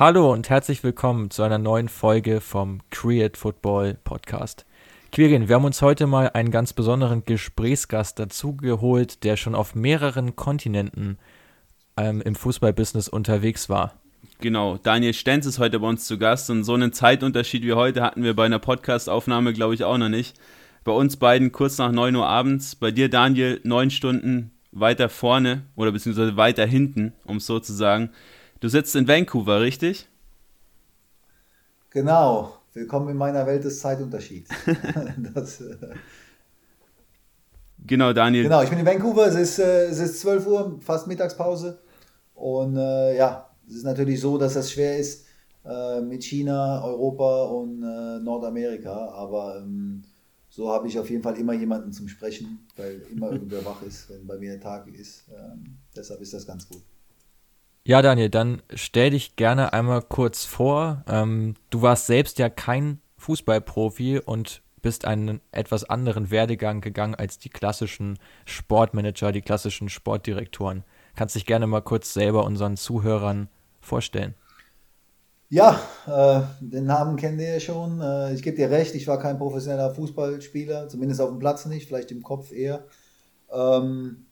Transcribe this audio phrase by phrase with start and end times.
[0.00, 4.64] Hallo und herzlich willkommen zu einer neuen Folge vom Create Football Podcast.
[5.12, 10.36] Quirin, wir haben uns heute mal einen ganz besonderen Gesprächsgast dazugeholt, der schon auf mehreren
[10.36, 11.18] Kontinenten
[11.98, 13.92] ähm, im Fußballbusiness unterwegs war.
[14.40, 18.00] Genau, Daniel Stenz ist heute bei uns zu Gast und so einen Zeitunterschied wie heute
[18.00, 20.34] hatten wir bei einer Podcastaufnahme, glaube ich, auch noch nicht.
[20.82, 25.64] Bei uns beiden kurz nach 9 Uhr abends, bei dir, Daniel, neun Stunden weiter vorne
[25.76, 28.12] oder beziehungsweise weiter hinten, um es so zu sagen.
[28.60, 30.06] Du sitzt in Vancouver, richtig?
[31.88, 34.50] Genau, willkommen in meiner Welt des Zeitunterschieds.
[35.34, 35.76] das, äh
[37.86, 38.42] genau, Daniel.
[38.42, 41.80] Genau, ich bin in Vancouver, es ist, äh, es ist 12 Uhr, fast Mittagspause.
[42.34, 45.24] Und äh, ja, es ist natürlich so, dass das schwer ist
[45.64, 49.08] äh, mit China, Europa und äh, Nordamerika.
[49.08, 50.02] Aber ähm,
[50.50, 54.10] so habe ich auf jeden Fall immer jemanden zum Sprechen, weil immer irgendwer wach ist,
[54.10, 55.24] wenn bei mir der Tag ist.
[55.30, 56.82] Ähm, deshalb ist das ganz gut.
[57.84, 61.02] Ja, Daniel, dann stell dich gerne einmal kurz vor.
[61.08, 67.38] Ähm, du warst selbst ja kein Fußballprofi und bist einen etwas anderen Werdegang gegangen als
[67.38, 70.84] die klassischen Sportmanager, die klassischen Sportdirektoren.
[71.16, 73.48] Kannst dich gerne mal kurz selber unseren Zuhörern
[73.80, 74.34] vorstellen.
[75.48, 78.00] Ja, äh, den Namen kennen ihr ja schon.
[78.00, 81.88] Äh, ich gebe dir recht, ich war kein professioneller Fußballspieler, zumindest auf dem Platz nicht,
[81.88, 82.84] vielleicht im Kopf eher.
[83.52, 84.26] Ähm,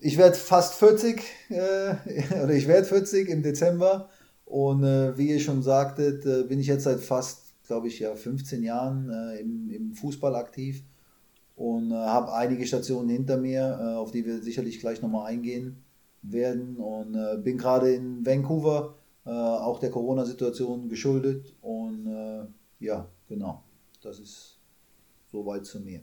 [0.00, 1.94] ich werde fast 40, äh,
[2.42, 4.08] oder ich werde 40 im Dezember.
[4.46, 8.14] Und äh, wie ihr schon sagtet, äh, bin ich jetzt seit fast, glaube ich, ja,
[8.14, 10.82] 15 Jahren äh, im, im, Fußball aktiv
[11.54, 15.76] und äh, habe einige Stationen hinter mir, äh, auf die wir sicherlich gleich nochmal eingehen
[16.22, 16.76] werden.
[16.76, 21.54] Und bin gerade in Vancouver, auch der Corona-Situation geschuldet.
[21.62, 22.46] Und
[22.78, 23.62] ja, genau,
[24.02, 24.58] das ist
[25.32, 26.02] soweit zu mir.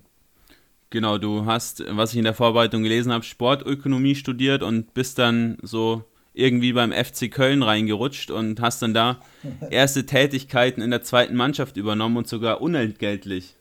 [0.89, 5.57] Genau, du hast, was ich in der Vorbereitung gelesen habe, Sportökonomie studiert und bist dann
[5.61, 6.03] so
[6.33, 9.19] irgendwie beim FC Köln reingerutscht und hast dann da
[9.69, 13.55] erste Tätigkeiten in der zweiten Mannschaft übernommen und sogar unentgeltlich.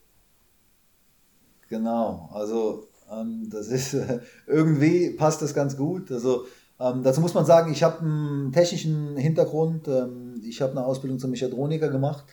[1.69, 6.13] Genau, also ähm, das ist äh, irgendwie passt das ganz gut.
[6.13, 6.47] Also
[6.79, 9.89] ähm, dazu muss man sagen, ich habe einen technischen Hintergrund.
[9.89, 12.25] Ähm, ich habe eine Ausbildung zum Mechatroniker gemacht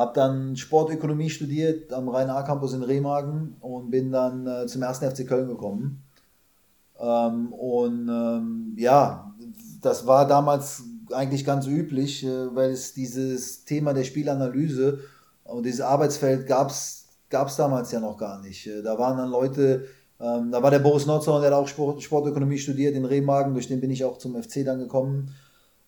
[0.00, 5.28] habe dann Sportökonomie studiert am Rhein-A-Campus in Remagen und bin dann äh, zum ersten FC
[5.28, 6.02] Köln gekommen.
[6.98, 9.34] Ähm, und ähm, ja,
[9.82, 15.00] das war damals eigentlich ganz üblich, äh, weil es dieses Thema der Spielanalyse
[15.44, 17.06] und dieses Arbeitsfeld gab es
[17.56, 18.66] damals ja noch gar nicht.
[18.66, 19.84] Äh, da waren dann Leute,
[20.18, 23.68] ähm, da war der Boris Notzorn, der hat auch Sport, Sportökonomie studiert in Remagen, durch
[23.68, 25.34] den bin ich auch zum FC dann gekommen.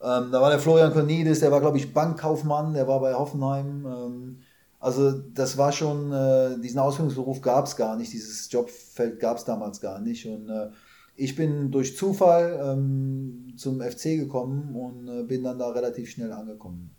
[0.03, 3.87] Ähm, da war der Florian Cornidis, der war, glaube ich, Bankkaufmann, der war bei Hoffenheim.
[3.87, 4.39] Ähm,
[4.81, 9.45] also das war schon, äh, diesen Ausbildungsberuf gab es gar nicht, dieses Jobfeld gab es
[9.45, 10.27] damals gar nicht.
[10.27, 10.71] Und äh,
[11.15, 16.33] ich bin durch Zufall ähm, zum FC gekommen und äh, bin dann da relativ schnell
[16.33, 16.91] angekommen.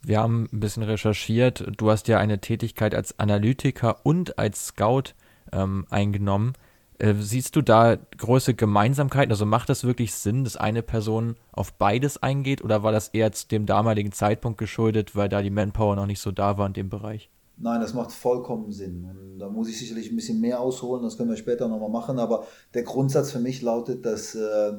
[0.00, 1.66] Wir haben ein bisschen recherchiert.
[1.76, 5.14] Du hast ja eine Tätigkeit als Analytiker und als Scout
[5.52, 6.54] ähm, eingenommen.
[6.98, 9.30] Äh, siehst du da große Gemeinsamkeiten?
[9.30, 13.32] Also macht das wirklich Sinn, dass eine Person auf beides eingeht oder war das eher
[13.32, 16.72] zu dem damaligen Zeitpunkt geschuldet, weil da die Manpower noch nicht so da war in
[16.72, 17.30] dem Bereich?
[17.56, 19.04] Nein, das macht vollkommen Sinn.
[19.04, 22.18] Und da muss ich sicherlich ein bisschen mehr ausholen, das können wir später nochmal machen.
[22.18, 24.72] Aber der Grundsatz für mich lautet, dass äh,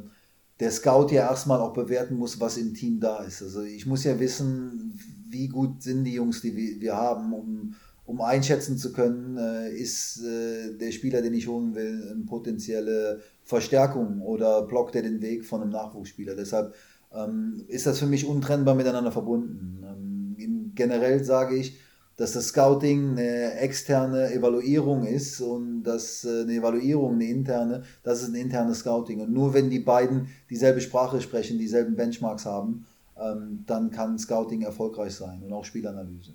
[0.60, 3.42] der Scout ja erstmal auch bewerten muss, was im Team da ist.
[3.42, 4.98] Also ich muss ja wissen,
[5.30, 7.76] wie gut sind die Jungs, die wir haben, um
[8.10, 13.20] um einschätzen zu können, äh, ist äh, der Spieler, den ich holen will, eine potenzielle
[13.44, 16.36] Verstärkung oder blockt er den Weg von einem Nachwuchsspieler.
[16.36, 16.74] Deshalb
[17.14, 19.84] ähm, ist das für mich untrennbar miteinander verbunden.
[19.88, 21.78] Ähm, generell sage ich,
[22.18, 28.24] dass das Scouting eine externe Evaluierung ist und dass äh, eine Evaluierung eine interne, das
[28.24, 29.22] ist ein internes Scouting.
[29.22, 32.88] Und nur wenn die beiden dieselbe Sprache sprechen, dieselben Benchmarks haben,
[33.22, 36.34] ähm, dann kann Scouting erfolgreich sein und auch Spielanalyse.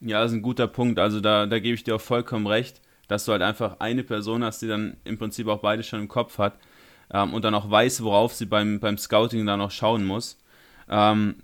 [0.00, 0.98] Ja, das ist ein guter Punkt.
[0.98, 4.44] Also da, da gebe ich dir auch vollkommen recht, dass du halt einfach eine Person
[4.44, 6.58] hast, die dann im Prinzip auch beide schon im Kopf hat
[7.12, 10.38] ähm, und dann auch weiß, worauf sie beim, beim Scouting dann auch schauen muss.
[10.88, 11.36] Ähm,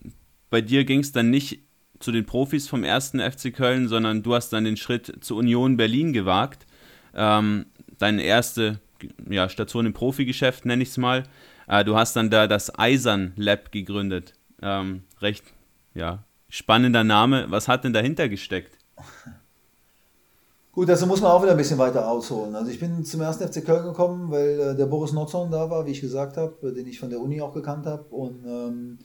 [0.51, 1.61] bei dir ging es dann nicht
[2.01, 5.77] zu den Profis vom ersten FC Köln, sondern du hast dann den Schritt zur Union
[5.77, 6.67] Berlin gewagt.
[7.15, 7.67] Ähm,
[7.99, 8.81] deine erste
[9.29, 11.25] ja, Station im Profigeschäft, nenne ich es mal.
[11.69, 14.35] Äh, du hast dann da das Eisern Lab gegründet.
[14.63, 15.45] Ähm, recht,
[15.95, 17.47] ja, Spannender Name.
[17.49, 18.77] Was hat denn dahinter gesteckt?
[20.73, 22.55] Gut, dazu muss man auch wieder ein bisschen weiter ausholen.
[22.55, 25.87] Also ich bin zum ersten FC Köln gekommen, weil äh, der Boris Notzon da war,
[25.87, 28.05] wie ich gesagt habe, den ich von der Uni auch gekannt habe.
[28.11, 28.99] Und ähm,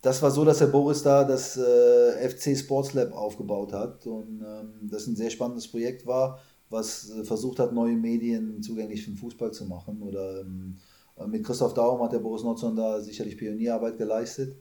[0.00, 4.42] das war so, dass der Boris da das äh, FC Sports Lab aufgebaut hat und
[4.42, 6.38] ähm, das ein sehr spannendes Projekt war,
[6.70, 10.76] was äh, versucht hat, neue Medien zugänglich für den Fußball zu machen oder ähm,
[11.16, 14.56] Äh, mit Christoph Daum hat der Boris Notzon da sicherlich Pionierarbeit geleistet.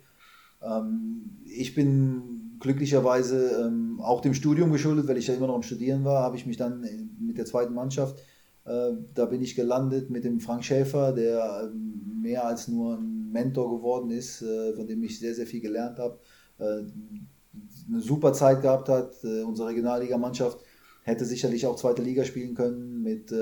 [0.64, 5.64] Ähm, ich bin glücklicherweise ähm, auch dem Studium geschuldet, weil ich ja immer noch am
[5.64, 6.86] Studieren war, habe ich mich dann
[7.20, 8.20] mit der zweiten Mannschaft,
[8.66, 13.32] äh, da bin ich gelandet mit dem Frank Schäfer, der ähm, mehr als nur ein
[13.32, 16.20] Mentor geworden ist, äh, von dem ich sehr, sehr viel gelernt habe.
[16.60, 19.16] Eine super Zeit gehabt hat.
[19.24, 20.60] Unsere Regionalligamannschaft
[21.02, 23.34] hätte sicherlich auch zweite Liga spielen können mit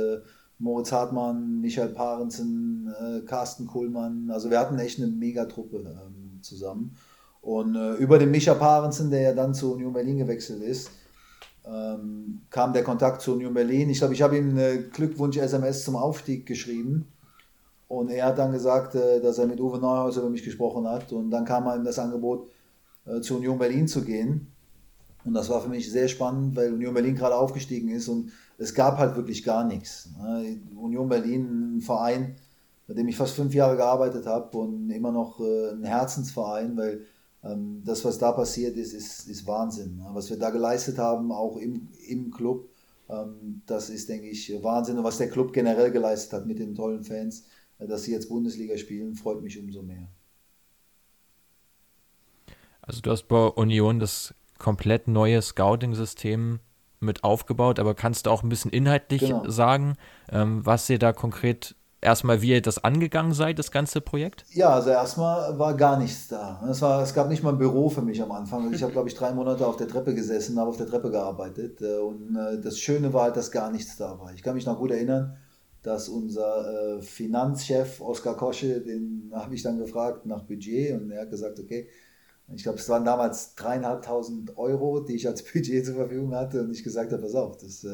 [0.58, 2.90] Moritz Hartmann, Michael Parensen,
[3.26, 4.32] Carsten Kuhlmann.
[4.32, 6.96] Also wir hatten echt eine Megatruppe zusammen.
[7.42, 10.92] Und äh, über den Micha Parensen, der ja dann zu Union Berlin gewechselt ist,
[11.66, 13.90] ähm, kam der Kontakt zu Union Berlin.
[13.90, 17.08] Ich glaube, ich habe ihm eine Glückwunsch-SMS zum Aufstieg geschrieben.
[17.88, 21.12] Und er hat dann gesagt, äh, dass er mit Uwe Neuhaus über mich gesprochen hat.
[21.12, 22.50] Und dann kam ihm das Angebot,
[23.06, 24.48] äh, zu Union Berlin zu gehen.
[25.24, 28.74] Und das war für mich sehr spannend, weil Union Berlin gerade aufgestiegen ist und es
[28.74, 30.10] gab halt wirklich gar nichts.
[30.20, 30.58] Ne?
[30.76, 32.36] Union Berlin, ein Verein,
[32.88, 37.06] bei dem ich fast fünf Jahre gearbeitet habe und immer noch äh, ein Herzensverein, weil
[37.44, 40.02] das, was da passiert ist, ist, ist Wahnsinn.
[40.14, 42.70] Was wir da geleistet haben, auch im, im Club,
[43.10, 44.98] ähm, das ist, denke ich, Wahnsinn.
[44.98, 47.46] Und was der Club generell geleistet hat mit den tollen Fans,
[47.80, 50.08] äh, dass sie jetzt Bundesliga spielen, freut mich umso mehr.
[52.82, 56.60] Also du hast bei Union das komplett neue Scouting-System
[57.00, 59.50] mit aufgebaut, aber kannst du auch ein bisschen inhaltlich genau.
[59.50, 59.96] sagen,
[60.30, 64.44] ähm, was ihr da konkret erstmal, wie ihr das angegangen seid, das ganze Projekt?
[64.52, 66.62] Ja, also erstmal war gar nichts da.
[66.70, 68.74] Es, war, es gab nicht mal ein Büro für mich am Anfang.
[68.74, 71.82] Ich habe, glaube ich, drei Monate auf der Treppe gesessen, habe auf der Treppe gearbeitet.
[71.82, 74.34] Äh, und äh, das Schöne war halt, dass gar nichts da war.
[74.34, 75.38] Ich kann mich noch gut erinnern,
[75.84, 81.22] dass unser äh, Finanzchef Oskar Kosche, den habe ich dann gefragt nach Budget und er
[81.22, 81.88] hat gesagt, okay,
[82.54, 86.72] ich glaube, es waren damals dreieinhalbtausend Euro, die ich als Budget zur Verfügung hatte und
[86.72, 87.86] ich gesagt habe, pass auf, das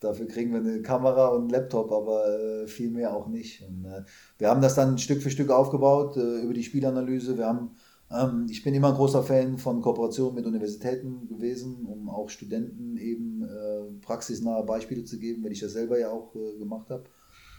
[0.00, 3.62] Dafür kriegen wir eine Kamera und einen Laptop, aber äh, viel mehr auch nicht.
[3.68, 4.02] Und, äh,
[4.38, 7.36] wir haben das dann Stück für Stück aufgebaut äh, über die Spielanalyse.
[7.36, 7.76] Wir haben,
[8.10, 12.96] ähm, ich bin immer ein großer Fan von Kooperationen mit Universitäten gewesen, um auch Studenten
[12.96, 17.04] eben äh, praxisnahe Beispiele zu geben, weil ich das selber ja auch äh, gemacht habe.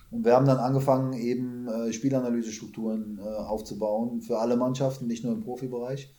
[0.09, 5.41] Und wir haben dann angefangen, eben äh, Spielanalysestrukturen aufzubauen für alle Mannschaften, nicht nur im
[5.41, 6.11] Profibereich.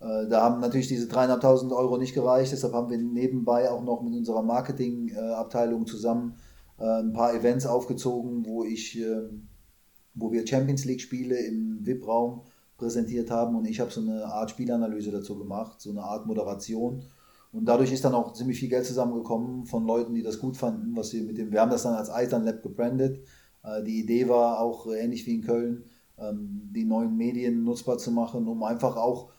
[0.00, 4.02] Äh, da haben natürlich diese dreieinhalbtausend Euro nicht gereicht, deshalb haben wir nebenbei auch noch
[4.02, 6.36] mit unserer Marketingabteilung zusammen
[6.78, 9.48] äh, ein paar Events aufgezogen, wo ich, ähm,
[10.14, 12.42] wo wir Champions League Spiele im VIP-Raum
[12.78, 17.04] präsentiert haben und ich habe so eine Art Spielanalyse dazu gemacht, so eine Art Moderation.
[17.52, 20.96] Und dadurch ist dann auch ziemlich viel Geld zusammengekommen von Leuten, die das gut fanden,
[20.96, 23.22] was wir mit dem, wir haben das dann als Eisern Lab gebrandet.
[23.62, 25.84] Äh, die Idee war auch ähnlich wie in Köln,
[26.16, 29.30] ähm, die neuen Medien nutzbar zu machen, um einfach auch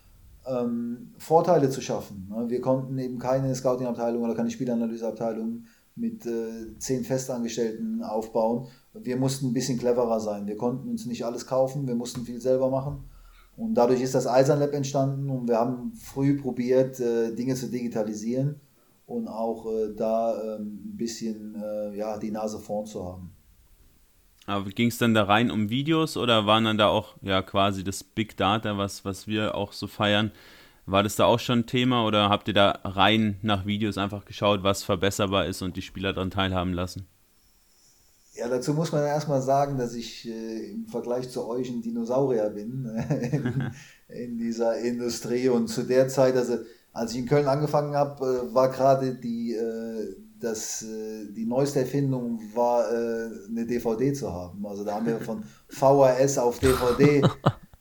[0.47, 2.27] ähm, Vorteile zu schaffen.
[2.29, 2.49] Ne?
[2.49, 5.65] Wir konnten eben keine Scouting-Abteilung oder keine Spielanalyseabteilung
[5.95, 8.67] mit äh, zehn Festangestellten aufbauen.
[8.93, 10.47] Wir mussten ein bisschen cleverer sein.
[10.47, 13.03] Wir konnten uns nicht alles kaufen, wir mussten viel selber machen.
[13.57, 17.67] Und dadurch ist das Eisern Lab entstanden und wir haben früh probiert, äh, Dinge zu
[17.67, 18.59] digitalisieren
[19.05, 23.30] und auch äh, da ähm, ein bisschen äh, ja, die Nase vorn zu haben.
[24.47, 27.83] Aber ging es dann da rein um Videos oder waren dann da auch ja quasi
[27.83, 30.31] das Big Data, was, was wir auch so feiern?
[30.85, 34.25] War das da auch schon ein Thema oder habt ihr da rein nach Videos einfach
[34.25, 37.07] geschaut, was verbesserbar ist und die Spieler daran teilhaben lassen?
[38.33, 42.49] Ja, dazu muss man erstmal sagen, dass ich äh, im Vergleich zu euch ein Dinosaurier
[42.49, 42.85] bin
[43.31, 43.71] in,
[44.07, 45.49] in, dieser Industrie.
[45.49, 46.57] Und zu der Zeit, also
[46.93, 51.79] als ich in Köln angefangen habe, äh, war gerade die, äh, dass äh, die neueste
[51.79, 54.65] Erfindung war, äh, eine DVD zu haben.
[54.65, 57.21] Also da haben wir von VHS auf DVD.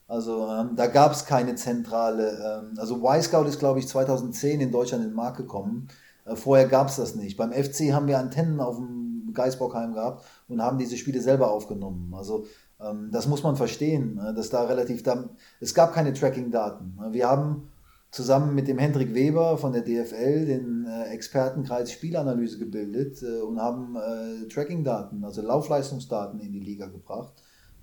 [0.07, 2.63] Also ähm, da gab es keine zentrale.
[2.63, 5.87] Ähm, also Y-Scout ist, glaube ich, 2010 in Deutschland in den Markt gekommen.
[6.25, 7.37] Äh, vorher gab es das nicht.
[7.37, 12.13] Beim FC haben wir Antennen auf dem Geisbockheim gehabt und haben diese Spiele selber aufgenommen.
[12.13, 12.45] Also
[12.79, 16.99] ähm, das muss man verstehen, dass da relativ, da, es gab keine Tracking-Daten.
[17.11, 17.70] Wir haben
[18.11, 23.59] zusammen mit dem Hendrik Weber von der DFL den äh, Expertenkreis Spielanalyse gebildet äh, und
[23.59, 27.33] haben äh, Tracking-Daten, also Laufleistungsdaten in die Liga gebracht.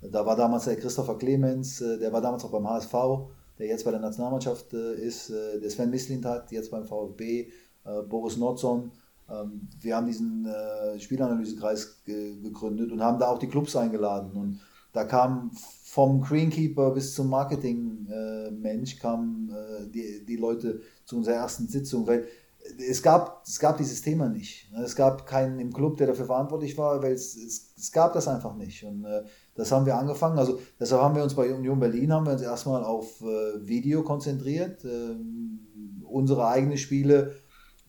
[0.00, 2.92] Da war damals der Christopher Clemens, äh, der war damals auch beim HSV,
[3.58, 7.48] der jetzt bei der Nationalmannschaft äh, ist, äh, der Sven Mislintat, jetzt beim VfB,
[8.10, 8.92] Boris Nordson.
[9.30, 10.46] Ähm, wir haben diesen
[10.98, 14.32] Spielanalysekreis gegründet und haben da auch die Clubs eingeladen.
[14.32, 14.60] Und
[14.92, 15.50] da kam
[15.90, 22.06] vom Greenkeeper bis zum Marketing-Mensch äh, kamen äh, die, die Leute zu unserer ersten Sitzung,
[22.06, 22.26] weil
[22.90, 24.70] es gab, es gab dieses Thema nicht.
[24.84, 28.28] Es gab keinen im Club, der dafür verantwortlich war, weil es, es, es gab das
[28.28, 28.84] einfach nicht.
[28.84, 29.22] Und äh,
[29.54, 30.38] das haben wir angefangen.
[30.38, 34.02] Also deshalb haben wir uns bei Union Berlin haben wir uns erstmal auf äh, Video
[34.02, 35.16] konzentriert, äh,
[36.02, 37.32] unsere eigenen Spiele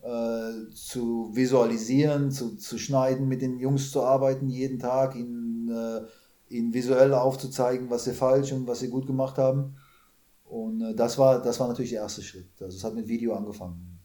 [0.00, 5.70] äh, zu visualisieren, zu, zu schneiden, mit den Jungs zu arbeiten, jeden Tag, ihnen
[6.50, 9.76] ihnen visuell aufzuzeigen, was sie falsch und was sie gut gemacht haben.
[10.44, 12.48] Und äh, das, war, das war natürlich der erste Schritt.
[12.60, 13.98] Also es hat mit Video angefangen.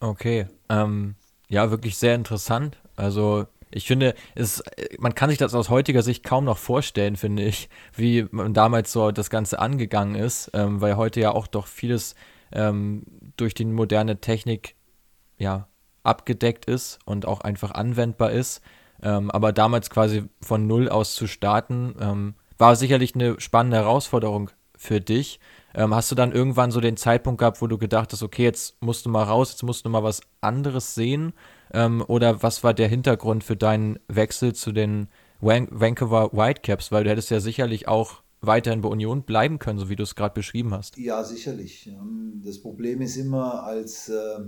[0.00, 1.14] Okay, ähm,
[1.48, 2.78] ja, wirklich sehr interessant.
[2.94, 4.62] Also ich finde, es,
[4.98, 8.92] man kann sich das aus heutiger Sicht kaum noch vorstellen, finde ich, wie man damals
[8.92, 12.14] so das Ganze angegangen ist, ähm, weil heute ja auch doch vieles
[12.52, 13.02] ähm,
[13.36, 14.76] durch die moderne Technik
[15.38, 15.68] ja
[16.02, 18.60] abgedeckt ist und auch einfach anwendbar ist.
[19.04, 24.50] Ähm, aber damals quasi von null aus zu starten, ähm, war sicherlich eine spannende Herausforderung
[24.76, 25.38] für dich.
[25.74, 28.80] Ähm, hast du dann irgendwann so den Zeitpunkt gehabt, wo du gedacht hast, okay, jetzt
[28.80, 31.34] musst du mal raus, jetzt musst du mal was anderes sehen?
[31.72, 35.08] Ähm, oder was war der Hintergrund für deinen Wechsel zu den
[35.40, 36.90] Van Vancouver Whitecaps?
[36.90, 40.14] Weil du hättest ja sicherlich auch weiterhin bei Union bleiben können, so wie du es
[40.14, 40.96] gerade beschrieben hast.
[40.96, 41.90] Ja, sicherlich.
[42.44, 44.40] Das Problem ist immer, als äh,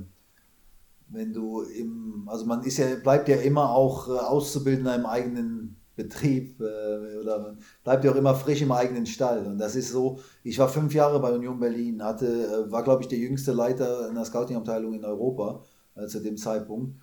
[1.08, 5.76] wenn du im, also man ist ja, bleibt ja immer auch äh, Auszubildender im eigenen
[5.94, 9.46] Betrieb äh, oder bleibt ja auch immer frisch im eigenen Stall.
[9.46, 13.02] Und das ist so, ich war fünf Jahre bei Union Berlin, hatte, äh, war glaube
[13.02, 15.62] ich der jüngste Leiter in der Scouting-Abteilung in Europa
[15.94, 16.96] äh, zu dem Zeitpunkt.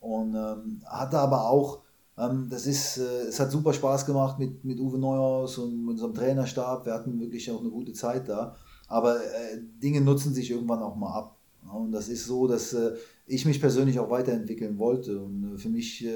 [0.00, 1.82] Und ähm, hatte aber auch,
[2.16, 5.90] ähm, das ist, äh, es hat super Spaß gemacht mit, mit Uwe Neuhaus und mit
[5.90, 6.86] unserem Trainerstab.
[6.86, 8.56] Wir hatten wirklich auch eine gute Zeit da.
[8.86, 11.37] Aber äh, Dinge nutzen sich irgendwann auch mal ab.
[11.72, 12.94] Und das ist so, dass äh,
[13.26, 15.20] ich mich persönlich auch weiterentwickeln wollte.
[15.20, 16.06] Und für mich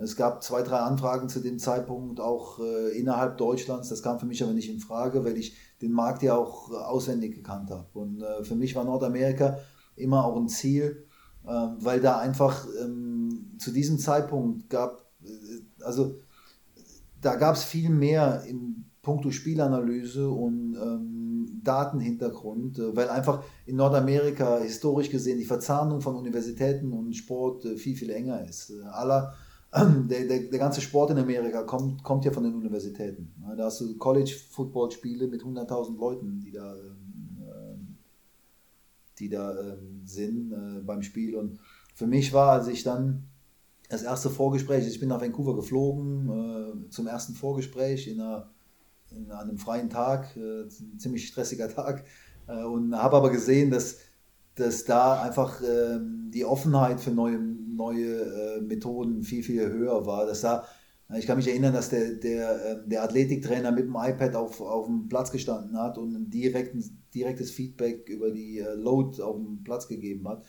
[0.00, 3.88] es gab zwei, drei Anfragen zu dem Zeitpunkt auch äh, innerhalb Deutschlands.
[3.88, 6.76] Das kam für mich aber nicht in Frage, weil ich den Markt ja auch äh,
[6.76, 7.86] auswendig gekannt habe.
[7.94, 9.58] Und äh, für mich war Nordamerika
[9.96, 11.04] immer auch ein Ziel,
[11.44, 16.20] äh, weil da einfach ähm, zu diesem Zeitpunkt gab, äh, also
[17.20, 21.17] da gab es viel mehr in puncto Spielanalyse und ähm,
[21.64, 27.96] Datenhintergrund, äh, weil einfach in Nordamerika historisch gesehen die Verzahnung von Universitäten und Sport viel,
[27.96, 28.72] viel enger ist.
[28.90, 29.34] aller
[29.74, 33.34] der, der, der, ganze Sport in Amerika kommt, kommt ja von den Universitäten.
[33.56, 37.98] Da hast du College-Football-Spiele mit 100.000 Leuten, die da, ähm,
[39.18, 41.36] die da ähm, sind äh, beim Spiel.
[41.36, 41.58] Und
[41.94, 43.24] für mich war, als ich dann
[43.90, 48.50] das erste Vorgespräch, ich bin nach Vancouver geflogen äh, zum ersten Vorgespräch in, einer,
[49.10, 52.04] in einem freien Tag, äh, ein ziemlich stressiger Tag,
[52.46, 53.98] und habe aber gesehen, dass,
[54.54, 57.38] dass da einfach ähm, die Offenheit für neue
[57.78, 60.26] neue äh, Methoden viel, viel höher war.
[60.26, 60.66] Das sah,
[61.16, 64.86] ich kann mich erinnern, dass der, der, ähm, der Athletiktrainer mit dem iPad auf, auf
[64.86, 66.84] dem Platz gestanden hat und ein direkten,
[67.14, 70.44] direktes Feedback über die äh, Load auf dem Platz gegeben hat.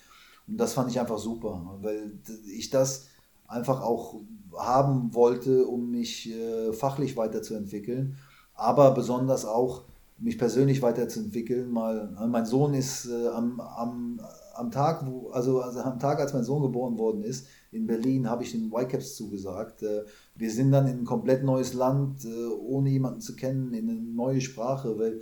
[0.48, 2.20] Und das fand ich einfach super, weil
[2.52, 3.08] ich das
[3.48, 4.22] einfach auch
[4.58, 8.18] haben wollte, um mich äh, fachlich weiterzuentwickeln,
[8.60, 9.84] aber besonders auch
[10.18, 11.72] mich persönlich weiterzuentwickeln.
[11.72, 14.20] Mal, mein Sohn ist äh, am, am
[14.60, 18.30] am Tag, wo, also, also am Tag, als mein Sohn geboren worden ist, in Berlin,
[18.30, 19.84] habe ich den Whitecaps zugesagt.
[19.84, 20.04] Äh,
[20.36, 24.00] wir sind dann in ein komplett neues Land, äh, ohne jemanden zu kennen, in eine
[24.00, 25.22] neue Sprache, weil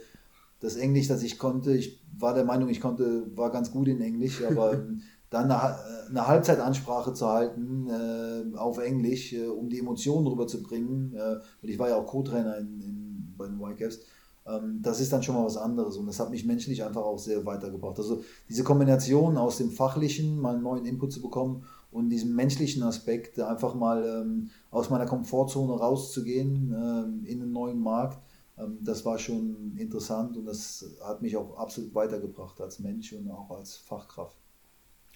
[0.59, 4.01] das Englisch, das ich konnte, ich war der Meinung, ich konnte, war ganz gut in
[4.01, 4.83] Englisch, aber
[5.29, 5.75] dann eine,
[6.09, 11.77] eine Halbzeitansprache zu halten äh, auf Englisch, äh, um die Emotionen rüberzubringen, äh, weil ich
[11.77, 13.06] war ja auch Co-Trainer in, in,
[13.37, 13.99] bei den Whitecaps,
[14.47, 17.19] ähm, das ist dann schon mal was anderes und das hat mich menschlich einfach auch
[17.19, 17.97] sehr weitergebracht.
[17.97, 22.83] Also diese Kombination aus dem Fachlichen, mal einen neuen Input zu bekommen und diesem menschlichen
[22.83, 28.19] Aspekt, einfach mal ähm, aus meiner Komfortzone rauszugehen ähm, in einen neuen Markt,
[28.57, 33.29] ähm, das war schon interessant und das hat mich auch absolut weitergebracht als Mensch und
[33.29, 34.37] auch als Fachkraft.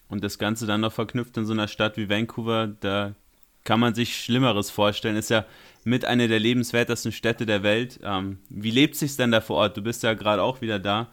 [0.10, 3.16] Und das Ganze dann noch verknüpft in so einer Stadt wie Vancouver, da
[3.64, 5.16] kann man sich Schlimmeres vorstellen.
[5.16, 5.46] Ist ja
[5.84, 8.00] mit einer der lebenswertesten Städte der Welt.
[8.04, 9.78] Ähm, wie lebt sich denn da vor Ort?
[9.78, 11.10] Du bist ja gerade auch wieder da.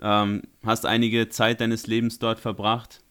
[0.00, 3.02] Ähm, hast einige Zeit deines Lebens dort verbracht?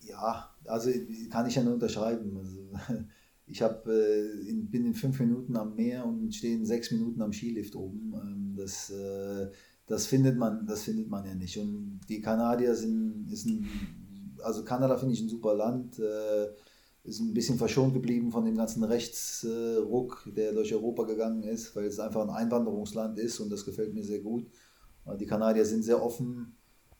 [0.00, 0.90] Ja, also
[1.30, 2.36] kann ich ja nur unterschreiben.
[2.38, 2.70] Also,
[3.46, 7.20] ich hab, äh, in, bin in fünf Minuten am Meer und stehe in sechs Minuten
[7.22, 8.14] am Skilift oben.
[8.14, 9.50] Ähm, das, äh,
[9.86, 11.58] das, findet man, das findet man ja nicht.
[11.58, 13.68] Und die Kanadier sind, ist ein,
[14.44, 15.98] also Kanada finde ich ein super Land.
[15.98, 16.48] Äh,
[17.08, 21.86] ist ein bisschen verschont geblieben von dem ganzen Rechtsruck, der durch Europa gegangen ist, weil
[21.86, 24.46] es einfach ein Einwanderungsland ist und das gefällt mir sehr gut.
[25.18, 26.54] Die Kanadier sind sehr offen.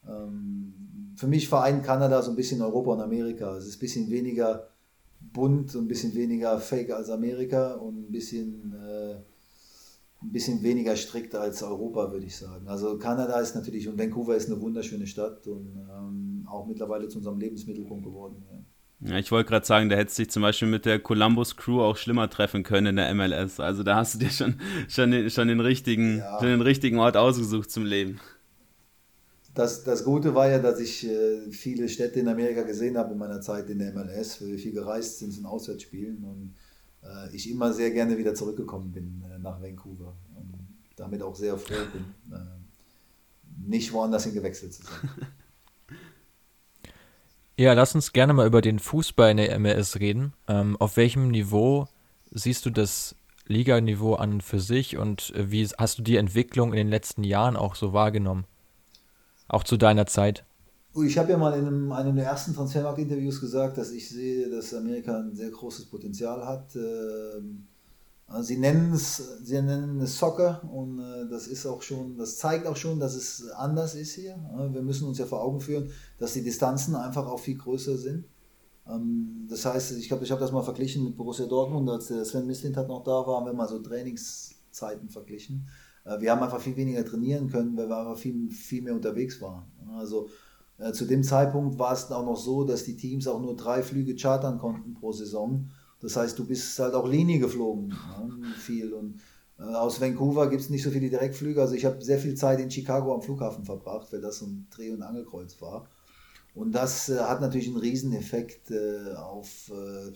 [0.08, 3.56] Ähm, für mich vereint Kanada so ein bisschen Europa und Amerika.
[3.56, 4.68] Es ist ein bisschen weniger
[5.20, 9.16] bunt und ein bisschen weniger fake als Amerika und ein bisschen, äh,
[10.22, 12.66] ein bisschen weniger strikt als Europa, würde ich sagen.
[12.68, 17.18] Also Kanada ist natürlich und Vancouver ist eine wunderschöne Stadt und ähm, auch mittlerweile zu
[17.18, 18.42] unserem Lebensmittelpunkt geworden.
[18.50, 18.58] Ja.
[19.00, 21.80] Ja, ich wollte gerade sagen, da hättest du dich zum Beispiel mit der Columbus Crew
[21.80, 23.60] auch schlimmer treffen können in der MLS.
[23.60, 26.38] Also da hast du dir schon, schon, den, schon, den, richtigen, ja.
[26.40, 28.18] schon den richtigen Ort ausgesucht zum Leben.
[29.54, 33.18] Das, das Gute war ja, dass ich äh, viele Städte in Amerika gesehen habe in
[33.18, 36.24] meiner Zeit in der MLS, weil wir viel gereist sind zum Auswärtsspielen.
[36.24, 36.54] Und
[37.02, 40.54] äh, ich immer sehr gerne wieder zurückgekommen bin äh, nach Vancouver und
[40.96, 45.10] damit auch sehr froh bin, äh, nicht woanders hin gewechselt zu sein.
[47.58, 50.32] Ja, lass uns gerne mal über den Fußball in der MLS reden.
[50.46, 51.88] Ähm, auf welchem Niveau
[52.30, 53.16] siehst du das
[53.48, 57.56] Liganiveau an für sich und äh, wie hast du die Entwicklung in den letzten Jahren
[57.56, 58.44] auch so wahrgenommen?
[59.48, 60.44] Auch zu deiner Zeit?
[61.04, 64.72] Ich habe ja mal in einem, einem der ersten Transfermarkt-Interviews gesagt, dass ich sehe, dass
[64.72, 66.76] Amerika ein sehr großes Potenzial hat.
[66.76, 67.77] Ähm, äh,
[68.40, 72.66] sie nennen es, sie nennen es Soccer und äh, das ist auch schon, das zeigt
[72.66, 74.36] auch schon, dass es anders ist hier.
[74.70, 78.26] Wir müssen uns ja vor Augen führen, dass die Distanzen einfach auch viel größer sind.
[78.86, 82.24] Ähm, das heißt, ich glaube, ich habe das mal verglichen mit Borussia Dortmund, als der
[82.24, 85.66] Sven Mislint noch da war, haben wir mal so Trainingszeiten verglichen.
[86.04, 89.40] Äh, wir haben einfach viel weniger trainieren können, weil wir einfach viel, viel mehr unterwegs
[89.40, 89.64] waren.
[89.96, 90.28] Also
[90.92, 94.14] zu dem Zeitpunkt war es auch noch so, dass die Teams auch nur drei Flüge
[94.14, 95.68] chartern konnten pro Saison
[96.00, 98.28] das heißt, du bist halt auch Linie geflogen, ja,
[98.58, 98.92] viel.
[98.92, 99.20] Und
[99.58, 101.60] äh, aus Vancouver gibt es nicht so viele Direktflüge.
[101.60, 104.66] Also ich habe sehr viel Zeit in Chicago am Flughafen verbracht, weil das so ein
[104.70, 105.88] Dreh- und Angelkreuz war.
[106.54, 110.12] Und das äh, hat natürlich einen Rieseneffekt äh, auf, äh,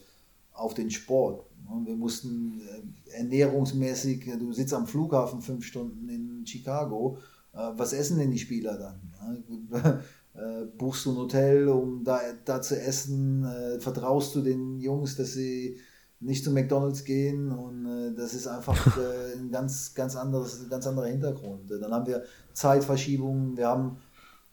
[0.53, 1.47] auf den Sport.
[1.85, 7.19] Wir mussten äh, ernährungsmäßig, du sitzt am Flughafen fünf Stunden in Chicago,
[7.53, 10.03] äh, was essen denn die Spieler dann?
[10.35, 15.17] Äh, buchst du ein Hotel, um da, da zu essen, äh, vertraust du den Jungs,
[15.17, 15.79] dass sie
[16.21, 20.87] nicht zu McDonalds gehen und äh, das ist einfach äh, ein ganz, ganz, anderes, ganz
[20.87, 21.71] anderer Hintergrund.
[21.71, 22.23] Dann haben wir
[22.53, 23.99] Zeitverschiebungen, wir haben,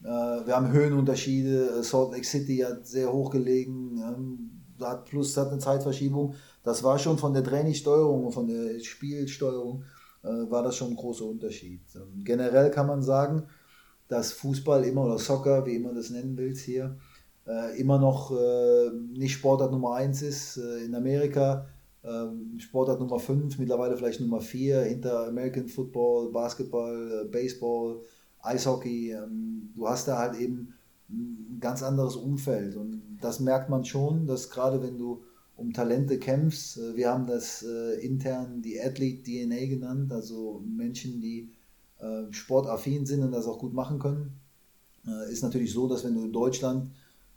[0.03, 5.49] äh, wir haben Höhenunterschiede, Salt Lake City hat sehr hoch gelegen, ähm, hat, plus hat
[5.49, 6.33] eine Zeitverschiebung.
[6.63, 9.83] Das war schon von der Trainingssteuerung und von der Spielsteuerung
[10.23, 11.81] äh, war das schon ein großer Unterschied.
[11.95, 13.43] Ähm, generell kann man sagen,
[14.09, 16.97] dass Fußball immer oder Soccer, wie immer das nennen willst hier,
[17.47, 20.57] äh, immer noch äh, nicht Sportart Nummer 1 ist.
[20.57, 21.67] Äh, in Amerika
[22.03, 28.01] ähm, Sportart Nummer 5, mittlerweile vielleicht Nummer 4, hinter American Football, Basketball, Baseball,
[28.41, 29.11] Eishockey.
[29.11, 30.73] Ähm, du hast da halt eben
[31.09, 35.23] ein ganz anderes Umfeld und das merkt man schon, dass gerade wenn du
[35.55, 37.63] um Talente kämpfst, wir haben das
[38.01, 41.49] intern die Athlete DNA genannt, also Menschen, die
[41.99, 44.39] äh, sportaffin sind und das auch gut machen können.
[45.05, 46.91] Äh, ist natürlich so, dass wenn du in Deutschland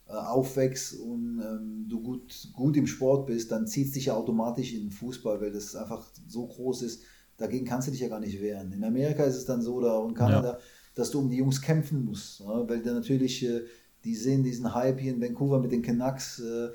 [0.09, 4.14] äh, aufwächst und ähm, du gut, gut im Sport bist, dann zieht es dich ja
[4.14, 7.03] automatisch in den Fußball, weil das einfach so groß ist.
[7.37, 8.72] Dagegen kannst du dich ja gar nicht wehren.
[8.72, 10.59] In Amerika ist es dann so, oder in Kanada, ja.
[10.94, 12.40] dass du um die Jungs kämpfen musst.
[12.40, 13.46] Ja, weil dann natürlich,
[14.05, 16.40] die sehen diesen Hype hier in Vancouver mit den Canucks.
[16.40, 16.68] Äh,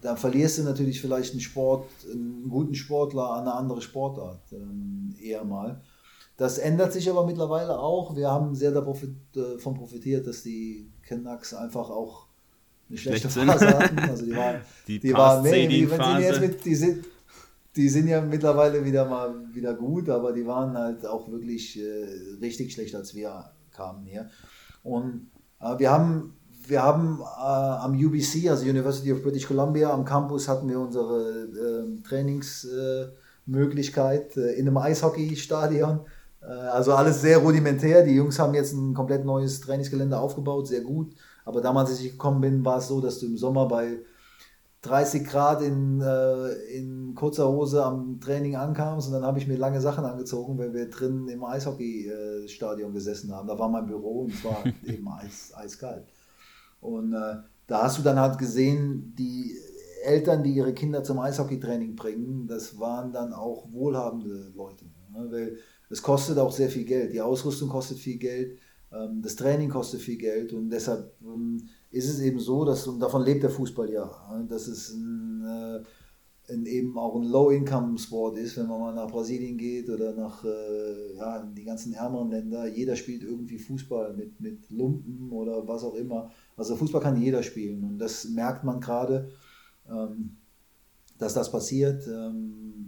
[0.00, 5.14] da verlierst du natürlich vielleicht einen Sport, einen guten Sportler an eine andere Sportart ähm,
[5.20, 5.80] eher mal.
[6.40, 8.16] Das ändert sich aber mittlerweile auch.
[8.16, 12.28] Wir haben sehr davon profitiert, dass die Canucks einfach auch
[12.88, 13.98] eine schlechte Schlecht Phase hatten.
[13.98, 17.04] Also die waren, die, die waren mehr, die, wenn sie jetzt mit, die sind,
[17.76, 22.06] die sind ja mittlerweile wieder mal wieder gut, aber die waren halt auch wirklich äh,
[22.40, 24.30] richtig schlecht, als wir kamen hier.
[24.82, 30.06] Und äh, wir haben, wir haben äh, am UBC, also University of British Columbia, am
[30.06, 36.00] Campus hatten wir unsere ähm, Trainingsmöglichkeit äh, in einem Eishockeystadion.
[36.42, 38.02] Äh, also alles sehr rudimentär.
[38.02, 41.14] Die Jungs haben jetzt ein komplett neues Trainingsgelände aufgebaut, sehr gut.
[41.44, 43.98] Aber damals, als ich gekommen bin, war es so, dass du im Sommer bei
[44.82, 49.56] 30 Grad in, äh, in kurzer Hose am Training ankamst und dann habe ich mir
[49.56, 53.46] lange Sachen angezogen, weil wir drin im Eishockeystadion gesessen haben.
[53.46, 56.04] Da war mein Büro und es war eben eis, eiskalt.
[56.80, 59.54] Und äh, da hast du dann halt gesehen, die
[60.02, 64.86] Eltern, die ihre Kinder zum Eishockeytraining bringen, das waren dann auch wohlhabende Leute.
[65.12, 65.26] Ne?
[65.30, 65.56] Weil
[65.90, 67.12] es kostet auch sehr viel Geld.
[67.12, 68.58] Die Ausrüstung kostet viel Geld,
[68.92, 73.00] ähm, das Training kostet viel Geld und deshalb ähm, ist es eben so, dass, und
[73.00, 74.10] davon lebt der Fußball ja,
[74.48, 79.58] dass es ein, äh, ein eben auch ein Low-Income-Sport ist, wenn man mal nach Brasilien
[79.58, 82.66] geht oder nach äh, ja, die ganzen ärmeren Länder.
[82.66, 86.30] Jeder spielt irgendwie Fußball mit, mit Lumpen oder was auch immer.
[86.56, 89.30] Also Fußball kann jeder spielen und das merkt man gerade,
[89.88, 90.36] ähm,
[91.18, 92.08] dass das passiert.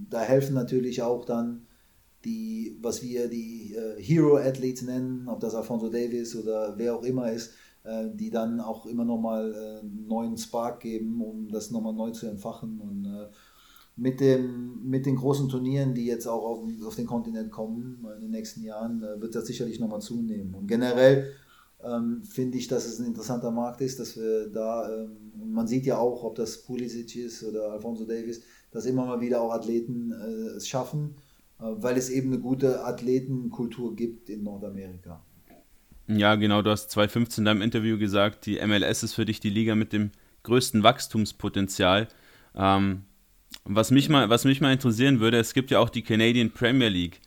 [0.09, 1.67] Da helfen natürlich auch dann
[2.25, 7.03] die, was wir die äh, Hero Athletes nennen, ob das Alfonso Davis oder wer auch
[7.03, 7.53] immer ist,
[7.85, 12.11] äh, die dann auch immer nochmal äh, einen neuen Spark geben, um das nochmal neu
[12.11, 12.81] zu entfachen.
[12.81, 13.29] Und äh,
[13.97, 18.23] mit, dem, mit den großen Turnieren, die jetzt auch auf, auf den Kontinent kommen in
[18.23, 20.55] den nächsten Jahren, äh, wird das sicherlich nochmal zunehmen.
[20.55, 21.33] Und generell
[21.83, 25.85] ähm, finde ich, dass es ein interessanter Markt ist, dass wir da, ähm, man sieht
[25.85, 30.13] ja auch, ob das Pulisic ist oder Alfonso Davis, dass immer mal wieder auch Athleten
[30.13, 31.17] äh, es schaffen
[31.63, 35.23] weil es eben eine gute Athletenkultur gibt in Nordamerika.
[36.09, 39.51] Ja, genau, du hast 2015 in deinem Interview gesagt, die MLS ist für dich die
[39.51, 40.11] Liga mit dem
[40.43, 42.09] größten Wachstumspotenzial.
[42.57, 43.03] Ähm,
[43.65, 46.89] Was mich, mal, was mich mal interessieren würde, es gibt ja auch die Canadian Premier
[46.89, 47.21] League.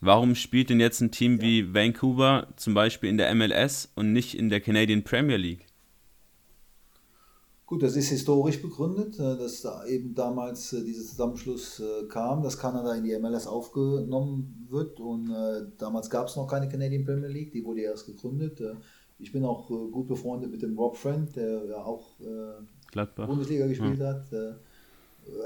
[0.00, 1.42] Warum spielt denn jetzt ein Team ja.
[1.42, 5.66] wie Vancouver zum Beispiel in der MLS und nicht in der Canadian Premier League?
[7.72, 12.42] Gut, das ist historisch begründet, äh, dass da eben damals äh, dieser Zusammenschluss äh, kam,
[12.42, 15.32] dass Kanada in die MLS aufgenommen wird und
[15.78, 18.62] damals gab es noch keine Canadian Premier League, die wurde erst gegründet.
[19.18, 22.10] Ich bin auch gut befreundet mit dem Rob Friend, der ja auch
[22.90, 23.26] Gladbach.
[23.26, 24.08] Bundesliga gespielt ja.
[24.08, 24.26] hat.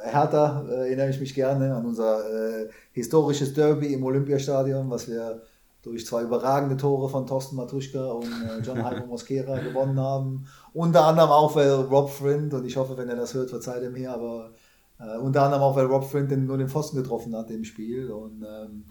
[0.03, 2.25] Hertha erinnere ich mich gerne an unser
[2.91, 5.43] historisches Derby im Olympiastadion, was wir
[5.83, 8.29] durch zwei überragende Tore von Thorsten Matuschka und
[8.65, 10.47] John Jaime Mosquera gewonnen haben.
[10.77, 13.89] Unter anderem auch, weil Rob Friend, und ich hoffe, wenn er das hört, verzeiht er
[13.89, 14.53] mir, aber
[14.99, 18.11] äh, unter anderem auch, weil Rob Friend den, nur den Pfosten getroffen hat im Spiel.
[18.11, 18.85] Und ähm,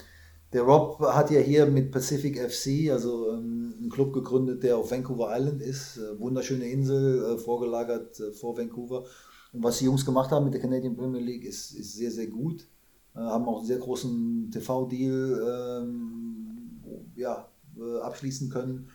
[0.51, 4.89] der Rob hat ja hier mit Pacific FC, also ähm, einen Club gegründet, der auf
[4.89, 5.97] Vancouver Island ist.
[5.97, 9.03] Äh, wunderschöne Insel, äh, vorgelagert äh, vor Vancouver.
[9.53, 12.27] Und was die Jungs gemacht haben mit der Canadian Premier League ist, ist sehr, sehr
[12.27, 12.67] gut.
[13.13, 16.79] Äh, haben auch einen sehr großen TV-Deal ähm,
[17.15, 18.89] ja, äh, abschließen können.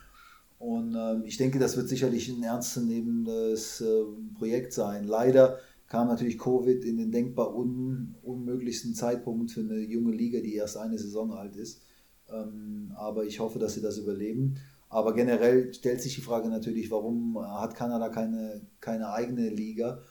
[0.60, 4.02] Und ähm, ich denke, das wird sicherlich ein ernstzunehmendes äh,
[4.36, 5.04] Projekt sein.
[5.04, 10.54] Leider kam natürlich Covid in den denkbar un unmöglichsten Zeitpunkt für eine junge Liga, die
[10.54, 11.80] erst eine Saison alt ist.
[12.28, 14.58] Ähm, aber ich hoffe, dass sie das überleben.
[14.90, 20.02] Aber generell stellt sich die Frage natürlich, warum hat Kanada keine, keine eigene Liga,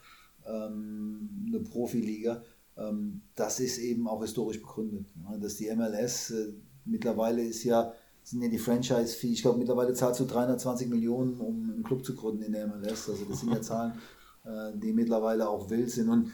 [0.48, 2.42] ähm, eine Profiliga?
[2.76, 5.06] Ähm, das ist eben auch historisch begründet.
[5.16, 5.38] Ne?
[5.40, 6.54] Dass die MLS äh,
[6.86, 7.94] mittlerweile ist ja
[8.30, 12.16] sind ja die Franchise-Fee, ich glaube mittlerweile zahlst du 320 Millionen, um einen Club zu
[12.16, 13.10] gründen in der MLS.
[13.10, 13.94] Also das sind ja Zahlen,
[14.46, 16.32] äh, die mittlerweile auch wild sind und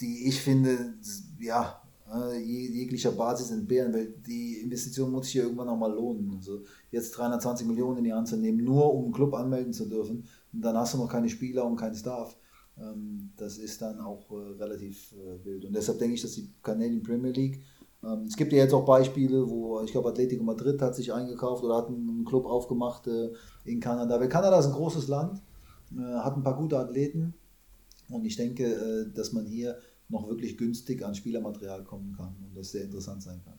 [0.00, 0.94] die ich finde,
[1.38, 6.32] ja, äh, jeglicher Basis entbehren, weil die Investition muss sich ja irgendwann auch mal lohnen.
[6.36, 9.86] Also jetzt 320 Millionen in die Hand zu nehmen, nur um einen Club anmelden zu
[9.86, 12.36] dürfen, und dann hast du noch keine Spieler und keinen Staff.
[12.78, 15.14] Ähm, das ist dann auch äh, relativ
[15.44, 15.66] wild.
[15.66, 17.62] Und deshalb denke ich, dass die Canadian Premier League
[18.26, 21.76] es gibt ja jetzt auch Beispiele, wo ich glaube, Atletico Madrid hat sich eingekauft oder
[21.76, 23.30] hat einen Club aufgemacht äh,
[23.64, 24.20] in Kanada.
[24.20, 25.40] Weil Kanada ist ein großes Land,
[25.96, 27.34] äh, hat ein paar gute Athleten
[28.10, 32.56] und ich denke, äh, dass man hier noch wirklich günstig an Spielermaterial kommen kann und
[32.56, 33.54] das sehr interessant sein kann.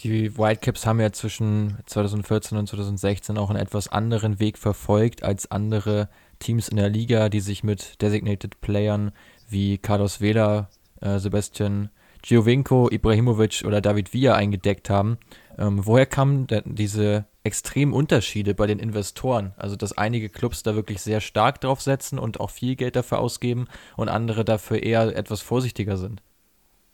[0.00, 5.50] Die Whitecaps haben ja zwischen 2014 und 2016 auch einen etwas anderen Weg verfolgt als
[5.50, 6.08] andere
[6.40, 9.12] Teams in der Liga, die sich mit Designated Playern
[9.48, 10.68] wie Carlos Vela,
[11.00, 11.90] Sebastian
[12.24, 15.18] Giovinco, Ibrahimovic oder David Villa eingedeckt haben.
[15.58, 19.52] Ähm, woher kamen diese extremen Unterschiede bei den Investoren?
[19.58, 23.18] Also, dass einige Clubs da wirklich sehr stark drauf setzen und auch viel Geld dafür
[23.18, 23.66] ausgeben
[23.98, 26.22] und andere dafür eher etwas vorsichtiger sind.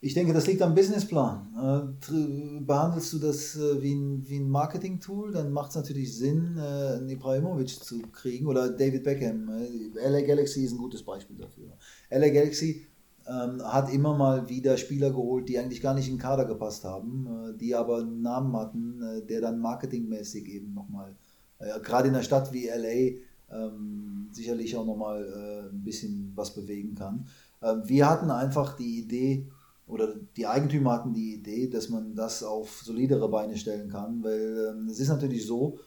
[0.02, 1.94] Ich denke, das liegt am Businessplan.
[2.10, 6.56] Äh, behandelst du das äh, wie ein, wie ein Marketing-Tool, dann macht es natürlich Sinn,
[6.56, 9.48] äh, einen Ibrahimovic zu kriegen oder David Beckham.
[9.94, 11.76] LA Galaxy ist ein gutes Beispiel dafür.
[12.10, 12.86] LA Galaxy
[13.30, 16.84] ähm, hat immer mal wieder Spieler geholt, die eigentlich gar nicht in den Kader gepasst
[16.84, 21.14] haben, äh, die aber einen Namen hatten, äh, der dann marketingmäßig eben nochmal,
[21.58, 23.20] äh, gerade in einer Stadt wie LA,
[23.52, 27.26] ähm, sicherlich auch nochmal äh, ein bisschen was bewegen kann.
[27.62, 29.48] Ähm, wir hatten einfach die Idee,
[29.86, 34.72] oder die Eigentümer hatten die Idee, dass man das auf solidere Beine stellen kann, weil
[34.72, 35.78] ähm, es ist natürlich so,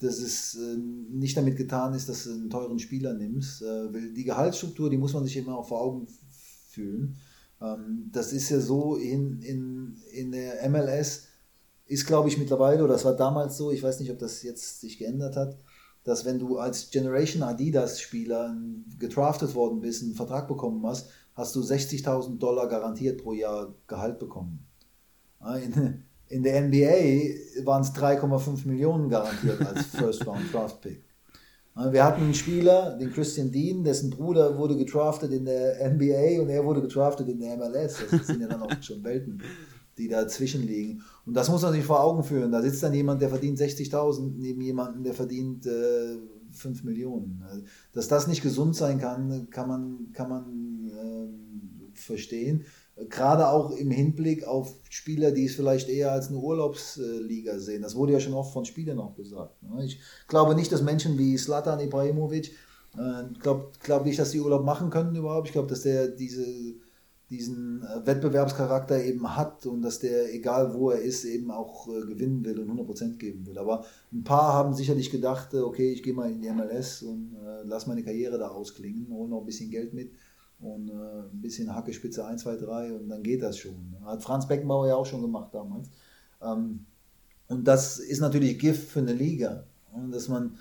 [0.00, 4.12] dass es äh, nicht damit getan ist, dass du einen teuren Spieler nimmst, äh, weil
[4.12, 6.06] die Gehaltsstruktur, die muss man sich immer auch vor Augen
[6.76, 7.16] fühlen.
[7.60, 11.28] Ähm, das ist ja so in, in, in der MLS,
[11.86, 14.80] ist glaube ich mittlerweile, oder das war damals so, ich weiß nicht, ob das jetzt
[14.80, 15.56] sich geändert hat,
[16.04, 18.56] dass wenn du als Generation Adidas Spieler
[18.98, 24.18] getraftet worden bist, einen Vertrag bekommen hast, hast du 60.000 Dollar garantiert pro Jahr Gehalt
[24.18, 24.66] bekommen.
[25.62, 31.05] In, in der NBA waren es 3,5 Millionen garantiert als First Round Draft Pick.
[31.76, 36.48] Wir hatten einen Spieler, den Christian Dean, dessen Bruder wurde getraftet in der NBA und
[36.48, 37.98] er wurde getraftet in der MLS.
[38.10, 39.42] Das sind ja dann auch schon Welten,
[39.98, 41.02] die dazwischen liegen.
[41.26, 42.50] Und das muss man sich vor Augen führen.
[42.50, 46.16] Da sitzt dann jemand, der verdient 60.000 neben jemandem, der verdient äh,
[46.50, 47.44] 5 Millionen.
[47.92, 52.64] Dass das nicht gesund sein kann, kann man, kann man äh, verstehen.
[53.10, 57.82] Gerade auch im Hinblick auf Spieler, die es vielleicht eher als eine Urlaubsliga sehen.
[57.82, 59.62] Das wurde ja schon oft von Spielern auch gesagt.
[59.62, 59.84] Ne?
[59.84, 62.52] Ich glaube nicht, dass Menschen wie Slatan Ibrahimovic,
[62.96, 65.48] äh, glaube glaub nicht, dass die Urlaub machen können überhaupt.
[65.48, 66.46] Ich glaube, dass der diese,
[67.28, 72.00] diesen äh, Wettbewerbscharakter eben hat und dass der, egal wo er ist, eben auch äh,
[72.00, 73.58] gewinnen will und 100% geben will.
[73.58, 77.86] Aber ein paar haben sicherlich gedacht, okay, ich gehe mal in die MLS und lass
[77.86, 80.12] meine Karriere da ausklingen, hole noch ein bisschen Geld mit
[80.60, 83.96] und äh, ein bisschen Hackespitze 1, 2, 3 und dann geht das schon.
[84.04, 85.88] Hat Franz Beckenbauer ja auch schon gemacht damals.
[86.42, 86.86] Ähm,
[87.48, 89.64] und das ist natürlich Gift für eine Liga,
[90.10, 90.56] dass man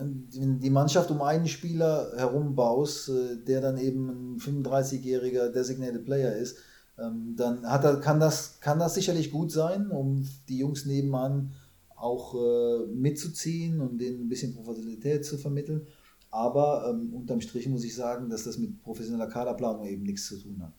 [0.00, 6.34] die Mannschaft um einen Spieler herum baust, äh, der dann eben ein 35-jähriger Designated Player
[6.34, 6.56] ist,
[6.98, 11.52] ähm, dann hat er, kann, das, kann das sicherlich gut sein, um die Jungs nebenan
[11.94, 15.86] auch äh, mitzuziehen und denen ein bisschen Professionalität zu vermitteln.
[16.32, 20.38] Aber ähm, unterm Strich muss ich sagen, dass das mit professioneller Kaderplanung eben nichts zu
[20.38, 20.72] tun hat.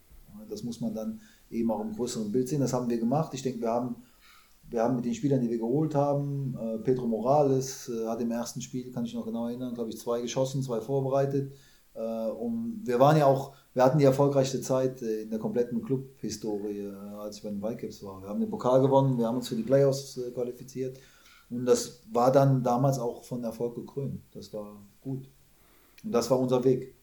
[0.49, 2.59] Das muss man dann eben auch im größeren Bild sehen.
[2.59, 3.33] Das haben wir gemacht.
[3.33, 3.95] Ich denke, wir haben
[4.69, 8.31] wir haben mit den Spielern, die wir geholt haben, äh, Pedro Morales äh, hat im
[8.31, 11.53] ersten Spiel, kann ich noch genau erinnern, glaube ich, zwei geschossen, zwei vorbereitet.
[11.93, 15.83] Äh, und wir waren ja auch, wir hatten die erfolgreichste Zeit äh, in der kompletten
[15.83, 18.21] Club-Historie, äh, als ich bei den Whitecaps war.
[18.21, 20.97] Wir haben den Pokal gewonnen, wir haben uns für die Playoffs äh, qualifiziert.
[21.49, 24.21] Und das war dann damals auch von Erfolg gekrönt.
[24.33, 25.29] Das war gut.
[26.03, 26.93] Und das war unser Weg.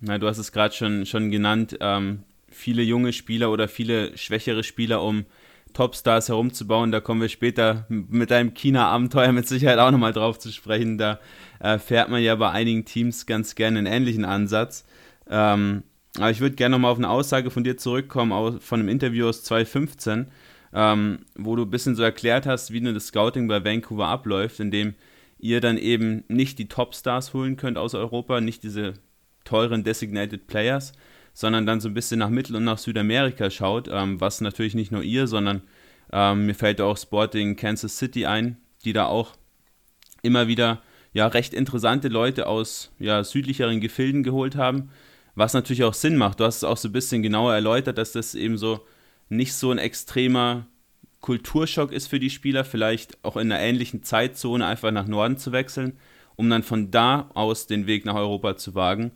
[0.00, 1.78] Na, du hast es gerade schon, schon genannt.
[1.80, 5.24] Ähm, viele junge Spieler oder viele schwächere Spieler, um
[5.72, 6.92] Topstars herumzubauen.
[6.92, 10.98] Da kommen wir später mit deinem China-Abenteuer mit Sicherheit auch nochmal drauf zu sprechen.
[10.98, 11.20] Da
[11.60, 14.84] äh, fährt man ja bei einigen Teams ganz gerne einen ähnlichen Ansatz.
[15.28, 15.82] Ähm,
[16.16, 19.42] aber ich würde gerne nochmal auf eine Aussage von dir zurückkommen, von einem Interview aus
[19.42, 20.28] 2015,
[20.72, 24.60] ähm, wo du ein bisschen so erklärt hast, wie denn das Scouting bei Vancouver abläuft,
[24.60, 24.94] indem
[25.44, 28.94] ihr dann eben nicht die Topstars holen könnt aus Europa, nicht diese
[29.44, 30.92] teuren Designated Players,
[31.34, 34.90] sondern dann so ein bisschen nach Mittel- und nach Südamerika schaut, ähm, was natürlich nicht
[34.90, 35.60] nur ihr, sondern
[36.14, 39.32] ähm, mir fällt auch Sporting Kansas City ein, die da auch
[40.22, 40.80] immer wieder
[41.12, 44.88] ja recht interessante Leute aus ja, südlicheren Gefilden geholt haben,
[45.34, 46.40] was natürlich auch Sinn macht.
[46.40, 48.80] Du hast es auch so ein bisschen genauer erläutert, dass das eben so
[49.28, 50.68] nicht so ein extremer
[51.24, 55.52] Kulturschock ist für die Spieler, vielleicht auch in einer ähnlichen Zeitzone einfach nach Norden zu
[55.52, 55.94] wechseln,
[56.36, 59.10] um dann von da aus den Weg nach Europa zu wagen.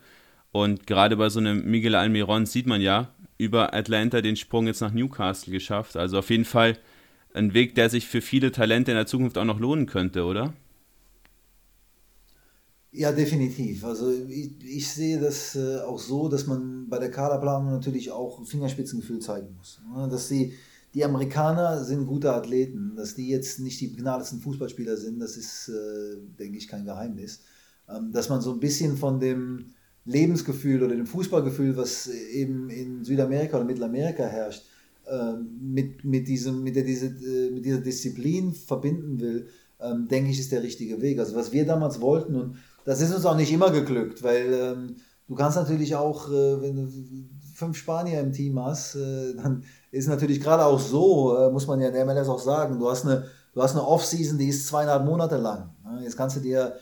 [0.50, 4.80] Und gerade bei so einem Miguel Almiron sieht man ja, über Atlanta den Sprung jetzt
[4.80, 5.98] nach Newcastle geschafft.
[5.98, 6.78] Also auf jeden Fall
[7.34, 10.54] ein Weg, der sich für viele Talente in der Zukunft auch noch lohnen könnte, oder?
[12.90, 13.84] Ja, definitiv.
[13.84, 18.46] Also ich, ich sehe das äh, auch so, dass man bei der Kaderplanung natürlich auch
[18.46, 19.82] Fingerspitzengefühl zeigen muss.
[19.94, 20.08] Ne?
[20.08, 20.54] Dass die,
[20.94, 25.68] die Amerikaner sind gute Athleten, dass die jetzt nicht die begnadetsten Fußballspieler sind, das ist,
[25.68, 27.42] äh, denke ich, kein Geheimnis.
[27.88, 29.72] Ähm, dass man so ein bisschen von dem
[30.04, 34.64] Lebensgefühl oder dem Fußballgefühl, was eben in Südamerika oder Mittelamerika herrscht,
[35.06, 39.48] ähm, mit, mit, diesem, mit, der, diese, äh, mit dieser Disziplin verbinden will,
[39.80, 41.18] ähm, denke ich, ist der richtige Weg.
[41.18, 44.96] Also was wir damals wollten, und das ist uns auch nicht immer geglückt, weil ähm,
[45.26, 46.88] du kannst natürlich auch, äh, wenn du
[47.54, 51.88] fünf Spanier im Team hast, äh, dann ist natürlich gerade auch so, muss man ja
[51.88, 53.24] in der MLS auch sagen, du hast eine,
[53.54, 55.70] du hast eine Off-Season, die ist zweieinhalb Monate lang.
[56.02, 56.74] Jetzt kannst du dir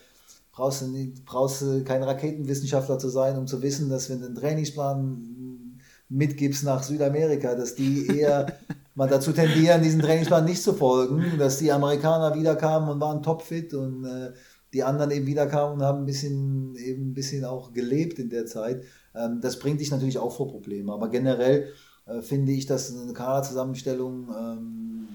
[0.56, 4.26] brauchst du, nicht, brauchst du kein Raketenwissenschaftler zu sein, um zu wissen, dass wenn du
[4.26, 8.46] einen Trainingsplan mitgibst nach Südamerika, dass die eher
[8.94, 13.74] mal dazu tendieren, diesen Trainingsplan nicht zu folgen, dass die Amerikaner wiederkamen und waren topfit
[13.74, 14.32] und äh,
[14.72, 18.46] die anderen eben wiederkamen und haben ein bisschen, eben ein bisschen auch gelebt in der
[18.46, 18.82] Zeit.
[19.14, 20.92] Ähm, das bringt dich natürlich auch vor Probleme.
[20.92, 21.68] Aber generell
[22.06, 25.08] äh, finde ich, dass eine Kaderzusammenstellung ähm,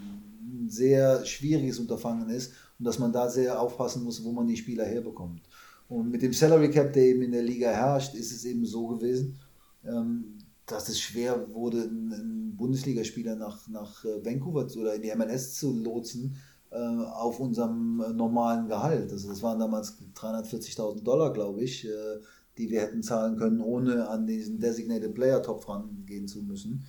[0.43, 4.57] ein sehr schwieriges Unterfangen ist und dass man da sehr aufpassen muss, wo man die
[4.57, 5.41] Spieler herbekommt.
[5.89, 8.87] Und mit dem Salary Cap, der eben in der Liga herrscht, ist es eben so
[8.87, 9.39] gewesen,
[9.85, 15.55] ähm, dass es schwer wurde, einen Bundesligaspieler nach, nach äh, Vancouver oder in die MLS
[15.55, 16.37] zu lotsen
[16.69, 19.11] äh, auf unserem äh, normalen Gehalt.
[19.11, 21.87] Also das waren damals 340.000 Dollar, glaube ich,
[22.61, 26.85] die wir hätten zahlen können, ohne an diesen Designated Player Topf rangehen zu müssen.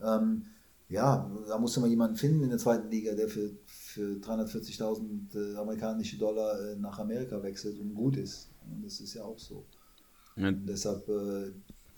[0.00, 0.46] Ähm,
[0.88, 3.52] ja, da musste man jemanden finden in der zweiten Liga, der für
[3.92, 5.02] für 340.000
[5.34, 8.48] äh, amerikanische Dollar äh, nach Amerika wechselt und gut ist.
[8.66, 9.64] Und das ist ja auch so.
[10.34, 10.50] Ja.
[10.50, 11.52] deshalb äh,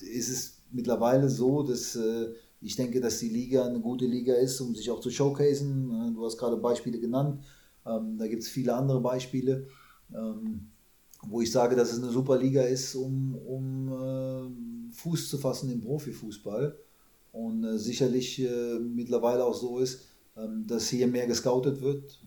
[0.05, 4.61] ist es mittlerweile so, dass äh, ich denke, dass die Liga eine gute Liga ist,
[4.61, 5.91] um sich auch zu showcasen.
[5.91, 7.45] Äh, du hast gerade Beispiele genannt.
[7.87, 9.69] Ähm, da gibt es viele andere Beispiele,
[10.13, 10.71] ähm,
[11.29, 15.71] wo ich sage, dass es eine super Liga ist, um, um äh, Fuß zu fassen
[15.71, 16.79] im Profifußball.
[17.33, 18.49] Und sicherlich
[18.81, 20.03] mittlerweile auch so ist,
[20.37, 22.21] ähm, dass hier mehr gescoutet wird.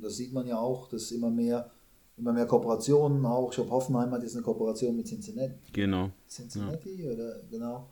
[0.00, 1.70] Das sieht man ja auch, dass immer mehr,
[2.16, 3.50] immer mehr Kooperationen auch.
[3.50, 5.54] Ich glaube, Hoffenheim hat jetzt eine Kooperation mit Cincinnati.
[5.72, 6.10] Genau.
[6.26, 7.12] Cincinnati ja.
[7.12, 7.90] oder genau.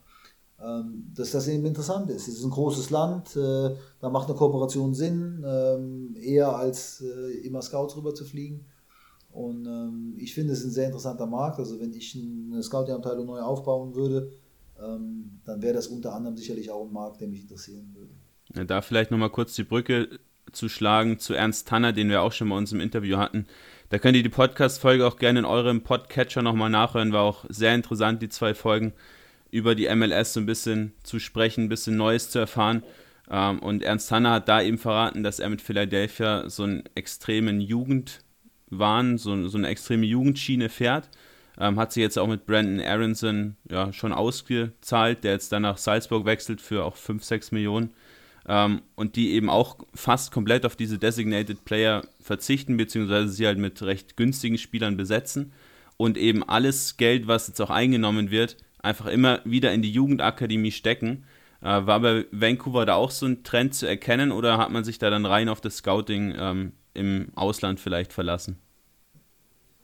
[0.59, 2.29] Ähm, dass das eben interessant ist.
[2.29, 7.47] Es ist ein großes Land, äh, da macht eine Kooperation Sinn, ähm, eher als äh,
[7.47, 8.65] immer Scouts rüber zu fliegen.
[9.37, 11.59] Und ich finde, es ein sehr interessanter Markt.
[11.59, 14.33] Also, wenn ich eine Scouting-Abteilung neu aufbauen würde,
[14.79, 18.13] dann wäre das unter anderem sicherlich auch ein Markt, der mich interessieren würde.
[18.55, 20.09] Ja, da vielleicht nochmal kurz die Brücke
[20.53, 23.47] zu schlagen zu Ernst Tanner, den wir auch schon bei uns im Interview hatten.
[23.91, 27.13] Da könnt ihr die Podcast-Folge auch gerne in eurem Podcatcher nochmal nachhören.
[27.13, 28.93] War auch sehr interessant, die zwei Folgen
[29.51, 32.83] über die MLS so ein bisschen zu sprechen, ein bisschen Neues zu erfahren.
[33.31, 37.61] Ähm, und Ernst Tanner hat da eben verraten, dass er mit Philadelphia so einen extremen
[37.61, 38.21] Jugend,
[38.71, 41.09] waren, so, so eine extreme Jugendschiene fährt.
[41.59, 45.79] Ähm, hat sie jetzt auch mit Brandon Aronson ja, schon ausgezahlt, der jetzt dann nach
[45.79, 47.95] Salzburg wechselt für auch 5, 6 Millionen.
[48.49, 53.59] Ähm, und die eben auch fast komplett auf diese Designated Player verzichten, beziehungsweise sie halt
[53.59, 55.53] mit recht günstigen Spielern besetzen
[55.97, 60.71] und eben alles Geld, was jetzt auch eingenommen wird, einfach immer wieder in die Jugendakademie
[60.71, 61.25] stecken.
[61.63, 64.99] Äh, war bei Vancouver da auch so ein Trend zu erkennen oder hat man sich
[64.99, 68.59] da dann rein auf das Scouting ähm, im Ausland vielleicht verlassen?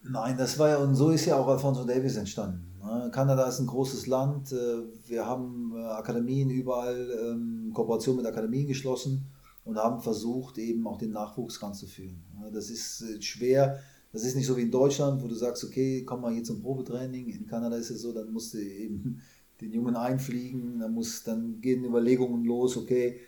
[0.05, 2.73] Nein, das war ja, und so ist ja auch Alfonso Davis entstanden.
[2.83, 3.11] Ne?
[3.13, 4.53] Kanada ist ein großes Land.
[4.53, 9.27] Äh, wir haben äh, Akademien überall, ähm, Kooperation mit Akademien geschlossen
[9.65, 12.21] und haben versucht, eben auch den Nachwuchs ranzuführen.
[12.53, 13.79] Das ist äh, schwer.
[14.13, 16.61] Das ist nicht so wie in Deutschland, wo du sagst, okay, komm mal hier zum
[16.61, 17.29] Probetraining.
[17.29, 19.21] In Kanada ist es so, dann musst du eben
[19.61, 23.21] den Jungen einfliegen, dann, muss, dann gehen Überlegungen los, okay,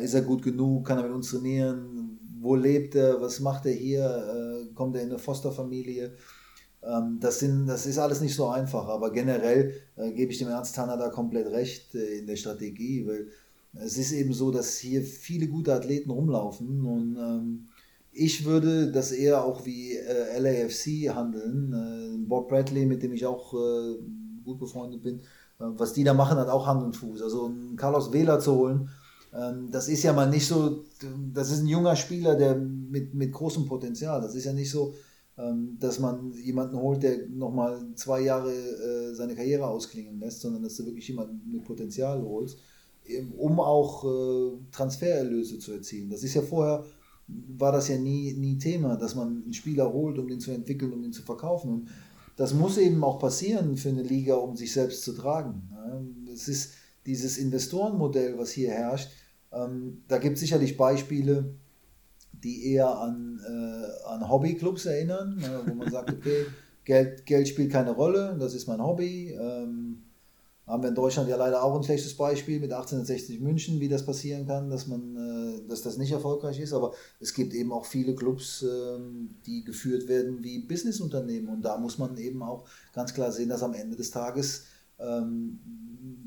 [0.00, 2.01] ist er gut genug, kann er mit uns trainieren,
[2.42, 6.12] wo lebt er, was macht er hier, äh, kommt er in eine Fosterfamilie.
[6.82, 10.48] Ähm, das, sind, das ist alles nicht so einfach, aber generell äh, gebe ich dem
[10.48, 13.28] Ernst Tanner da komplett recht äh, in der Strategie, weil
[13.74, 17.68] es ist eben so, dass hier viele gute Athleten rumlaufen und ähm,
[18.14, 19.96] ich würde das eher auch wie
[20.36, 22.26] LAFC handeln.
[22.28, 23.52] Bob Bradley, mit dem ich auch
[24.44, 25.22] gut befreundet bin,
[25.56, 27.22] was die da machen, hat auch Hand und Fuß.
[27.22, 28.90] Also Carlos Vela zu holen,
[29.32, 30.84] das ist ja mal nicht so,
[31.32, 34.20] das ist ein junger Spieler, der mit, mit großem Potenzial.
[34.20, 34.92] Das ist ja nicht so,
[35.38, 40.62] ähm, dass man jemanden holt, der nochmal zwei Jahre äh, seine Karriere ausklingen lässt, sondern
[40.62, 42.58] dass du wirklich jemanden mit Potenzial holst,
[43.38, 46.10] um auch äh, Transfererlöse zu erzielen.
[46.10, 46.84] Das ist ja vorher,
[47.26, 50.92] war das ja nie, nie Thema, dass man einen Spieler holt, um den zu entwickeln,
[50.92, 51.70] um den zu verkaufen.
[51.72, 51.88] Und
[52.36, 55.70] das muss eben auch passieren für eine Liga, um sich selbst zu tragen.
[56.30, 56.72] Es ist
[57.06, 59.10] dieses Investorenmodell, was hier herrscht,
[59.52, 61.54] ähm, da gibt es sicherlich Beispiele,
[62.32, 66.46] die eher an, äh, an Hobbyclubs erinnern, äh, wo man sagt, okay,
[66.84, 69.30] Geld, Geld spielt keine Rolle, das ist mein Hobby.
[69.30, 70.02] Ähm,
[70.66, 74.06] haben wir in Deutschland ja leider auch ein schlechtes Beispiel mit 1860 München, wie das
[74.06, 76.72] passieren kann, dass man, äh, dass das nicht erfolgreich ist.
[76.72, 81.48] Aber es gibt eben auch viele Clubs, ähm, die geführt werden wie Businessunternehmen.
[81.48, 84.64] Und da muss man eben auch ganz klar sehen, dass am Ende des Tages
[84.98, 85.58] ähm,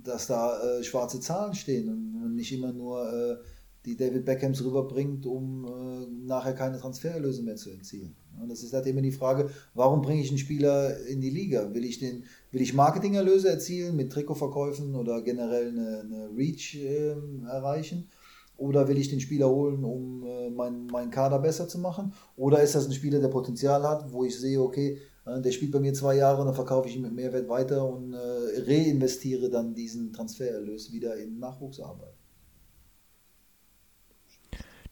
[0.04, 3.38] dass da äh, schwarze Zahlen stehen und nicht immer nur äh,
[3.86, 8.16] die David Beckhams rüberbringt, um äh, nachher keine Transfererlöse mehr zu erzielen.
[8.42, 11.74] Und das ist halt immer die Frage, warum bringe ich einen Spieler in die Liga?
[11.74, 17.16] Will ich, den, will ich Marketingerlöse erzielen mit Trikotverkäufen oder generell eine, eine Reach äh,
[17.48, 18.10] erreichen?
[18.58, 22.14] Oder will ich den Spieler holen, um äh, meinen mein Kader besser zu machen?
[22.38, 25.72] Oder ist das ein Spieler, der Potenzial hat, wo ich sehe, okay, äh, der spielt
[25.72, 28.18] bei mir zwei Jahre und dann verkaufe ich ihn mit Mehrwert weiter und äh,
[28.66, 32.15] reinvestiere dann diesen Transfererlös wieder in Nachwuchsarbeit.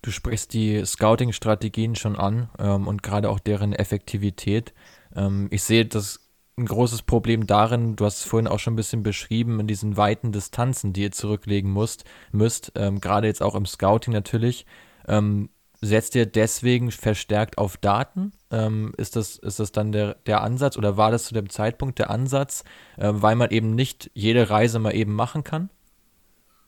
[0.04, 4.74] Du sprichst die Scouting-Strategien schon an ähm, und gerade auch deren Effektivität.
[5.16, 6.20] Ähm, ich sehe das
[6.58, 9.96] ein großes Problem darin, du hast es vorhin auch schon ein bisschen beschrieben, in diesen
[9.96, 14.66] weiten Distanzen, die ihr zurücklegen musst, müsst, ähm, gerade jetzt auch im Scouting natürlich.
[15.08, 18.34] Ähm, setzt ihr deswegen verstärkt auf Daten?
[18.52, 21.98] Ähm, ist, das, ist das dann der, der Ansatz oder war das zu dem Zeitpunkt
[21.98, 22.66] der Ansatz,
[22.98, 25.70] äh, weil man eben nicht jede Reise mal eben machen kann?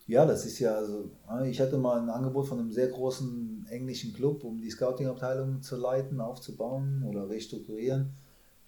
[0.08, 1.10] Ja, das ist ja, also
[1.46, 5.78] ich hatte mal ein Angebot von einem sehr großen englischen Club, um die Scouting-Abteilung zu
[5.78, 8.14] leiten, aufzubauen oder restrukturieren.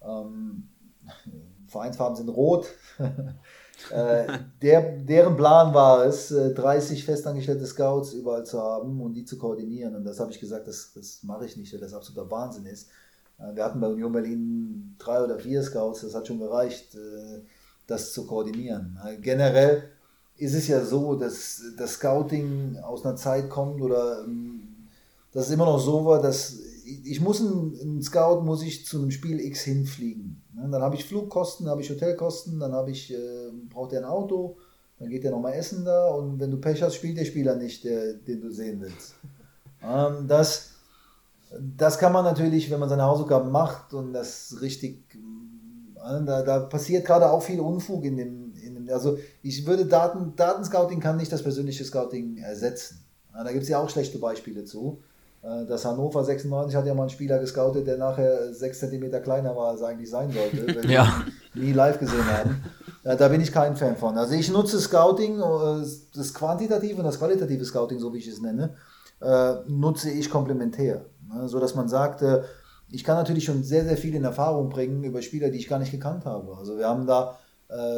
[0.01, 0.67] Ähm,
[1.67, 2.67] Vereinsfarben sind rot.
[3.91, 9.23] Äh, der, deren Plan war es, 30 äh, festangestellte Scouts überall zu haben und die
[9.23, 9.95] zu koordinieren.
[9.95, 12.89] Und das habe ich gesagt, das, das mache ich nicht, weil das absoluter Wahnsinn ist.
[13.37, 16.97] Äh, wir hatten bei Union Berlin drei oder vier Scouts, das hat schon gereicht,
[17.85, 18.97] das zu koordinieren.
[19.21, 19.83] Generell
[20.37, 24.87] ist es ja so, dass das Scouting aus einer Zeit kommt oder ähm,
[25.33, 26.57] dass es immer noch so war, dass
[27.03, 30.41] ich muss einen Scout muss ich zu einem Spiel X hinfliegen.
[30.53, 33.99] Ne, dann habe ich Flugkosten, dann habe ich Hotelkosten, dann habe ich, äh, braucht er
[33.99, 34.57] ein Auto,
[34.99, 37.83] dann geht er nochmal essen da und wenn du Pech hast, spielt der Spieler nicht,
[37.83, 39.15] der, den du sehen willst.
[39.83, 40.71] Ähm, das,
[41.75, 46.59] das kann man natürlich, wenn man seine Hausaufgaben macht und das richtig, äh, da, da
[46.61, 48.46] passiert gerade auch viel Unfug in dem
[48.91, 53.03] also ich würde Daten, Datenscouting kann nicht das persönliche Scouting ersetzen.
[53.33, 54.99] Da gibt es ja auch schlechte Beispiele zu.
[55.43, 59.55] Äh, das Hannover 96 hat ja mal einen Spieler gescoutet, der nachher 6 cm kleiner
[59.55, 61.23] war, als er eigentlich sein sollte, weil ja.
[61.53, 62.63] wir nie live gesehen haben.
[63.03, 64.17] Da bin ich kein Fan von.
[64.17, 65.85] Also ich nutze Scouting, äh,
[66.15, 68.75] das quantitative und das qualitative Scouting, so wie ich es nenne,
[69.21, 71.05] äh, nutze ich komplementär.
[71.47, 72.23] So dass man sagt,
[72.89, 75.77] ich kann natürlich schon sehr, sehr viel in Erfahrung bringen über Spieler, die ich gar
[75.77, 76.55] nicht gekannt habe.
[76.57, 77.37] Also wir haben da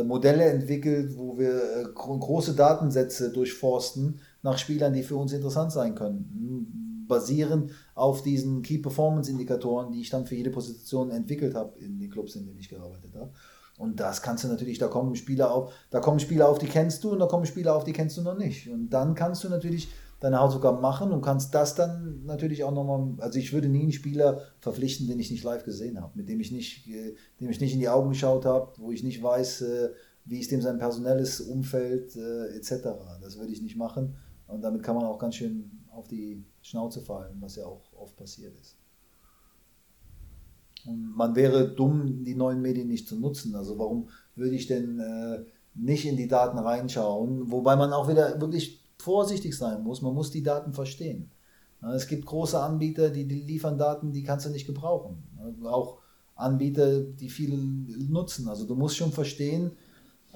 [0.05, 6.89] Modelle entwickelt, wo wir große Datensätze durchforsten nach Spielern, die für uns interessant sein können
[7.09, 11.99] basierend auf diesen Key Performance Indikatoren, die ich dann für jede Position entwickelt habe in
[11.99, 13.31] den Clubs, in denen ich gearbeitet habe.
[13.77, 17.03] Und das kannst du natürlich, da kommen Spieler auf, da kommen Spieler auf, die kennst
[17.03, 18.69] du und da kommen Spieler auf, die kennst du noch nicht.
[18.69, 19.89] Und dann kannst du natürlich
[20.19, 23.91] deine Hausaufgaben machen und kannst das dann natürlich auch nochmal, also ich würde nie einen
[23.91, 27.61] Spieler verpflichten, den ich nicht live gesehen habe, mit dem ich nicht, äh, dem ich
[27.61, 29.89] nicht in die Augen geschaut habe, wo ich nicht weiß, äh,
[30.25, 32.71] wie ist dem sein personelles Umfeld äh, etc.
[33.21, 34.15] Das würde ich nicht machen
[34.47, 38.17] und damit kann man auch ganz schön auf die Schnauze fallen, was ja auch oft
[38.17, 38.75] passiert ist.
[40.85, 43.55] Und man wäre dumm, die neuen Medien nicht zu nutzen.
[43.55, 45.43] Also warum würde ich denn äh,
[45.75, 47.51] nicht in die Daten reinschauen?
[47.51, 50.01] Wobei man auch wieder wirklich vorsichtig sein muss.
[50.01, 51.31] Man muss die Daten verstehen.
[51.95, 55.23] Es gibt große Anbieter, die, liefern Daten, die kannst du nicht gebrauchen.
[55.63, 55.99] Auch
[56.35, 58.49] Anbieter, die viele nutzen.
[58.49, 59.71] Also du musst schon verstehen,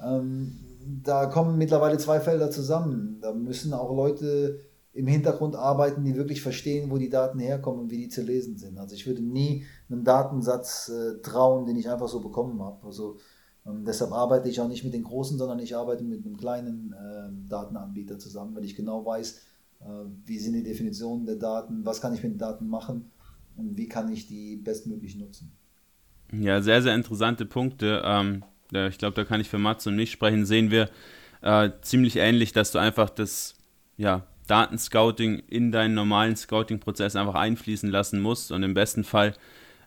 [0.02, 0.58] ähm,
[1.02, 3.18] da kommen mittlerweile zwei Felder zusammen.
[3.20, 4.60] Da müssen auch Leute
[4.92, 8.56] im Hintergrund arbeiten, die wirklich verstehen, wo die Daten herkommen und wie die zu lesen
[8.56, 8.78] sind.
[8.78, 12.86] Also ich würde nie einem Datensatz äh, trauen, den ich einfach so bekommen habe.
[12.86, 13.16] Also
[13.66, 16.92] ähm, deshalb arbeite ich auch nicht mit den großen, sondern ich arbeite mit einem kleinen
[16.92, 19.40] äh, Datenanbieter zusammen, weil ich genau weiß,
[19.80, 19.84] äh,
[20.24, 23.10] wie sind die Definitionen der Daten, was kann ich mit den Daten machen
[23.56, 25.52] und wie kann ich die bestmöglich nutzen.
[26.32, 28.02] Ja, sehr, sehr interessante Punkte.
[28.04, 30.46] Ähm, ich glaube, da kann ich für Mats und mich sprechen.
[30.46, 30.90] Sehen wir
[31.42, 33.54] äh, ziemlich ähnlich, dass du einfach das
[33.96, 39.34] ja, Datenscouting in deinen normalen Scouting-Prozess einfach einfließen lassen musst und im besten Fall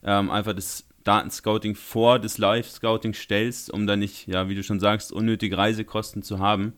[0.03, 4.79] ähm, einfach das Datenscouting vor das Live-Scouting stellst, um dann nicht, ja, wie du schon
[4.79, 6.73] sagst, unnötige Reisekosten zu haben.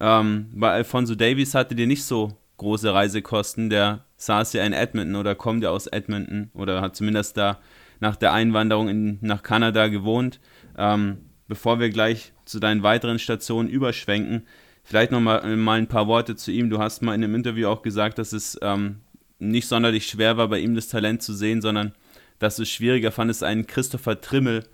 [0.00, 3.68] Ähm, bei Alfonso Davies hatte dir nicht so große Reisekosten.
[3.68, 7.58] Der saß ja in Edmonton oder kommt ja aus Edmonton oder hat zumindest da
[8.00, 10.40] nach der Einwanderung in, nach Kanada gewohnt.
[10.76, 14.46] Ähm, bevor wir gleich zu deinen weiteren Stationen überschwenken,
[14.82, 16.70] vielleicht noch mal, mal ein paar Worte zu ihm.
[16.70, 19.00] Du hast mal in einem Interview auch gesagt, dass es ähm,
[19.38, 21.92] nicht sonderlich schwer war, bei ihm das Talent zu sehen, sondern
[22.38, 24.64] dass du es schwieriger fandest, einen Christopher Trimmel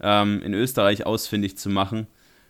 [0.00, 2.06] ähm, in Österreich ausfindig zu machen.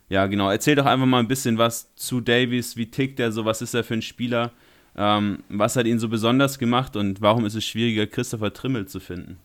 [0.08, 0.50] Ja, genau.
[0.50, 2.76] Erzähl doch einfach mal ein bisschen was zu Davies.
[2.76, 3.44] Wie tickt er so?
[3.44, 4.52] Was ist er für ein Spieler?
[4.96, 9.00] Ähm, was hat ihn so besonders gemacht und warum ist es schwieriger, Christopher Trimmel zu
[9.00, 9.38] finden?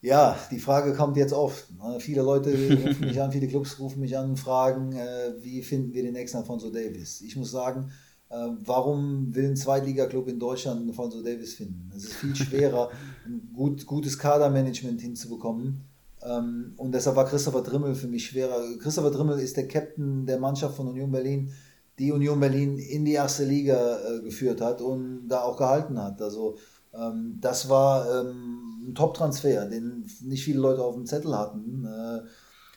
[0.00, 1.72] Ja, die Frage kommt jetzt oft.
[1.72, 1.98] Ne?
[1.98, 5.92] Viele Leute rufen mich an, viele Clubs rufen mich an und fragen, äh, wie finden
[5.92, 7.20] wir den nächsten Alfonso Davis?
[7.20, 7.90] Ich muss sagen,
[8.30, 11.90] warum will ein Zweitliga-Club in Deutschland einen Alfonso Davis finden?
[11.96, 12.90] Es ist viel schwerer,
[13.26, 15.88] ein gut, gutes Kadermanagement hinzubekommen.
[16.22, 18.60] Ähm, und deshalb war Christopher Drimmel für mich schwerer.
[18.78, 21.52] Christopher Drimmel ist der Captain der Mannschaft von Union Berlin,
[21.98, 26.20] die Union Berlin in die erste Liga äh, geführt hat und da auch gehalten hat.
[26.22, 26.56] Also
[26.94, 31.84] ähm, das war ähm, ein Top-Transfer, den nicht viele Leute auf dem Zettel hatten.
[31.84, 32.22] Äh,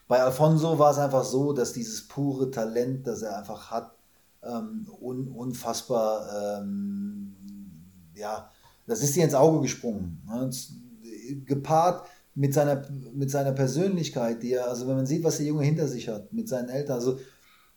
[0.07, 3.95] bei Alfonso war es einfach so, dass dieses pure Talent, das er einfach hat,
[4.43, 7.35] ähm, un, unfassbar, ähm,
[8.15, 8.49] ja,
[8.87, 10.21] das ist dir ins Auge gesprungen.
[10.27, 10.49] Ne?
[11.45, 12.83] Gepaart mit seiner,
[13.13, 16.31] mit seiner Persönlichkeit, die er, also wenn man sieht, was der Junge hinter sich hat,
[16.33, 17.19] mit seinen Eltern, also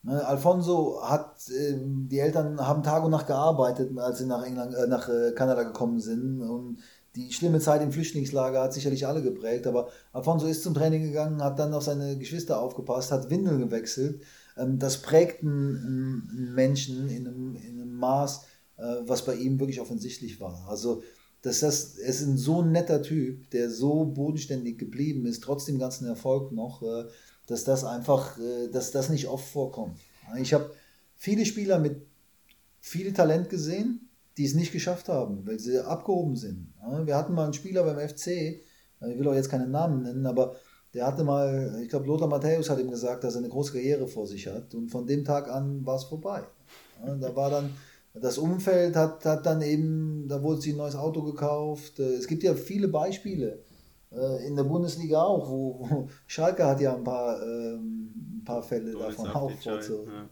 [0.03, 4.75] ne, Alfonso hat, äh, die Eltern haben Tag und Nacht gearbeitet, als sie nach England,
[4.75, 6.79] äh, nach äh, Kanada gekommen sind und
[7.17, 11.43] die schlimme Zeit im Flüchtlingslager hat sicherlich alle geprägt, aber Alfonso ist zum Training gegangen,
[11.43, 14.21] hat dann auf seine Geschwister aufgepasst, hat Windeln gewechselt,
[14.57, 18.47] das prägt einen Menschen in einem, in einem Maß,
[18.77, 20.67] äh, was bei ihm wirklich offensichtlich war.
[20.69, 21.03] Also,
[21.43, 25.79] dass das, er ist ein so netter Typ, der so bodenständig geblieben ist, trotz dem
[25.79, 27.05] ganzen Erfolg noch, äh,
[27.47, 29.99] dass das einfach, äh, dass das nicht oft vorkommt.
[30.41, 30.73] Ich habe
[31.17, 32.07] viele Spieler mit
[32.81, 36.73] viel Talent gesehen, die es nicht geschafft haben, weil sie abgehoben sind.
[37.05, 40.57] Wir hatten mal einen Spieler beim FC, ich will auch jetzt keinen Namen nennen, aber
[40.95, 44.07] der hatte mal, ich glaube, Lothar Matthäus hat ihm gesagt, dass er eine große Karriere
[44.07, 44.75] vor sich hat.
[44.75, 46.45] Und von dem Tag an war es vorbei.
[47.05, 47.71] Ja, da war dann,
[48.15, 51.99] das Umfeld hat, hat dann eben, da wurde sich ein neues Auto gekauft.
[51.99, 53.65] Äh, es gibt ja viele Beispiele
[54.13, 58.63] äh, in der Bundesliga auch, wo, wo Schalke hat ja ein paar, ähm, ein paar
[58.63, 59.51] Fälle so, davon auch.
[59.81, 60.07] So.
[60.07, 60.29] Ja.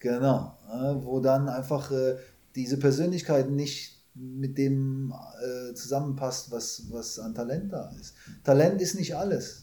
[0.00, 0.58] Genau,
[1.04, 2.16] wo dann einfach äh,
[2.56, 8.14] diese Persönlichkeit nicht mit dem äh, zusammenpasst, was, was an Talent da ist.
[8.42, 9.61] Talent ist nicht alles.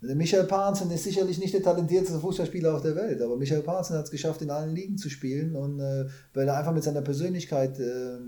[0.00, 4.04] Michael Pahnsen ist sicherlich nicht der talentierteste Fußballspieler auf der Welt, aber Michael Pahnsen hat
[4.04, 7.78] es geschafft, in allen Ligen zu spielen und äh, weil er einfach mit seiner Persönlichkeit
[7.78, 8.18] äh,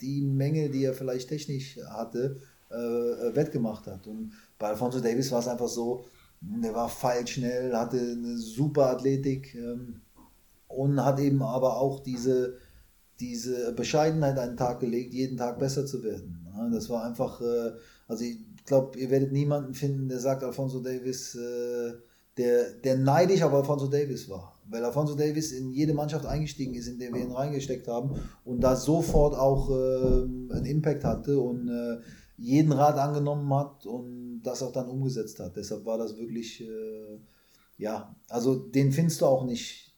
[0.00, 2.36] die Menge, die er vielleicht technisch hatte,
[2.70, 4.06] äh, wettgemacht hat.
[4.06, 6.04] Und bei Alfonso Davis war es einfach so,
[6.40, 10.00] der war feilschnell, hatte eine super Athletik ähm,
[10.68, 12.58] und hat eben aber auch diese,
[13.20, 16.46] diese Bescheidenheit an den Tag gelegt, jeden Tag besser zu werden.
[16.72, 17.72] Das war einfach, äh,
[18.06, 21.92] also ich, glaube, ihr werdet niemanden finden, der sagt, Alfonso Davis, äh,
[22.36, 24.60] der, der neidisch auf Alfonso Davis war.
[24.68, 28.60] weil Alfonso Davis in jede Mannschaft eingestiegen ist, in der wir ihn reingesteckt haben und
[28.60, 30.22] da sofort auch äh,
[30.54, 31.98] einen Impact hatte und äh,
[32.36, 35.56] jeden Rat angenommen hat und das auch dann umgesetzt hat.
[35.56, 37.18] Deshalb war das wirklich, äh,
[37.78, 39.94] ja, also den findest du auch nicht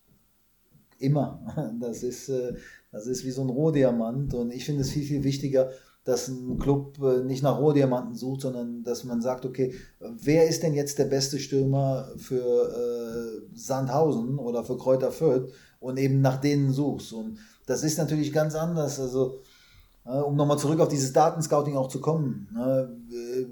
[0.99, 1.75] immer.
[1.81, 2.55] Das ist, äh,
[2.93, 5.71] das ist wie so ein Rohdiamant und ich finde es viel, viel wichtiger,
[6.09, 10.63] dass ein Club äh, nicht nach Rohdiamanten sucht, sondern dass man sagt, okay, wer ist
[10.63, 16.41] denn jetzt der beste Stürmer für äh, Sandhausen oder für Kräuter Fürth und eben nach
[16.41, 17.13] denen suchst.
[17.13, 17.37] Und
[17.67, 18.99] das ist natürlich ganz anders.
[18.99, 19.43] Also,
[20.07, 22.49] äh, um nochmal zurück auf dieses Datenscouting auch zu kommen.
[22.55, 23.47] Ne, äh,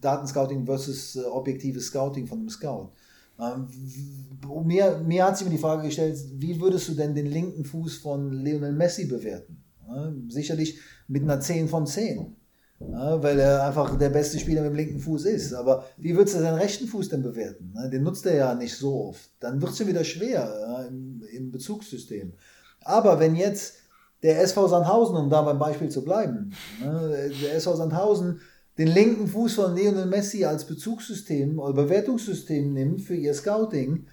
[0.00, 2.90] Datenscouting versus äh, objektives Scouting von einem Scout.
[3.38, 3.68] Ähm,
[4.64, 7.98] mir, mir hat sich mir die Frage gestellt, wie würdest du denn den linken Fuß
[7.98, 9.63] von Lionel Messi bewerten?
[10.28, 12.36] Sicherlich mit einer 10 von 10.
[12.78, 15.54] weil er einfach der beste Spieler mit dem linken Fuß ist.
[15.54, 17.74] Aber wie würdest du seinen rechten Fuß denn bewerten?
[17.92, 19.30] Den nutzt er ja nicht so oft.
[19.40, 22.32] Dann wird es schon wieder schwer im, im Bezugssystem.
[22.80, 23.74] Aber wenn jetzt
[24.22, 28.40] der SV Sandhausen, um da beim Beispiel zu bleiben, der SV Sandhausen
[28.78, 34.06] den linken Fuß von Lionel Messi als Bezugssystem oder Bewertungssystem nimmt für ihr Scouting,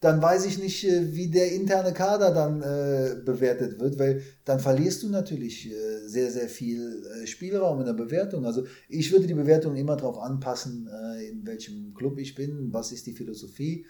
[0.00, 4.60] dann weiß ich nicht, äh, wie der interne Kader dann äh, bewertet wird, weil dann
[4.60, 8.44] verlierst du natürlich äh, sehr, sehr viel äh, Spielraum in der Bewertung.
[8.44, 12.92] Also ich würde die Bewertung immer darauf anpassen, äh, in welchem Club ich bin, was
[12.92, 13.86] ist die Philosophie.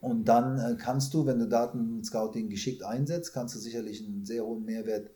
[0.00, 4.44] Und dann äh, kannst du, wenn du Datenscouting geschickt einsetzt, kannst du sicherlich einen sehr
[4.44, 5.10] hohen Mehrwert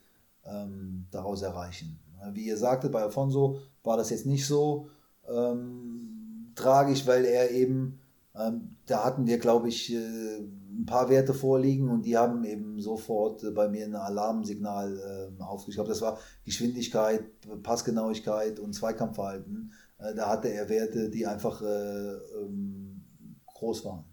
[0.44, 1.98] ähm, daraus erreichen.
[2.34, 4.88] Wie ihr sagtet, bei Alfonso war das jetzt nicht so
[5.28, 7.98] ähm, tragisch, weil er eben
[8.34, 13.44] da hatten wir, glaube ich, äh, ein paar Werte vorliegen und die haben eben sofort
[13.44, 15.88] äh, bei mir ein Alarmsignal äh, aufgeschrieben.
[15.88, 17.24] Das war Geschwindigkeit,
[17.62, 19.72] Passgenauigkeit und Zweikampfverhalten.
[19.98, 23.04] Äh, da hatte er Werte, die einfach äh, ähm,
[23.46, 24.04] groß waren.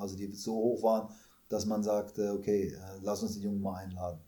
[0.00, 1.08] Also die so hoch waren,
[1.48, 4.20] dass man sagte, okay, lass uns den Jungen mal einladen.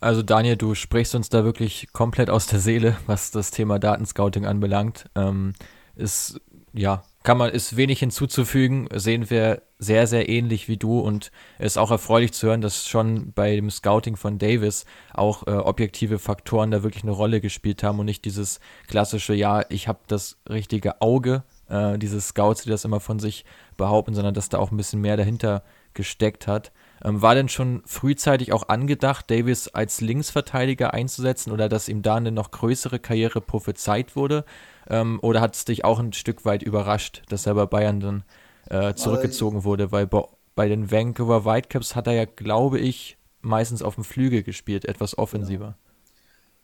[0.00, 4.46] Also Daniel, du sprichst uns da wirklich komplett aus der Seele, was das Thema Datenscouting
[4.46, 5.06] anbelangt.
[5.16, 5.54] Ähm,
[5.96, 6.40] ist,
[6.72, 11.72] ja, kann man, ist wenig hinzuzufügen, sehen wir sehr, sehr ähnlich wie du und es
[11.72, 16.20] ist auch erfreulich zu hören, dass schon bei dem Scouting von Davis auch äh, objektive
[16.20, 20.38] Faktoren da wirklich eine Rolle gespielt haben und nicht dieses klassische, ja, ich habe das
[20.48, 23.44] richtige Auge, äh, diese Scouts, die das immer von sich
[23.76, 26.70] behaupten, sondern dass da auch ein bisschen mehr dahinter gesteckt hat.
[27.04, 32.16] Ähm, war denn schon frühzeitig auch angedacht, Davis als Linksverteidiger einzusetzen oder dass ihm da
[32.16, 34.44] eine noch größere Karriere prophezeit wurde?
[34.88, 38.24] Ähm, oder hat es dich auch ein Stück weit überrascht, dass er bei Bayern dann
[38.68, 39.92] äh, zurückgezogen wurde?
[39.92, 40.24] Weil bei,
[40.54, 45.16] bei den Vancouver Whitecaps hat er ja, glaube ich, meistens auf dem Flügel gespielt, etwas
[45.16, 45.76] offensiver.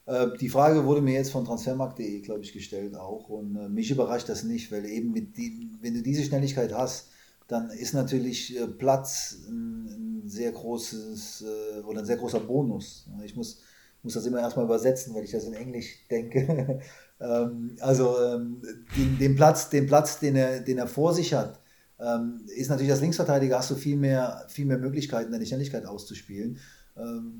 [0.07, 0.24] Ja.
[0.24, 3.28] Äh, die Frage wurde mir jetzt von transfermarkt.de, glaube ich, gestellt auch.
[3.28, 7.11] Und äh, mich überrascht das nicht, weil eben die, wenn du diese Schnelligkeit hast,
[7.47, 13.07] dann ist natürlich äh, Platz ein, sehr großes äh, oder ein sehr großer Bonus.
[13.24, 13.61] Ich muss,
[14.03, 16.80] muss das immer erstmal übersetzen, weil ich das in Englisch denke.
[17.20, 18.62] ähm, also ähm,
[18.97, 21.61] den, den, Platz, den Platz, den er, den er vor sich hat,
[22.01, 26.59] ähm, ist natürlich als Linksverteidiger hast du viel mehr, viel mehr Möglichkeiten, deine Schnelligkeit auszuspielen.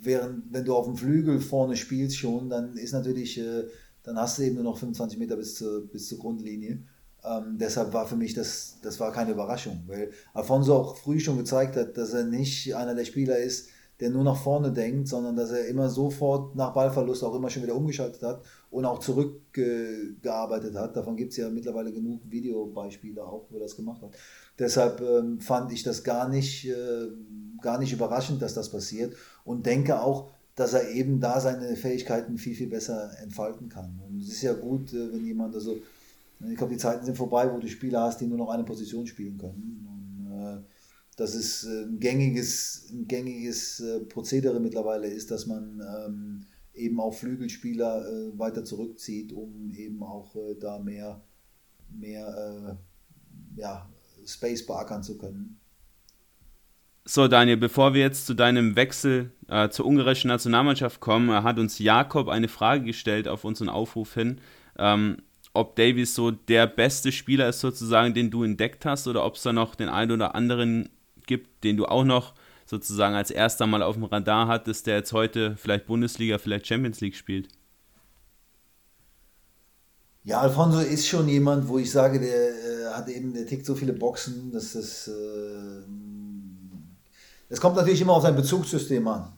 [0.01, 3.63] Während wenn du auf dem Flügel vorne spielst schon, dann ist natürlich, äh,
[4.03, 6.83] dann hast du eben nur noch 25 Meter bis zur, bis zur Grundlinie.
[7.25, 11.39] Ähm, deshalb war für mich das, das war keine Überraschung, weil Alfonso auch früh schon
[11.39, 13.69] gezeigt hat, dass er nicht einer der Spieler ist,
[14.01, 17.63] der nur nach vorne denkt, sondern dass er immer sofort nach Ballverlust auch immer schon
[17.63, 20.97] wieder umgeschaltet hat und auch zurückgearbeitet hat.
[20.97, 24.11] Davon gibt es ja mittlerweile genug Videobeispiele auch, wo er das gemacht hat.
[24.59, 27.09] Deshalb ähm, fand ich das gar nicht, äh,
[27.63, 29.15] gar nicht überraschend, dass das passiert
[29.45, 34.01] und denke auch, dass er eben da seine Fähigkeiten viel, viel besser entfalten kann.
[34.07, 35.77] Und es ist ja gut, äh, wenn jemand also
[36.41, 39.07] ich glaube, die Zeiten sind vorbei, wo du Spieler hast, die nur noch eine Position
[39.07, 39.87] spielen können.
[39.89, 40.63] Und, äh,
[41.17, 47.01] dass es äh, ein gängiges, ein gängiges äh, Prozedere mittlerweile ist, dass man ähm, eben
[47.01, 51.21] auch Flügelspieler äh, weiter zurückzieht, um eben auch äh, da mehr,
[51.89, 52.79] mehr
[53.57, 53.89] äh, ja,
[54.27, 55.61] Space beackern zu können.
[57.07, 61.79] So, Daniel, bevor wir jetzt zu deinem Wechsel äh, zur ungarischen Nationalmannschaft kommen, hat uns
[61.79, 64.41] Jakob eine Frage gestellt auf unseren Aufruf hin.
[64.79, 65.19] Ähm,
[65.55, 69.43] ob Davies so der beste Spieler ist, sozusagen, den du entdeckt hast, oder ob es
[69.43, 70.91] da noch den einen oder anderen
[71.27, 72.35] gibt, den du auch noch
[72.67, 77.01] sozusagen als erster mal auf dem Radar hattest, der jetzt heute vielleicht Bundesliga, vielleicht Champions
[77.01, 77.49] League spielt.
[80.25, 83.75] Ja, Alfonso ist schon jemand, wo ich sage, der äh, hat eben, der tickt so
[83.75, 85.09] viele Boxen, dass das.
[85.09, 85.83] Äh,
[87.51, 89.33] es kommt natürlich immer auf sein Bezugssystem an.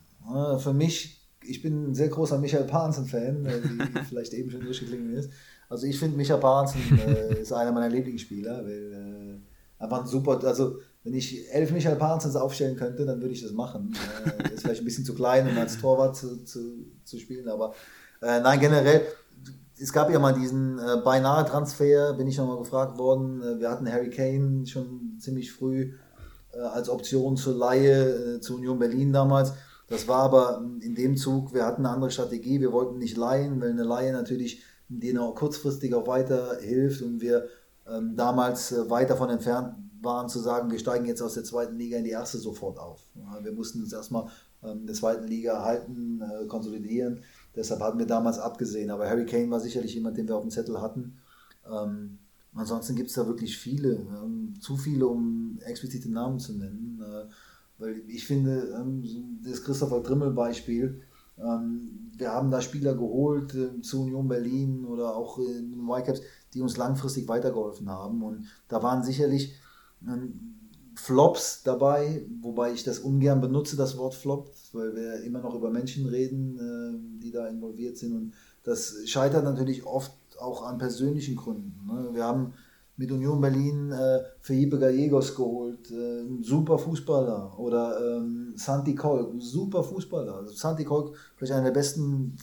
[0.59, 5.25] Für mich, ich bin ein sehr großer Michael Pahnsen-Fan, äh, wie vielleicht eben schon durchgeklingelt
[5.25, 5.31] ist.
[5.69, 9.41] Also ich finde, Micha Parensen äh, ist einer meiner Lieblingsspieler, weil
[9.79, 13.51] einfach ein super, also wenn ich elf Michael Parsons aufstellen könnte, dann würde ich das
[13.51, 13.95] machen.
[14.25, 17.73] äh, ist vielleicht ein bisschen zu klein, um als Torwart zu, zu, zu spielen, aber
[18.21, 19.03] äh, nein, generell,
[19.79, 23.41] es gab ja mal diesen äh, beinahe Transfer, bin ich nochmal gefragt worden.
[23.41, 25.93] Äh, wir hatten Harry Kane schon ziemlich früh
[26.51, 29.53] äh, als Option zur Laie äh, zu Union Berlin damals.
[29.87, 33.61] Das war aber in dem Zug, wir hatten eine andere Strategie, wir wollten nicht leihen,
[33.61, 37.47] weil eine Laie natürlich denen auch kurzfristig auch weiter hilft und wir
[37.87, 41.77] ähm, damals äh, weit davon entfernt waren zu sagen, wir steigen jetzt aus der zweiten
[41.77, 43.01] Liga in die erste sofort auf.
[43.15, 44.27] Ja, wir mussten uns erstmal
[44.63, 47.21] ähm, in der zweiten Liga halten, äh, konsolidieren.
[47.55, 48.91] Deshalb hatten wir damals abgesehen.
[48.91, 51.17] Aber Harry Kane war sicherlich jemand, den wir auf dem Zettel hatten.
[51.69, 52.19] Ähm,
[52.53, 57.01] ansonsten gibt es da wirklich viele, ähm, zu viele, um explizite Namen zu nennen.
[57.01, 57.25] Äh,
[57.79, 59.03] weil ich finde, ähm,
[59.43, 61.01] das Christopher Drimmel-Beispiel,
[61.37, 66.21] ähm, wir haben da Spieler geholt äh, zu Union Berlin oder auch in den Whitecaps,
[66.53, 68.23] die uns langfristig weitergeholfen haben.
[68.23, 69.55] Und da waren sicherlich
[70.07, 70.55] ähm,
[70.95, 75.69] Flops dabei, wobei ich das ungern benutze, das Wort Flop, weil wir immer noch über
[75.69, 78.15] Menschen reden, äh, die da involviert sind.
[78.15, 81.79] Und das scheitert natürlich oft auch an persönlichen Gründen.
[81.87, 82.09] Ne?
[82.13, 82.53] Wir haben
[82.97, 87.57] mit Union Berlin äh, Felipe Gallegos geholt, äh, super Fußballer.
[87.59, 90.35] Oder ähm, Santi Kolk, super Fußballer.
[90.35, 92.35] Also Santi Kolk, vielleicht einer der besten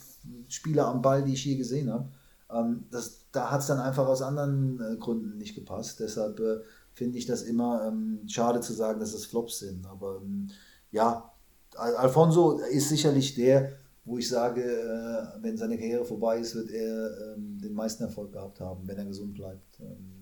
[0.48, 2.08] Spieler am Ball, die ich je gesehen habe.
[2.50, 5.98] Ähm, das, da hat es dann einfach aus anderen äh, Gründen nicht gepasst.
[5.98, 6.60] Deshalb äh,
[6.92, 9.86] finde ich das immer ähm, schade zu sagen, dass es Flops sind.
[9.86, 10.48] Aber ähm,
[10.92, 11.30] ja,
[11.76, 13.72] Al Alfonso ist sicherlich der,
[14.04, 18.32] wo ich sage, äh, wenn seine Karriere vorbei ist, wird er ähm, den meisten Erfolg
[18.32, 20.13] gehabt haben, wenn er gesund bleibt, ähm,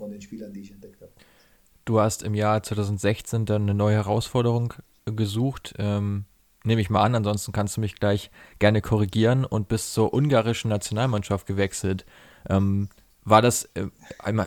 [0.00, 1.12] von den Spielern, die ich entdeckt habe.
[1.84, 4.74] Du hast im Jahr 2016 dann eine neue Herausforderung
[5.06, 6.24] gesucht, ähm,
[6.64, 10.68] nehme ich mal an, ansonsten kannst du mich gleich gerne korrigieren und bist zur ungarischen
[10.68, 12.04] Nationalmannschaft gewechselt.
[12.48, 12.88] Ähm,
[13.24, 13.86] war das äh,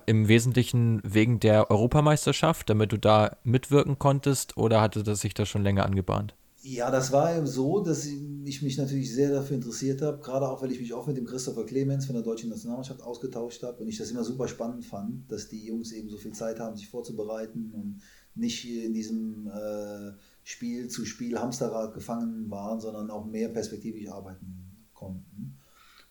[0.05, 5.45] im Wesentlichen wegen der Europameisterschaft, damit du da mitwirken konntest, oder hatte das sich da
[5.45, 6.35] schon länger angebahnt?
[6.65, 10.71] Ja, das war so, dass ich mich natürlich sehr dafür interessiert habe, gerade auch, weil
[10.71, 13.97] ich mich auch mit dem Christopher Clemens von der deutschen Nationalmannschaft ausgetauscht habe und ich
[13.97, 17.73] das immer super spannend fand, dass die Jungs eben so viel Zeit haben, sich vorzubereiten
[17.73, 17.99] und
[18.35, 24.87] nicht in diesem äh, Spiel zu Spiel Hamsterrad gefangen waren, sondern auch mehr perspektivisch arbeiten
[24.93, 25.57] konnten.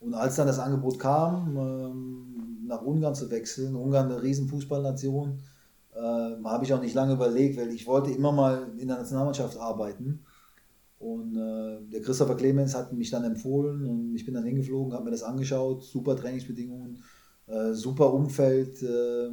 [0.00, 5.38] Und als dann das Angebot kam, ähm, nach Ungarn zu wechseln, Ungarn eine riesen Fußballnation,
[5.94, 5.98] äh,
[6.44, 10.26] habe ich auch nicht lange überlegt, weil ich wollte immer mal in der Nationalmannschaft arbeiten.
[11.02, 15.06] Und äh, der Christopher Clemens hat mich dann empfohlen und ich bin dann hingeflogen, habe
[15.06, 17.02] mir das angeschaut, super Trainingsbedingungen,
[17.48, 18.80] äh, super Umfeld.
[18.84, 19.30] Äh,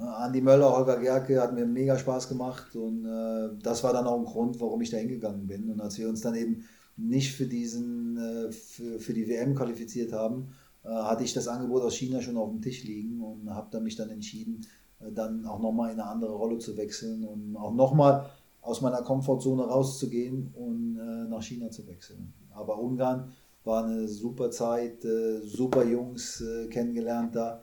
[0.00, 4.18] Andi Möller, Holger Gerke hat mir mega Spaß gemacht und äh, das war dann auch
[4.18, 5.70] ein Grund, warum ich da hingegangen bin.
[5.70, 6.64] Und als wir uns dann eben
[6.96, 10.48] nicht für, diesen, äh, für, für die WM qualifiziert haben,
[10.82, 13.84] äh, hatte ich das Angebot aus China schon auf dem Tisch liegen und habe dann
[13.84, 14.66] mich dann entschieden,
[14.98, 18.28] äh, dann auch nochmal in eine andere Rolle zu wechseln und auch nochmal
[18.64, 22.32] aus meiner Komfortzone rauszugehen und nach China zu wechseln.
[22.50, 25.06] Aber Ungarn war eine super Zeit,
[25.44, 27.62] super Jungs kennengelernt da.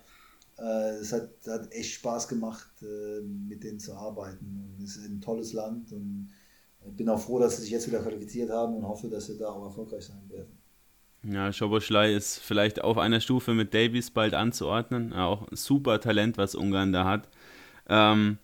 [1.00, 2.70] Es hat, hat echt Spaß gemacht,
[3.48, 4.76] mit denen zu arbeiten.
[4.78, 6.30] Und es ist ein tolles Land und
[6.88, 9.38] ich bin auch froh, dass sie sich jetzt wieder qualifiziert haben und hoffe, dass sie
[9.38, 10.58] da auch erfolgreich sein werden.
[11.24, 15.14] Ja, Schoboschlei ist vielleicht auf einer Stufe mit Davies bald anzuordnen.
[15.14, 17.30] Auch super Talent, was Ungarn da hat.
[17.88, 18.40] Ähm,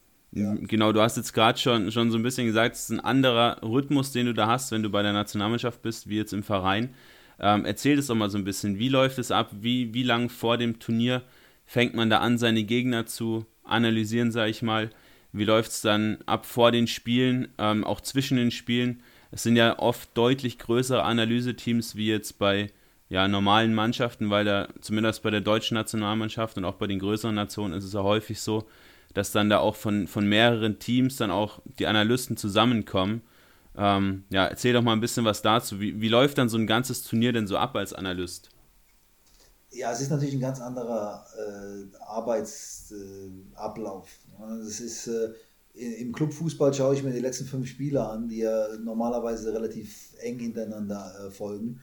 [0.61, 3.61] Genau, du hast jetzt gerade schon, schon so ein bisschen gesagt, es ist ein anderer
[3.63, 6.93] Rhythmus, den du da hast, wenn du bei der Nationalmannschaft bist, wie jetzt im Verein.
[7.39, 8.79] Ähm, erzähl das doch mal so ein bisschen.
[8.79, 9.51] Wie läuft es ab?
[9.59, 11.23] Wie, wie lang vor dem Turnier
[11.65, 14.89] fängt man da an, seine Gegner zu analysieren, sage ich mal?
[15.33, 19.03] Wie läuft es dann ab vor den Spielen, ähm, auch zwischen den Spielen?
[19.31, 22.71] Es sind ja oft deutlich größere Analyseteams wie jetzt bei
[23.09, 27.35] ja, normalen Mannschaften, weil da zumindest bei der deutschen Nationalmannschaft und auch bei den größeren
[27.35, 28.67] Nationen ist es ja häufig so,
[29.18, 33.24] dass dann da auch von, von mehreren Teams dann auch die Analysten zusammenkommen.
[33.76, 35.80] Ähm, ja, erzähl doch mal ein bisschen was dazu.
[35.80, 38.51] Wie, wie läuft dann so ein ganzes Turnier denn so ab als Analyst?
[39.72, 44.07] Ja, es ist natürlich ein ganz anderer äh, Arbeitsablauf.
[44.39, 45.34] Äh, es ist äh,
[45.74, 50.38] im Clubfußball schaue ich mir die letzten fünf Spiele an, die ja normalerweise relativ eng
[50.38, 51.82] hintereinander äh, folgen.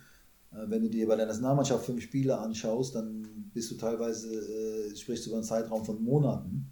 [0.52, 4.94] Äh, wenn du dir bei der Nationalmannschaft fünf Spiele anschaust, dann bist du teilweise, äh,
[4.94, 6.70] sprichst du über einen Zeitraum von Monaten,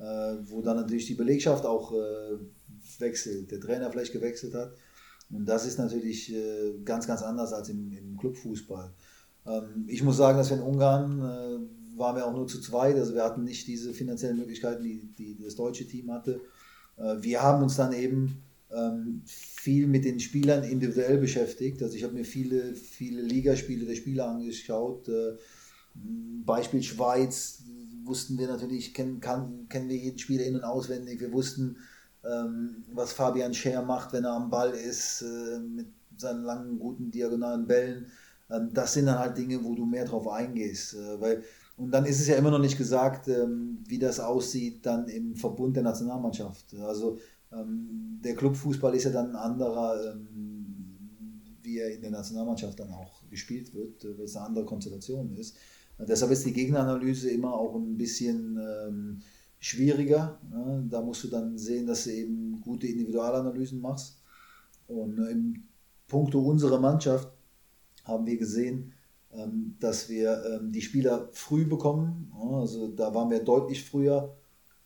[0.00, 1.92] wo dann natürlich die Belegschaft auch
[2.98, 4.72] wechselt, der Trainer vielleicht gewechselt hat.
[5.30, 6.34] Und das ist natürlich
[6.84, 8.92] ganz, ganz anders als im, im Clubfußball.
[9.46, 12.96] Ähm, ich muss sagen, dass wir in Ungarn äh, waren wir auch nur zu zweit,
[12.96, 16.40] also wir hatten nicht diese finanziellen Möglichkeiten, die, die das deutsche Team hatte.
[16.96, 18.42] Äh, wir haben uns dann eben
[18.72, 21.82] ähm, viel mit den Spielern individuell beschäftigt.
[21.82, 25.36] Also ich habe mir viele, viele Ligaspiele der Spieler angeschaut, äh,
[26.44, 27.62] Beispiel Schweiz,
[28.04, 31.20] wussten wir natürlich, kennen, kann, kennen wir jeden Spieler in- und auswendig.
[31.20, 31.76] Wir wussten,
[32.24, 35.86] ähm, was Fabian Scher macht, wenn er am Ball ist, äh, mit
[36.16, 38.06] seinen langen, guten, diagonalen Bällen.
[38.50, 40.94] Ähm, das sind dann halt Dinge, wo du mehr drauf eingehst.
[40.94, 41.42] Äh, weil,
[41.76, 45.34] und dann ist es ja immer noch nicht gesagt, ähm, wie das aussieht dann im
[45.34, 46.74] Verbund der Nationalmannschaft.
[46.74, 47.18] Also
[47.52, 50.76] ähm, der Clubfußball ist ja dann ein anderer, ähm,
[51.62, 55.34] wie er in der Nationalmannschaft dann auch gespielt wird, äh, weil es eine andere Konstellation
[55.36, 55.56] ist.
[56.06, 59.22] Deshalb ist die Gegneranalyse immer auch ein bisschen ähm,
[59.58, 60.40] schwieriger.
[60.50, 60.86] Ne?
[60.90, 64.22] Da musst du dann sehen, dass du eben gute Individualanalysen machst.
[64.86, 65.64] Und äh, im
[66.08, 67.30] Punkto unserer Mannschaft
[68.04, 68.92] haben wir gesehen,
[69.32, 72.32] ähm, dass wir ähm, die Spieler früh bekommen.
[72.52, 74.36] Also da waren wir deutlich früher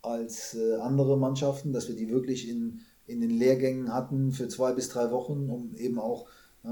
[0.03, 4.73] als äh, andere Mannschaften, dass wir die wirklich in, in den Lehrgängen hatten für zwei
[4.73, 6.27] bis drei Wochen, um eben auch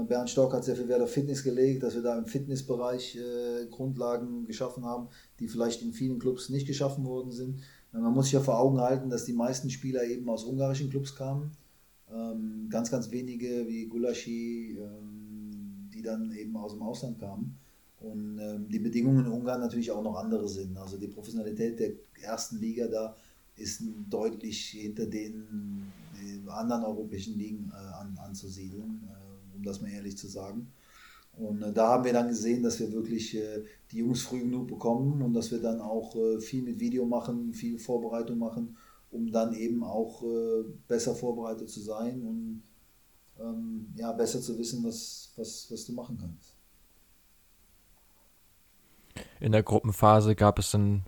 [0.07, 3.67] Bernd Stock hat sehr viel Wert auf Fitness gelegt, dass wir da im Fitnessbereich äh,
[3.69, 5.07] Grundlagen geschaffen haben,
[5.39, 7.59] die vielleicht in vielen Clubs nicht geschaffen worden sind.
[7.91, 11.15] Man muss sich ja vor Augen halten, dass die meisten Spieler eben aus ungarischen Clubs
[11.15, 11.51] kamen.
[12.11, 17.55] Ähm, ganz, ganz wenige wie Gulaschi, ähm, die dann eben aus dem Ausland kamen.
[17.99, 20.75] Und ähm, die Bedingungen in Ungarn natürlich auch noch andere sind.
[20.77, 21.91] Also die Professionalität der
[22.21, 23.15] ersten Liga da
[23.55, 25.83] ist deutlich hinter den
[26.15, 29.03] äh, anderen europäischen Ligen äh, an, anzusiedeln.
[29.07, 29.22] Äh,
[29.55, 30.71] um das mal ehrlich zu sagen.
[31.37, 34.67] Und äh, da haben wir dann gesehen, dass wir wirklich äh, die Jungs früh genug
[34.67, 38.77] bekommen und dass wir dann auch äh, viel mit Video machen, viel Vorbereitung machen,
[39.11, 42.63] um dann eben auch äh, besser vorbereitet zu sein und
[43.39, 46.55] ähm, ja, besser zu wissen, was, was, was du machen kannst.
[49.39, 51.03] In der Gruppenphase gab es ein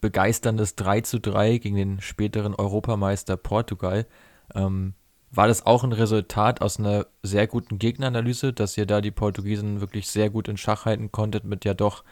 [0.00, 4.06] begeisterndes 3 zu 3 gegen den späteren Europameister Portugal.
[4.54, 4.94] Ähm,
[5.30, 9.80] war das auch ein Resultat aus einer sehr guten Gegneranalyse, dass ihr da die Portugiesen
[9.80, 12.04] wirklich sehr gut in Schach halten konntet mit ja doch,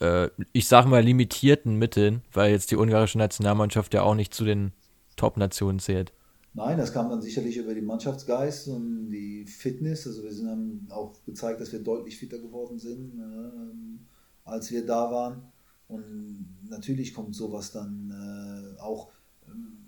[0.00, 4.44] äh, ich sag mal, limitierten Mitteln, weil jetzt die ungarische Nationalmannschaft ja auch nicht zu
[4.44, 4.72] den
[5.16, 6.12] Top-Nationen zählt?
[6.54, 10.06] Nein, das kam dann sicherlich über die Mannschaftsgeist und die Fitness.
[10.06, 15.10] Also wir haben auch gezeigt, dass wir deutlich fitter geworden sind, äh, als wir da
[15.10, 15.44] waren.
[15.88, 19.10] Und natürlich kommt sowas dann äh, auch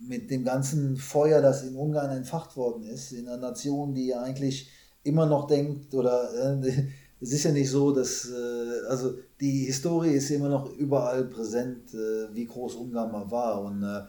[0.00, 4.70] mit dem ganzen Feuer, das in Ungarn entfacht worden ist, in einer Nation, die eigentlich
[5.02, 6.84] immer noch denkt, oder äh,
[7.20, 11.94] es ist ja nicht so, dass, äh, also die Historie ist immer noch überall präsent,
[11.94, 13.62] äh, wie groß Ungarn mal war.
[13.62, 14.02] Und äh,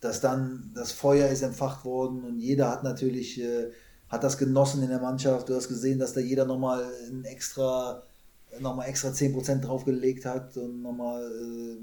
[0.00, 3.70] dass dann das Feuer ist entfacht worden und jeder hat natürlich, äh,
[4.08, 8.02] hat das genossen in der Mannschaft, du hast gesehen, dass da jeder nochmal ein extra,
[8.60, 11.78] nochmal extra 10% draufgelegt hat und nochmal äh,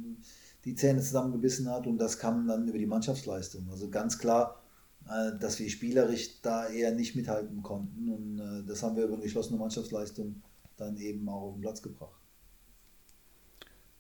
[0.66, 3.68] die Zähne zusammengebissen hat und das kam dann über die Mannschaftsleistung.
[3.70, 4.62] Also ganz klar,
[5.08, 9.14] äh, dass wir spielerisch da eher nicht mithalten konnten und äh, das haben wir über
[9.14, 10.42] eine geschlossene Mannschaftsleistung
[10.78, 12.20] dann eben auch auf den Platz gebracht.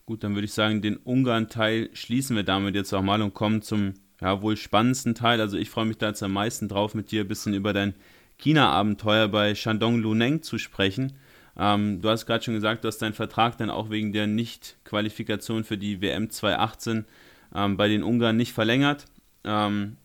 [0.05, 3.61] Gut, dann würde ich sagen, den Ungarn-Teil schließen wir damit jetzt auch mal und kommen
[3.61, 5.41] zum ja, wohl spannendsten Teil.
[5.41, 7.95] Also ich freue mich da jetzt am meisten drauf, mit dir ein bisschen über dein
[8.37, 11.13] China-Abenteuer bei Shandong Luneng zu sprechen.
[11.57, 15.63] Ähm, du hast gerade schon gesagt, du hast deinen Vertrag dann auch wegen der Nicht-Qualifikation
[15.63, 17.05] für die WM 2018
[17.53, 19.05] ähm, bei den Ungarn nicht verlängert.
[19.43, 19.97] Ähm,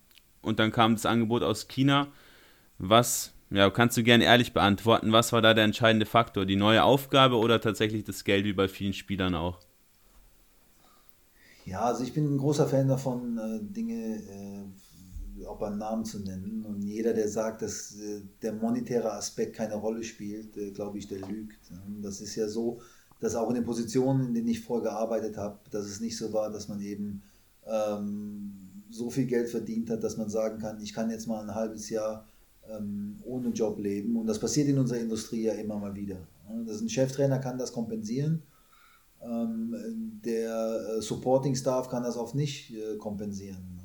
[0.43, 2.09] und dann kam das Angebot aus China.
[2.79, 6.47] Was, ja, kannst du gerne ehrlich beantworten, was war da der entscheidende Faktor?
[6.47, 9.59] Die neue Aufgabe oder tatsächlich das Geld wie bei vielen Spielern auch?
[11.67, 14.65] Ja, also ich bin ein großer Fan davon, äh, Dinge äh,
[15.47, 16.65] auch beim Namen zu nennen.
[16.65, 21.09] Und jeder, der sagt, dass äh, der monetäre Aspekt keine Rolle spielt, äh, glaube ich,
[21.09, 21.59] der lügt.
[22.03, 22.81] Das ist ja so,
[23.21, 26.33] dass auch in den Positionen, in denen ich vorher gearbeitet habe, dass es nicht so
[26.33, 27.23] war, dass man eben
[27.67, 28.53] ähm,
[28.91, 31.91] so viel Geld verdient hat, dass man sagen kann, ich kann jetzt mal ein halbes
[31.91, 32.27] Jahr
[32.69, 34.17] ähm, ohne Job leben.
[34.17, 36.27] Und das passiert in unserer Industrie ja immer mal wieder.
[36.67, 38.43] Das ein Cheftrainer kann das kompensieren.
[39.23, 43.81] Ähm, der äh, Supporting Staff kann das oft nicht kompensieren.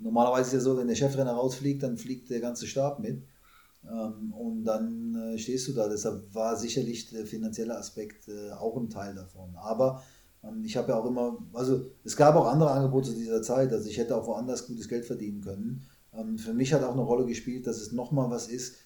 [0.00, 3.22] Normalerweise ist ja so, wenn der Cheftrainer rausfliegt, dann fliegt der ganze Stab mit.
[3.90, 5.88] Ähm, und dann äh, stehst du da.
[5.88, 9.54] Deshalb war sicherlich der finanzielle Aspekt äh, auch ein Teil davon.
[9.56, 10.02] Aber
[10.42, 13.72] ähm, ich habe ja auch immer, also es gab auch andere Angebote zu dieser Zeit.
[13.72, 15.86] Also ich hätte auch woanders gutes Geld verdienen können.
[16.12, 18.76] Ähm, für mich hat auch eine Rolle gespielt, dass es nochmal was ist,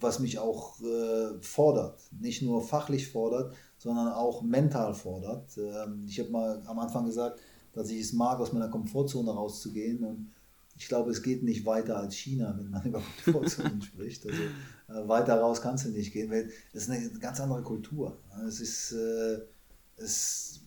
[0.00, 2.00] was mich auch äh, fordert.
[2.18, 5.58] Nicht nur fachlich fordert, sondern auch mental fordert.
[6.06, 7.40] ich habe mal am Anfang gesagt,
[7.72, 10.30] dass ich es mag, aus meiner Komfortzone rauszugehen und
[10.80, 14.26] ich glaube, es geht nicht weiter als China, wenn man über Komfortzonen spricht.
[14.26, 14.42] Also
[14.88, 18.18] äh, weiter raus kannst du nicht gehen, weil es ist eine ganz andere Kultur.
[18.48, 19.40] Es ist, äh,
[19.98, 20.60] es,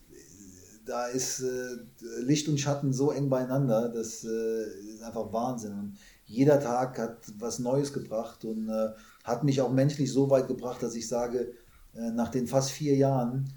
[0.85, 1.77] da ist äh,
[2.21, 5.73] Licht und Schatten so eng beieinander, das äh, ist einfach Wahnsinn.
[5.73, 8.89] Und jeder Tag hat was Neues gebracht und äh,
[9.23, 11.53] hat mich auch menschlich so weit gebracht, dass ich sage,
[11.95, 13.51] äh, nach den fast vier Jahren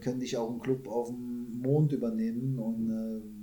[0.00, 3.41] könnte ich auch einen Club auf dem Mond übernehmen und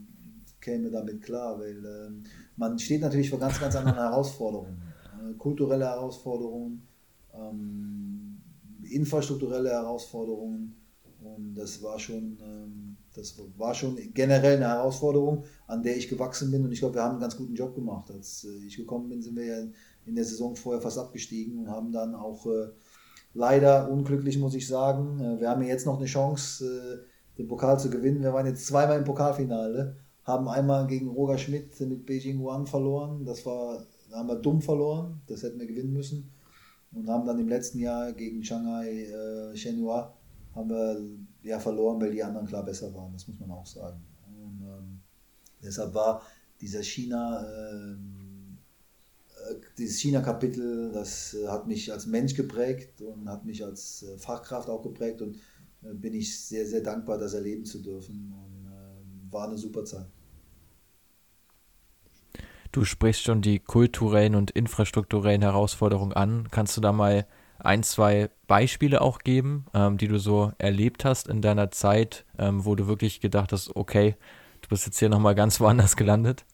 [0.61, 2.09] käme damit klar, weil äh,
[2.57, 4.81] man steht natürlich vor ganz, ganz anderen Herausforderungen.
[5.19, 6.87] Äh, kulturelle Herausforderungen,
[7.33, 8.41] ähm,
[8.83, 10.75] infrastrukturelle Herausforderungen
[11.21, 16.51] und das war schon, ähm, das war schon generell eine Herausforderung, an der ich gewachsen
[16.51, 18.09] bin und ich glaube, wir haben einen ganz guten Job gemacht.
[18.11, 19.67] Als äh, ich gekommen bin, sind wir ja
[20.05, 22.69] in der Saison vorher fast abgestiegen und haben dann auch äh,
[23.33, 25.19] leider unglücklich, muss ich sagen.
[25.19, 28.21] Äh, wir haben ja jetzt noch eine Chance, äh, den Pokal zu gewinnen.
[28.21, 29.97] Wir waren jetzt zweimal im Pokalfinale,
[30.29, 33.25] haben einmal gegen Roger Schmidt mit Beijing One verloren.
[33.25, 36.31] Das war, da haben wir dumm verloren, das hätten wir gewinnen müssen.
[36.91, 40.13] Und haben dann im letzten Jahr gegen Shanghai äh, Shenhua
[40.55, 40.99] haben wir
[41.43, 44.01] ja verloren, weil die anderen klar besser waren, das muss man auch sagen.
[44.25, 44.99] Und ähm,
[45.63, 46.23] deshalb war
[46.59, 48.57] dieser China, ähm,
[49.49, 54.17] äh, dieses China-Kapitel, das äh, hat mich als Mensch geprägt und hat mich als äh,
[54.17, 55.35] Fachkraft auch geprägt und
[55.83, 59.85] äh, bin ich sehr, sehr dankbar, das erleben zu dürfen und ähm, war eine super
[59.85, 60.07] Zeit.
[62.71, 66.47] Du sprichst schon die kulturellen und infrastrukturellen Herausforderungen an.
[66.51, 67.25] Kannst du da mal
[67.57, 72.65] ein, zwei Beispiele auch geben, ähm, die du so erlebt hast in deiner Zeit, ähm,
[72.65, 74.15] wo du wirklich gedacht hast, okay,
[74.61, 76.45] du bist jetzt hier nochmal ganz woanders gelandet?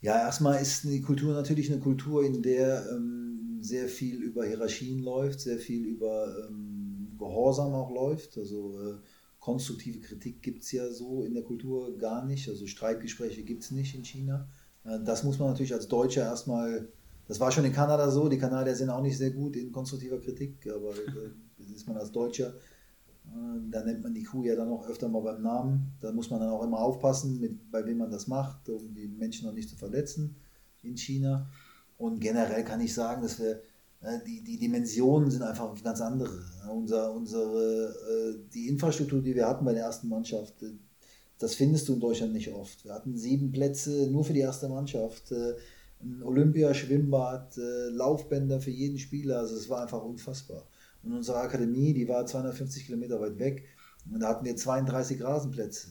[0.00, 5.00] Ja, erstmal ist die Kultur natürlich eine Kultur, in der ähm, sehr viel über Hierarchien
[5.00, 8.38] läuft, sehr viel über ähm, Gehorsam auch läuft.
[8.38, 8.94] Also äh,
[9.40, 12.48] konstruktive Kritik gibt es ja so in der Kultur gar nicht.
[12.48, 14.48] Also Streitgespräche gibt es nicht in China.
[14.86, 16.88] Äh, das muss man natürlich als Deutscher erstmal
[17.28, 18.28] das war schon in Kanada so.
[18.28, 22.12] Die Kanadier sind auch nicht sehr gut in konstruktiver Kritik, aber äh, ist man als
[22.12, 25.92] Deutscher, äh, da nennt man die Kuh ja dann auch öfter mal beim Namen.
[26.00, 29.08] Da muss man dann auch immer aufpassen, mit, bei wem man das macht, um die
[29.08, 30.36] Menschen noch nicht zu verletzen
[30.82, 31.48] in China.
[31.98, 33.60] Und generell kann ich sagen, dass wir
[34.26, 36.44] die, die Dimensionen sind einfach ganz andere.
[36.70, 40.54] Unser, unsere, die Infrastruktur, die wir hatten bei der ersten Mannschaft,
[41.38, 42.84] das findest du in Deutschland nicht oft.
[42.84, 45.32] Wir hatten sieben Plätze nur für die erste Mannschaft
[46.02, 49.38] ein Olympiaschwimmbad, äh, Laufbänder für jeden Spieler.
[49.38, 50.64] Also es war einfach unfassbar.
[51.02, 53.64] Und unsere Akademie, die war 250 Kilometer weit weg.
[54.10, 55.88] Und da hatten wir 32 Rasenplätze.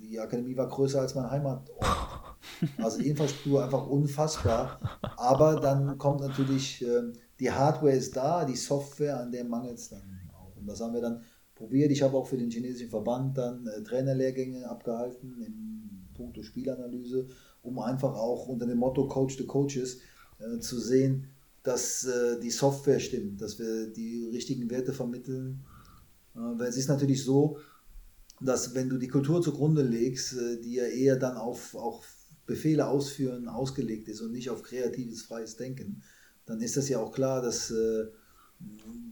[0.00, 1.78] Die Akademie war größer als mein Heimatort.
[2.78, 4.80] Also die Infrastruktur einfach unfassbar.
[5.16, 9.90] Aber dann kommt natürlich, äh, die Hardware ist da, die Software, an der mangelt es
[9.90, 10.56] dann auch.
[10.56, 11.22] Und das haben wir dann
[11.58, 11.90] probiert.
[11.90, 17.28] Ich habe auch für den chinesischen Verband dann äh, Trainerlehrgänge abgehalten im Punkt Spielanalyse
[17.62, 19.98] um einfach auch unter dem Motto Coach the Coaches
[20.38, 21.28] äh, zu sehen,
[21.62, 25.64] dass äh, die Software stimmt, dass wir die richtigen Werte vermitteln.
[26.34, 27.58] Äh, weil es ist natürlich so,
[28.40, 32.02] dass wenn du die Kultur zugrunde legst, äh, die ja eher dann auf auch
[32.46, 36.02] Befehle ausführen ausgelegt ist und nicht auf kreatives, freies Denken,
[36.46, 38.06] dann ist das ja auch klar, dass, äh,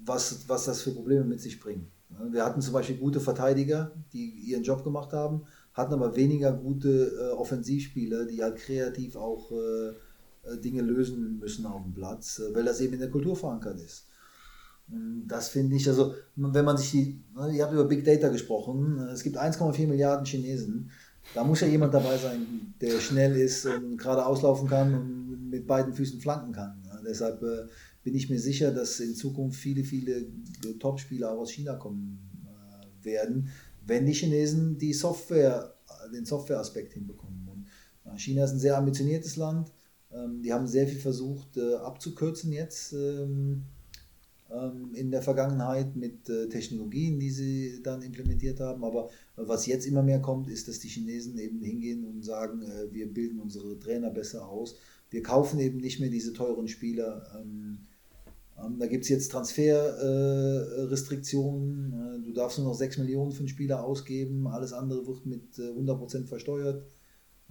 [0.04, 1.90] was, was das für Probleme mit sich bringt.
[2.30, 5.42] Wir hatten zum Beispiel gute Verteidiger, die ihren Job gemacht haben,
[5.74, 9.88] hatten aber weniger gute äh, Offensivspieler, die halt kreativ auch äh,
[10.46, 13.80] äh, Dinge lösen müssen auf dem Platz, äh, weil das eben in der Kultur verankert
[13.80, 14.06] ist.
[14.88, 18.28] Und das finde ich, also wenn man sich die, ne, ihr habt über Big Data
[18.28, 20.90] gesprochen, es gibt 1,4 Milliarden Chinesen,
[21.34, 25.66] da muss ja jemand dabei sein, der schnell ist und gerade auslaufen kann und mit
[25.66, 26.82] beiden Füßen flanken kann.
[27.04, 27.66] Deshalb äh,
[28.06, 30.28] bin ich mir sicher, dass in Zukunft viele, viele
[30.78, 33.48] Top-Spieler auch aus China kommen äh, werden,
[33.84, 35.74] wenn die Chinesen die Software,
[36.14, 37.66] den Softwareaspekt hinbekommen.
[38.04, 39.72] Und China ist ein sehr ambitioniertes Land.
[40.12, 43.64] Ähm, die haben sehr viel versucht äh, abzukürzen jetzt ähm,
[44.52, 48.84] ähm, in der Vergangenheit mit äh, Technologien, die sie dann implementiert haben.
[48.84, 52.92] Aber was jetzt immer mehr kommt, ist, dass die Chinesen eben hingehen und sagen, äh,
[52.92, 54.76] wir bilden unsere Trainer besser aus.
[55.10, 57.78] Wir kaufen eben nicht mehr diese teuren Spieler ähm,
[58.78, 61.92] da gibt es jetzt Transferrestriktionen.
[61.92, 64.46] Äh, du darfst nur noch 6 Millionen für einen Spieler ausgeben.
[64.46, 66.86] Alles andere wird mit äh, 100% versteuert.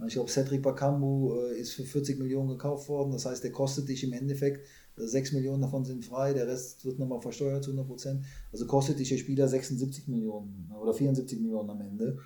[0.06, 3.12] Ich glaube, Cedric Bakambu äh, ist für 40 Millionen gekauft worden.
[3.12, 6.84] Das heißt, der kostet dich im Endeffekt, 6 äh, Millionen davon sind frei, der Rest
[6.84, 8.22] wird nochmal versteuert zu 100%.
[8.52, 12.18] Also kostet dich der Spieler 76 Millionen oder 74 Millionen am Ende.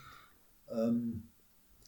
[0.68, 1.28] Ähm,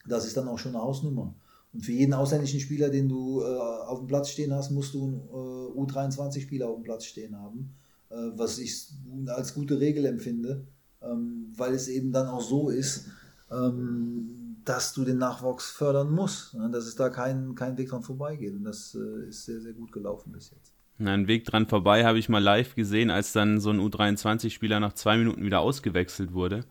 [0.07, 1.35] das ist dann auch schon eine Hausnummer.
[1.73, 5.05] Und für jeden ausländischen Spieler, den du äh, auf dem Platz stehen hast, musst du
[5.05, 7.75] einen äh, U23-Spieler auf dem Platz stehen haben,
[8.11, 8.89] äh, was ich
[9.27, 10.67] als gute Regel empfinde,
[11.01, 13.09] ähm, weil es eben dann auch so ist,
[13.51, 16.71] ähm, dass du den Nachwuchs fördern musst, ne?
[16.71, 18.55] dass es da kein, kein Weg dran vorbeigeht.
[18.55, 20.73] Und das äh, ist sehr, sehr gut gelaufen bis jetzt.
[20.99, 24.93] Ein Weg dran vorbei habe ich mal live gesehen, als dann so ein U23-Spieler nach
[24.93, 26.65] zwei Minuten wieder ausgewechselt wurde.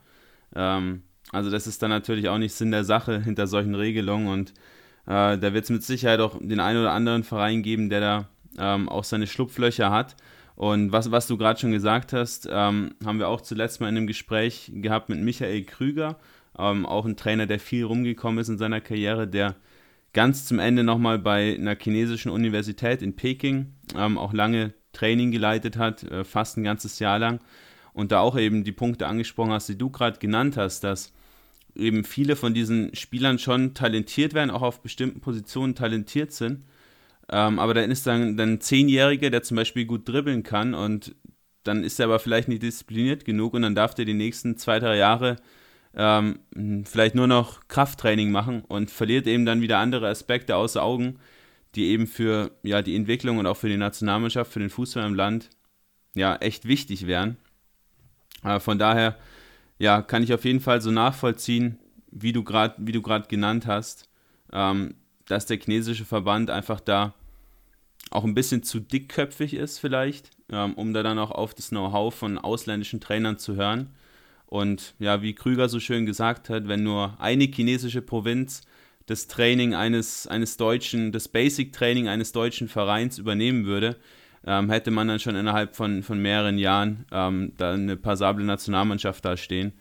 [0.56, 4.54] Ähm, also das ist dann natürlich auch nicht Sinn der Sache hinter solchen Regelungen und
[5.08, 8.28] äh, da wird es mit Sicherheit auch den einen oder anderen Verein geben, der da
[8.58, 10.16] ähm, auch seine Schlupflöcher hat.
[10.56, 13.97] Und was, was du gerade schon gesagt hast, ähm, haben wir auch zuletzt mal in
[13.97, 16.18] einem Gespräch gehabt mit Michael Krüger,
[16.58, 19.56] ähm, auch ein Trainer, der viel rumgekommen ist in seiner Karriere, der
[20.14, 25.78] ganz zum Ende nochmal bei einer chinesischen Universität in Peking ähm, auch lange Training geleitet
[25.78, 27.39] hat, äh, fast ein ganzes Jahr lang.
[27.93, 31.14] Und da auch eben die Punkte angesprochen hast, die du gerade genannt hast, dass
[31.76, 36.65] eben viele von diesen Spielern schon talentiert werden, auch auf bestimmten Positionen talentiert sind.
[37.32, 41.15] Ähm, aber dann ist dann, ein Zehnjähriger, der zum Beispiel gut dribbeln kann und
[41.63, 44.80] dann ist er aber vielleicht nicht diszipliniert genug und dann darf der die nächsten zwei,
[44.80, 45.38] drei Jahre
[45.93, 46.39] ähm,
[46.86, 51.19] vielleicht nur noch Krafttraining machen und verliert eben dann wieder andere Aspekte außer Augen,
[51.76, 55.15] die eben für ja, die Entwicklung und auch für die Nationalmannschaft, für den Fußball im
[55.15, 55.49] Land
[56.15, 57.38] ja echt wichtig wären.
[58.43, 59.17] Äh, von daher
[59.82, 61.80] ja, kann ich auf jeden Fall so nachvollziehen,
[62.12, 64.08] wie du gerade genannt hast,
[64.54, 64.94] ähm,
[65.26, 67.16] dass der chinesische Verband einfach da
[68.12, 72.14] auch ein bisschen zu dickköpfig ist vielleicht, ähm, um da dann auch auf das Know-how
[72.14, 73.90] von ausländischen Trainern zu hören.
[74.46, 78.62] Und ja, wie Krüger so schön gesagt hat, wenn nur eine chinesische Provinz
[79.08, 83.96] das Training eines, eines deutschen, das Basic-Training eines deutschen Vereins übernehmen würde,
[84.46, 89.24] ähm, hätte man dann schon innerhalb von, von mehreren Jahren ähm, da eine passable Nationalmannschaft
[89.24, 89.74] da stehen.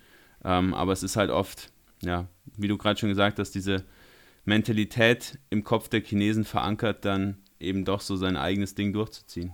[0.45, 3.85] Ähm, aber es ist halt oft, ja, wie du gerade schon gesagt hast, diese
[4.45, 9.53] Mentalität im Kopf der Chinesen verankert, dann eben doch so sein eigenes Ding durchzuziehen.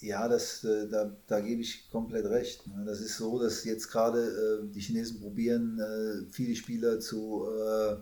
[0.00, 2.66] Ja, das, äh, da, da gebe ich komplett recht.
[2.66, 2.84] Ne?
[2.84, 7.96] Das ist so, dass jetzt gerade äh, die Chinesen probieren, äh, viele Spieler zu äh,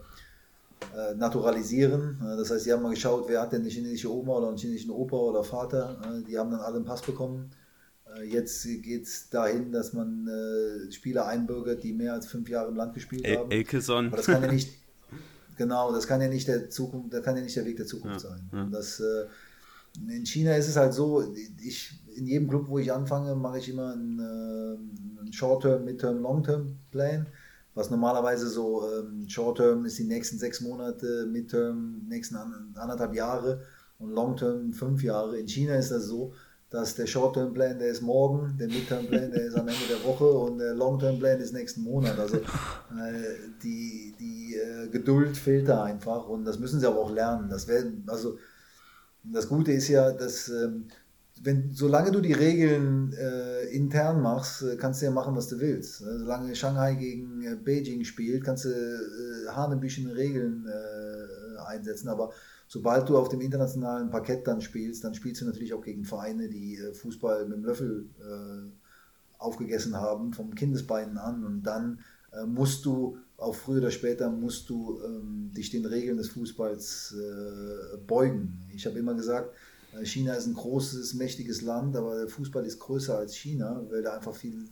[0.97, 2.19] äh naturalisieren.
[2.21, 4.91] Das heißt, sie haben mal geschaut, wer hat denn eine chinesische Oma oder einen chinesischen
[4.91, 6.01] Opa oder Vater.
[6.29, 7.51] Die haben dann alle einen Pass bekommen.
[8.17, 10.29] Äh, jetzt geht es dahin, dass man
[10.91, 13.51] Spieler einbürgert, die mehr als fünf Jahre im Land gespielt El haben.
[13.51, 14.09] Elkeson.
[14.09, 14.71] Aber das kann ja nicht,
[15.57, 18.23] genau, das kann ja nicht der Zukunft, das kann ja nicht der Weg der Zukunft
[18.23, 18.51] ja, sein.
[18.53, 18.69] Ja.
[18.71, 19.03] Das,
[20.09, 23.69] in China ist es halt so, ich, in jedem Club, wo ich anfange, mache ich
[23.69, 27.27] immer einen, äh, einen Short-Term, Mid-Term, Long-Term-Plan.
[27.75, 33.63] Was normalerweise so ähm, Short-Term ist die nächsten sechs Monate, Mid-Term nächsten anderthalb Jahre
[33.99, 35.39] und Long-Term fünf Jahre.
[35.39, 36.33] In China ist das so,
[36.71, 40.59] dass der Short-Term-Plan, der ist morgen, der Mid-Term-Plan, der ist am Ende der Woche und
[40.59, 42.19] der Long-Term-Plan ist nächsten Monat.
[42.19, 42.43] Also äh,
[43.63, 47.49] die, die äh, Geduld fehlt da einfach und das müssen sie aber auch lernen.
[47.49, 48.39] Das werden, also
[49.23, 50.87] das Gute ist ja, dass ähm,
[51.45, 55.61] wenn, solange du die Regeln äh, intern machst, äh, kannst du ja machen, was du
[55.61, 56.01] willst.
[56.01, 62.09] Äh, solange Shanghai gegen äh, Beijing spielt, kannst du äh, hanebüchen Regeln äh, einsetzen.
[62.09, 62.33] Aber
[62.67, 66.49] sobald du auf dem internationalen Parkett dann spielst, dann spielst du natürlich auch gegen Vereine,
[66.49, 68.09] die äh, Fußball mit dem Löffel
[69.39, 71.45] aufgegessen haben, vom Kindesbeinen an.
[71.45, 71.99] Und dann
[72.47, 77.15] musst du auch früher oder später musst du ähm, dich den Regeln des Fußballs
[78.07, 78.59] beugen.
[78.75, 79.55] Ich habe immer gesagt,
[80.03, 84.15] China ist ein großes, mächtiges Land, aber der Fußball ist größer als China, weil da
[84.15, 84.65] einfach viel,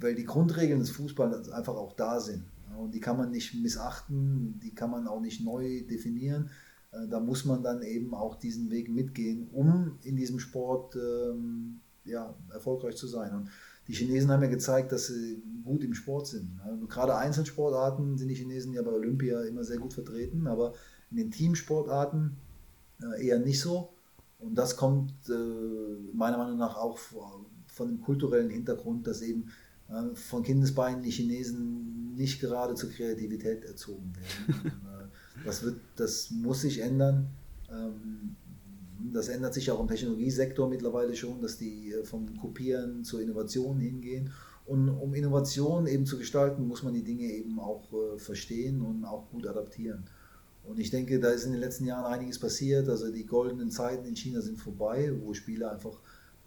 [0.00, 2.44] weil die Grundregeln des Fußballs einfach auch da sind.
[2.78, 6.50] Und die kann man nicht missachten, die kann man auch nicht neu definieren.
[6.90, 11.80] Äh, da muss man dann eben auch diesen Weg mitgehen, um in diesem Sport ähm,
[12.04, 13.34] ja, erfolgreich zu sein.
[13.34, 13.50] Und
[13.88, 16.60] die Chinesen haben ja gezeigt, dass sie gut im Sport sind.
[16.88, 20.74] Gerade Einzelsportarten sind die Chinesen ja bei Olympia immer sehr gut vertreten, aber
[21.10, 22.51] in den Teamsportarten äh,
[23.20, 23.92] eher nicht so.
[24.38, 25.32] Und das kommt äh,
[26.12, 29.50] meiner Meinung nach auch von dem kulturellen Hintergrund, dass eben
[29.88, 34.72] äh, von Kindesbeinen die Chinesen nicht gerade zur Kreativität erzogen werden.
[35.44, 37.28] das, wird, das muss sich ändern.
[37.70, 38.36] Ähm,
[39.12, 43.80] das ändert sich auch im Technologiesektor mittlerweile schon, dass die äh, vom Kopieren zur Innovation
[43.80, 44.30] hingehen.
[44.64, 49.04] Und um Innovation eben zu gestalten, muss man die Dinge eben auch äh, verstehen und
[49.04, 50.04] auch gut adaptieren.
[50.64, 52.88] Und ich denke, da ist in den letzten Jahren einiges passiert.
[52.88, 55.98] Also die goldenen Zeiten in China sind vorbei, wo Spieler einfach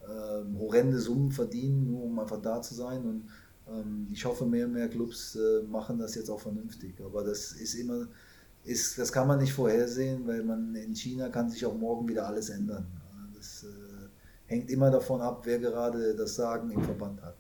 [0.02, 3.06] äh, horrende Summen verdienen, nur um einfach da zu sein.
[3.06, 3.30] Und
[3.68, 6.96] ähm, ich hoffe, mehr und mehr Clubs äh, machen das jetzt auch vernünftig.
[7.02, 8.08] Aber das ist immer
[8.66, 12.28] ist, das kann man nicht vorhersehen, weil man in China kann sich auch morgen wieder
[12.28, 12.88] alles ändern.
[13.36, 14.08] Das äh,
[14.48, 17.36] hängt immer davon ab, wer gerade das Sagen im Verband hat.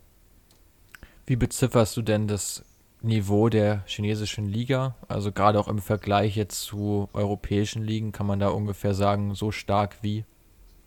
[1.25, 2.63] Wie bezifferst du denn das
[3.05, 4.95] Niveau der chinesischen Liga?
[5.07, 9.51] Also gerade auch im Vergleich jetzt zu europäischen Ligen, kann man da ungefähr sagen, so
[9.51, 10.25] stark wie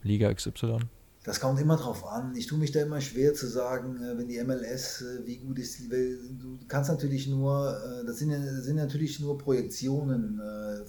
[0.03, 0.81] Liga XY?
[1.29, 2.35] Das kommt immer drauf an.
[2.37, 5.59] Ich tue mich da immer schwer zu sagen, äh, wenn die MLS, äh, wie gut
[5.59, 10.41] ist die, du kannst natürlich nur, äh, das sind, sind natürlich nur Projektionen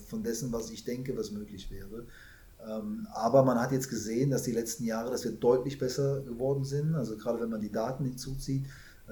[0.07, 2.05] von dessen, was ich denke, was möglich wäre.
[2.65, 6.63] Ähm, aber man hat jetzt gesehen, dass die letzten Jahre, dass wir deutlich besser geworden
[6.63, 6.95] sind.
[6.95, 8.65] Also gerade wenn man die Daten hinzuzieht,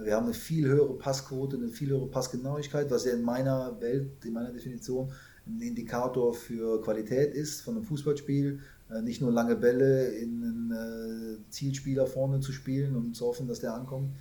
[0.04, 4.24] wir haben eine viel höhere Passquote, eine viel höhere Passgenauigkeit, was ja in meiner Welt,
[4.26, 5.12] in meiner Definition
[5.48, 8.60] ein Indikator für Qualität ist von einem Fußballspiel.
[8.89, 13.48] Äh, nicht nur lange Bälle in einen äh, Zielspieler vorne zu spielen und zu hoffen,
[13.48, 14.12] dass der ankommt,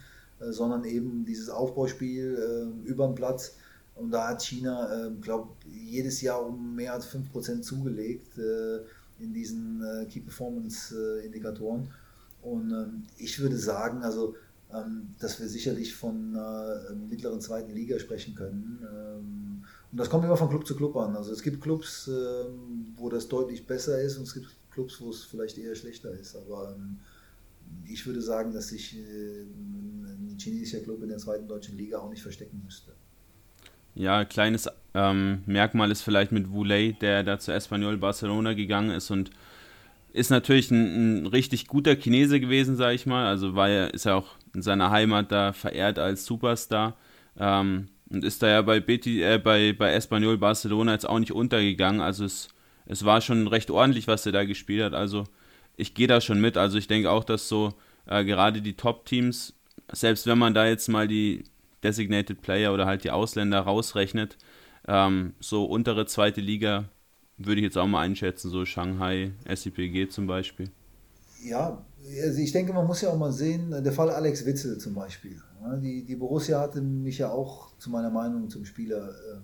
[0.41, 3.57] äh, sondern eben dieses Aufbauspiel über den Platz.
[3.95, 8.37] Und da hat China, glaube jedes Jahr um mehr als 5% zugelegt
[9.18, 11.89] in diesen Key Performance Indikatoren.
[12.43, 14.37] Und ähm, ich würde sagen, also
[15.20, 18.80] dass wir sicherlich von einer mittleren zweiten Liga sprechen können.
[18.82, 21.16] Ähm, und das kommt immer von Club zu Club an.
[21.16, 25.10] Also es gibt Clubs, ähm, wo das deutlich besser ist und es gibt Clubs, wo
[25.10, 26.36] es vielleicht eher schlechter ist.
[26.36, 26.76] Aber
[27.86, 32.10] ich würde sagen, dass sich äh, ein chinesischer Club in der zweiten deutschen Liga auch
[32.10, 32.92] nicht verstecken müsste.
[33.94, 39.10] Ja, kleines ähm, Merkmal ist vielleicht mit Wulei, der da zu Espanyol Barcelona gegangen ist
[39.10, 39.30] und
[40.12, 43.26] ist natürlich ein, ein richtig guter Chinese gewesen, sage ich mal.
[43.26, 46.96] Also war er, ist er auch in seiner Heimat da verehrt als Superstar.
[47.38, 51.32] Ähm, und ist da ja bei, Betis, äh, bei, bei Espanyol Barcelona jetzt auch nicht
[51.32, 52.00] untergegangen.
[52.00, 52.48] Also es,
[52.86, 54.94] es war schon recht ordentlich, was er da gespielt hat.
[54.94, 55.24] Also
[55.76, 56.57] ich gehe da schon mit.
[56.57, 57.74] Also ich denke auch, dass so
[58.07, 59.54] äh, gerade die Top-Teams,
[59.92, 61.44] selbst wenn man da jetzt mal die
[61.84, 64.38] Designated Player oder halt die Ausländer rausrechnet,
[64.88, 66.84] ähm, so untere zweite Liga
[67.36, 70.70] würde ich jetzt auch mal einschätzen, so Shanghai, SCPG zum Beispiel.
[71.44, 71.84] Ja,
[72.22, 75.40] also ich denke, man muss ja auch mal sehen, der Fall Alex Witzel zum Beispiel.
[75.82, 79.42] Die, die Borussia hatte mich ja auch zu meiner Meinung zum Spieler ähm,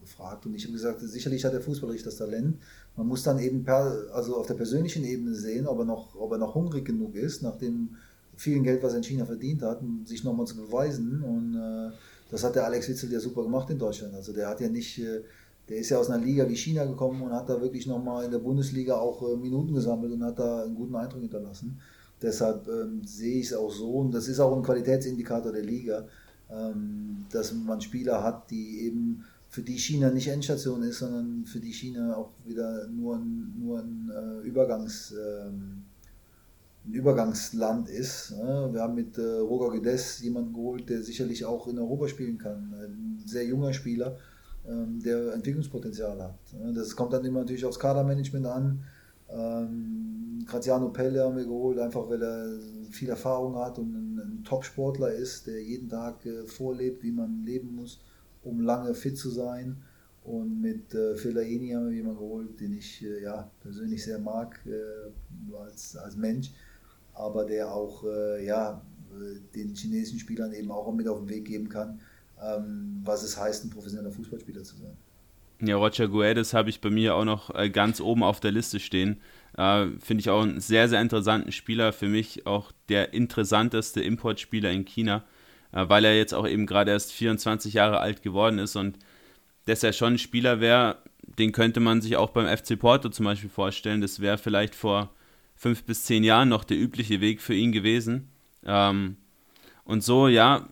[0.00, 2.58] gefragt und ich habe gesagt, sicherlich hat der Fußballerisch das Talent.
[2.96, 6.30] Man muss dann eben per, also auf der persönlichen Ebene sehen, ob er noch, ob
[6.32, 7.96] er noch hungrig genug ist, nach dem
[8.36, 11.22] vielen Geld, was er in China verdient hat, um sich nochmal zu beweisen.
[11.22, 11.92] Und äh,
[12.30, 14.14] das hat der Alex Witzel ja super gemacht in Deutschland.
[14.14, 15.22] Also der hat ja nicht, äh,
[15.68, 18.30] der ist ja aus einer Liga wie China gekommen und hat da wirklich nochmal in
[18.30, 21.80] der Bundesliga auch äh, Minuten gesammelt und hat da einen guten Eindruck hinterlassen.
[22.24, 26.06] Deshalb ähm, sehe ich es auch so, und das ist auch ein Qualitätsindikator der Liga,
[26.50, 31.60] ähm, dass man Spieler hat, die eben für die China nicht Endstation ist, sondern für
[31.60, 35.84] die China auch wieder nur ein, nur ein äh, Übergangs, ähm,
[36.86, 38.30] ein Übergangsland ist.
[38.30, 38.70] Ne?
[38.72, 42.72] Wir haben mit äh, Roger Guedes jemanden geholt, der sicherlich auch in Europa spielen kann.
[42.72, 44.16] Ein sehr junger Spieler,
[44.66, 46.38] ähm, der Entwicklungspotenzial hat.
[46.54, 46.72] Ne?
[46.72, 48.84] Das kommt dann immer natürlich aufs Kadermanagement an.
[49.28, 50.13] Ähm,
[50.46, 52.58] Graziano Pelle haben wir geholt, einfach weil er
[52.90, 57.44] viel Erfahrung hat und ein, ein Top-Sportler ist, der jeden Tag äh, vorlebt, wie man
[57.44, 58.00] leben muss,
[58.42, 59.82] um lange fit zu sein.
[60.22, 64.58] Und mit äh, Fellaini haben wir jemanden geholt, den ich äh, ja, persönlich sehr mag
[64.66, 66.50] äh, als, als Mensch
[67.14, 68.82] aber der auch äh, ja,
[69.54, 72.00] den chinesischen Spielern eben auch mit auf den Weg geben kann,
[72.42, 74.96] ähm, was es heißt, ein professioneller Fußballspieler zu sein.
[75.60, 78.80] Ja, Roger Guedes habe ich bei mir auch noch äh, ganz oben auf der Liste
[78.80, 79.20] stehen.
[79.56, 81.92] Äh, Finde ich auch einen sehr, sehr interessanten Spieler.
[81.92, 85.24] Für mich auch der interessanteste Importspieler in China,
[85.72, 88.98] äh, weil er jetzt auch eben gerade erst 24 Jahre alt geworden ist und
[89.66, 90.98] dass er schon ein Spieler wäre,
[91.38, 94.00] den könnte man sich auch beim FC Porto zum Beispiel vorstellen.
[94.00, 95.10] Das wäre vielleicht vor
[95.56, 98.28] fünf bis zehn Jahren noch der übliche Weg für ihn gewesen.
[98.66, 99.16] Ähm,
[99.84, 100.68] und so, ja,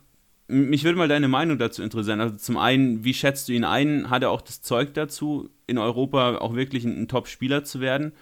[0.49, 2.21] mich würde mal deine Meinung dazu interessieren.
[2.21, 4.11] Also zum einen, wie schätzt du ihn ein?
[4.11, 8.13] Hat er auch das Zeug dazu, in Europa auch wirklich ein, ein Top-Spieler zu werden?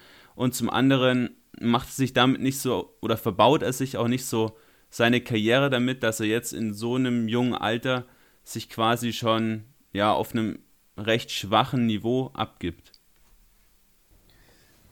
[0.41, 4.25] Und zum anderen, macht es sich damit nicht so oder verbaut er sich auch nicht
[4.25, 4.57] so
[4.89, 8.07] seine Karriere damit, dass er jetzt in so einem jungen Alter
[8.43, 10.61] sich quasi schon ja auf einem
[10.97, 12.93] recht schwachen Niveau abgibt?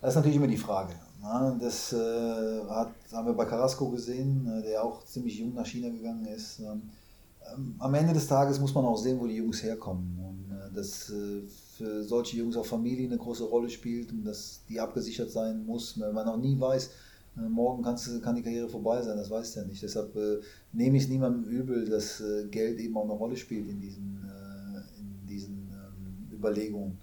[0.02, 0.92] Das ist natürlich immer die Frage.
[1.22, 5.88] Ja, das äh, haben wir bei Carrasco gesehen, äh, der auch ziemlich jung nach China
[5.88, 6.60] gegangen ist.
[7.54, 10.18] Ähm, am Ende des Tages muss man auch sehen, wo die Jungs herkommen.
[10.18, 11.42] Und äh, dass äh,
[11.76, 15.98] für solche Jungs auch Familie eine große Rolle spielt und dass die abgesichert sein muss,
[15.98, 16.90] weil man auch nie weiß,
[17.36, 19.82] äh, morgen kannst, kann die Karriere vorbei sein, das weiß ja nicht.
[19.82, 20.40] Deshalb äh,
[20.72, 24.20] nehme ich es niemandem übel, dass Geld eben auch eine Rolle spielt in diesen,
[24.98, 26.98] in diesen ähm, Überlegungen.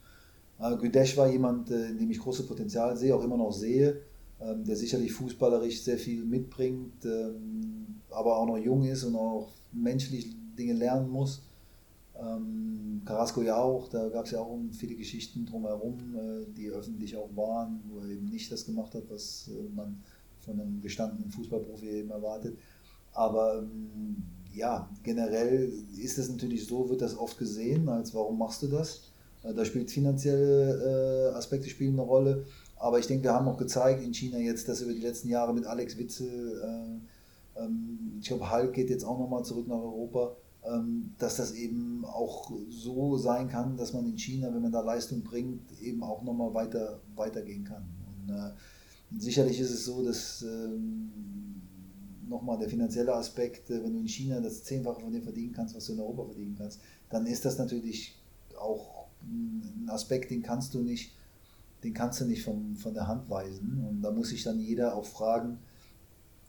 [0.59, 4.01] Äh, Güdesch war jemand, äh, in dem ich großes Potenzial sehe, auch immer noch sehe,
[4.39, 9.51] ähm, der sicherlich fußballerisch sehr viel mitbringt, ähm, aber auch noch jung ist und auch
[9.75, 11.43] menschlich Dinge lernen muss.
[12.19, 17.17] Ähm, Carrasco ja auch, da gab es ja auch viele Geschichten drumherum, äh, die öffentlich
[17.17, 20.01] auch waren, wo er eben nicht das gemacht hat, was man
[20.39, 22.57] von einem gestandenen Fußballprofi eben erwartet.
[23.11, 23.65] Aber
[24.53, 29.11] ja, generell ist es natürlich so, wird das oft gesehen, als warum machst du das?
[29.43, 32.45] Äh, da spielt finanzielle äh, Aspekte spielen eine Rolle.
[32.77, 35.53] Aber ich denke, wir haben auch gezeigt in China jetzt, dass über die letzten Jahre
[35.53, 37.01] mit Alex Witzel, äh, ähm,
[38.19, 42.51] ich glaube, Hulk geht jetzt auch nochmal zurück nach Europa, ähm, dass das eben auch
[42.69, 46.53] so sein kann, dass man in China, wenn man da Leistung bringt, eben auch nochmal
[46.53, 47.85] weiter, weitergehen kann.
[48.07, 48.51] Und äh,
[49.19, 51.11] sicherlich ist es so, dass ähm,
[52.27, 55.75] nochmal der finanzielle Aspekt, äh, wenn du in China das Zehnfache von dem verdienen kannst,
[55.75, 56.79] was du in Europa verdienen kannst,
[57.09, 58.15] dann ist das natürlich
[58.59, 61.13] auch ein Aspekt, den kannst du nicht,
[61.83, 63.85] den kannst du nicht vom, von der Hand weisen.
[63.87, 65.59] Und da muss sich dann jeder auch fragen,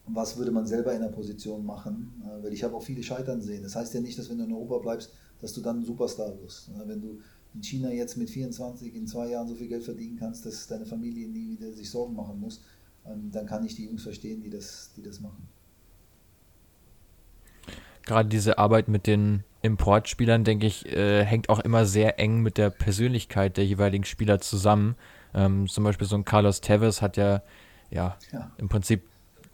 [0.09, 2.23] was würde man selber in der Position machen?
[2.25, 3.63] Äh, weil ich habe auch viele Scheitern sehen.
[3.63, 6.41] Das heißt ja nicht, dass wenn du in Europa bleibst, dass du dann ein Superstar
[6.41, 6.71] wirst.
[6.87, 7.21] Wenn du
[7.55, 10.87] in China jetzt mit 24 in zwei Jahren so viel Geld verdienen kannst, dass deine
[10.87, 12.63] Familie nie wieder sich Sorgen machen muss,
[13.07, 15.49] ähm, dann kann ich die Jungs verstehen, die das, die das machen.
[18.05, 22.57] Gerade diese Arbeit mit den Importspielern, denke ich, äh, hängt auch immer sehr eng mit
[22.57, 24.95] der Persönlichkeit der jeweiligen Spieler zusammen.
[25.35, 27.43] Ähm, zum Beispiel so ein Carlos Tevez hat ja,
[27.91, 28.53] ja, ja.
[28.59, 29.03] im Prinzip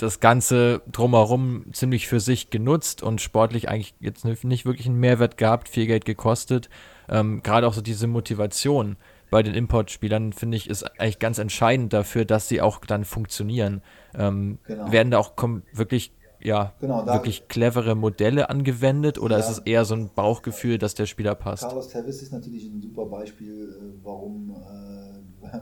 [0.02, 5.36] das Ganze drumherum ziemlich für sich genutzt und sportlich eigentlich jetzt nicht wirklich einen Mehrwert
[5.36, 6.68] gehabt, viel Geld gekostet.
[7.08, 8.96] Ähm, Gerade auch so diese Motivation
[9.30, 13.80] bei den Importspielern, finde ich, ist eigentlich ganz entscheidend dafür, dass sie auch dann funktionieren.
[14.14, 14.92] Ähm, genau.
[14.92, 15.32] Werden da auch
[15.72, 16.12] wirklich
[16.44, 20.94] ja, genau, wirklich clevere Modelle angewendet oder ja, ist es eher so ein Bauchgefühl, dass
[20.94, 21.62] der Spieler passt?
[21.62, 25.56] Carlos Tevez ist natürlich ein super Beispiel, äh, warum äh,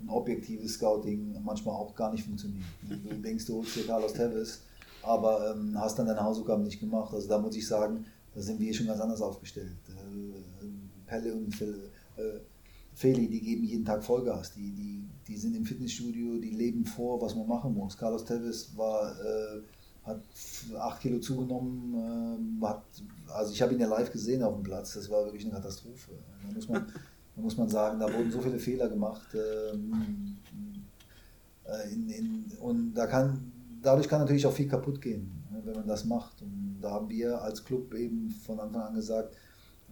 [0.00, 2.64] ein objektives Scouting manchmal auch gar nicht funktioniert.
[2.82, 4.60] Du denkst, du holst dir Carlos Tevez,
[5.02, 7.14] aber ähm, hast dann deine Hausaufgaben nicht gemacht.
[7.14, 8.04] Also da muss ich sagen,
[8.34, 9.76] da sind wir schon ganz anders aufgestellt.
[9.88, 10.66] Äh,
[11.06, 12.40] Pelle und Phil, äh,
[12.94, 14.52] Feli, die geben jeden Tag Vollgas.
[14.52, 17.96] Die, die, die sind im Fitnessstudio, die leben vor, was man machen muss.
[17.96, 19.62] Carlos Tevez war, äh,
[20.04, 20.22] hat
[20.78, 22.60] acht Kilo zugenommen.
[22.60, 22.84] Äh, hat,
[23.28, 24.94] also ich habe ihn ja live gesehen auf dem Platz.
[24.94, 26.12] Das war wirklich eine Katastrophe.
[26.46, 26.86] Da muss man
[27.36, 29.28] muss man sagen, da wurden so viele Fehler gemacht.
[29.34, 30.36] Ähm,
[31.64, 33.52] äh, in, in, und da kann,
[33.82, 36.42] dadurch kann natürlich auch viel kaputt gehen, ne, wenn man das macht.
[36.42, 39.34] Und da haben wir als Club eben von Anfang an gesagt,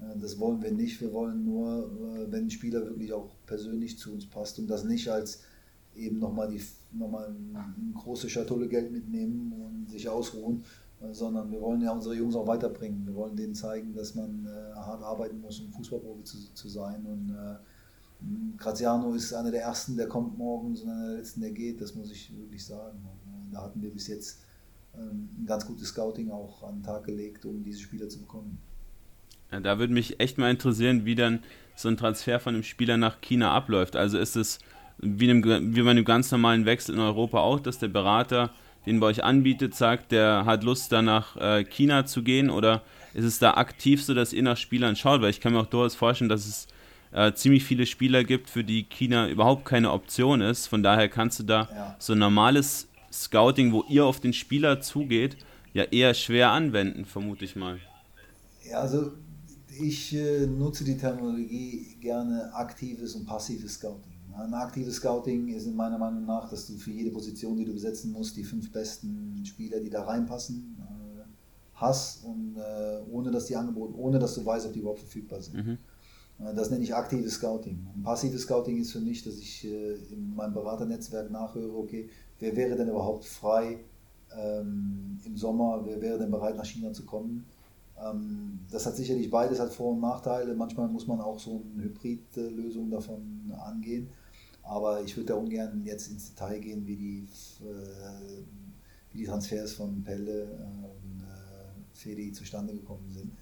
[0.00, 1.00] äh, das wollen wir nicht.
[1.00, 4.84] Wir wollen nur, äh, wenn ein Spieler wirklich auch persönlich zu uns passt und das
[4.84, 5.42] nicht als
[5.94, 6.52] eben nochmal
[6.92, 10.64] noch mal eine große Schatulle Geld mitnehmen und sich ausruhen,
[11.12, 13.06] sondern wir wollen ja unsere Jungs auch weiterbringen.
[13.06, 17.04] Wir wollen denen zeigen, dass man äh, hart arbeiten muss, um Fußballprofi zu, zu sein.
[17.06, 21.50] Und äh, Graziano ist einer der ersten, der kommt morgens und einer der letzten, der
[21.50, 21.80] geht.
[21.80, 22.98] Das muss ich wirklich sagen.
[22.98, 24.40] Und, äh, da hatten wir bis jetzt
[24.96, 28.58] ähm, ein ganz gutes Scouting auch an den Tag gelegt, um diese Spieler zu bekommen.
[29.50, 31.40] Ja, da würde mich echt mal interessieren, wie dann
[31.76, 33.96] so ein Transfer von einem Spieler nach China abläuft.
[33.96, 34.58] Also ist es
[34.98, 38.50] wie, einem, wie bei einem ganz normalen Wechsel in Europa auch, dass der Berater
[38.86, 42.50] den bei euch anbietet, sagt, der hat Lust, da nach äh, China zu gehen?
[42.50, 42.82] Oder
[43.14, 45.22] ist es da aktiv so, dass ihr nach Spielern schaut?
[45.22, 46.66] Weil ich kann mir auch durchaus vorstellen, dass es
[47.12, 50.66] äh, ziemlich viele Spieler gibt, für die China überhaupt keine Option ist.
[50.66, 51.96] Von daher kannst du da ja.
[51.98, 55.36] so ein normales Scouting, wo ihr auf den Spieler zugeht,
[55.72, 57.78] ja eher schwer anwenden, vermute ich mal.
[58.68, 59.12] Ja, also
[59.80, 64.13] ich äh, nutze die Terminologie gerne aktives und passives Scouting.
[64.36, 67.72] Ein aktives Scouting ist in meiner Meinung nach, dass du für jede Position, die du
[67.72, 71.22] besetzen musst, die fünf besten Spieler, die da reinpassen, äh,
[71.74, 75.40] hast und äh, ohne dass die angeboten, ohne dass du weißt, ob die überhaupt verfügbar
[75.40, 75.54] sind.
[75.54, 75.78] Mhm.
[76.40, 77.86] Äh, das nenne ich aktives Scouting.
[77.94, 82.08] Ein passives Scouting ist für mich, dass ich in meinem Beraternetzwerk nachhöre, okay,
[82.40, 83.78] wer wäre denn überhaupt frei
[84.36, 87.46] ähm, im Sommer, wer wäre denn bereit nach China zu kommen?
[88.02, 90.54] Ähm, das hat sicherlich beides hat Vor- und Nachteile.
[90.54, 94.08] Manchmal muss man auch so eine Hybridlösung davon angehen.
[94.64, 97.28] Aber ich würde da ungern jetzt ins Detail gehen, wie die,
[97.62, 98.42] äh,
[99.12, 103.32] wie die Transfers von Pelle und äh, Fedi zustande gekommen sind.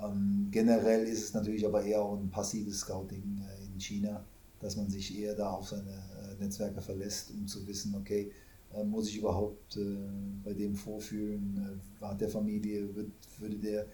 [0.00, 4.24] Ähm, generell ist es natürlich aber eher auch ein passives Scouting äh, in China,
[4.60, 8.30] dass man sich eher da auf seine äh, Netzwerke verlässt, um zu wissen, okay,
[8.72, 9.96] äh, muss ich überhaupt äh,
[10.44, 13.86] bei dem vorfühlen, hat der Familie, wird, würde der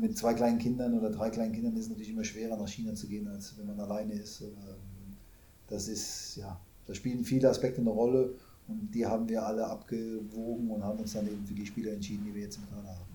[0.00, 2.94] mit zwei kleinen Kindern oder drei kleinen Kindern ist es natürlich immer schwerer nach China
[2.94, 4.40] zu gehen, als wenn man alleine ist.
[4.40, 4.50] Ähm,
[5.68, 8.34] das ist, ja, da spielen viele Aspekte eine Rolle
[8.68, 12.24] und die haben wir alle abgewogen und haben uns dann eben für die Spieler entschieden,
[12.26, 13.12] die wir jetzt im Kader haben.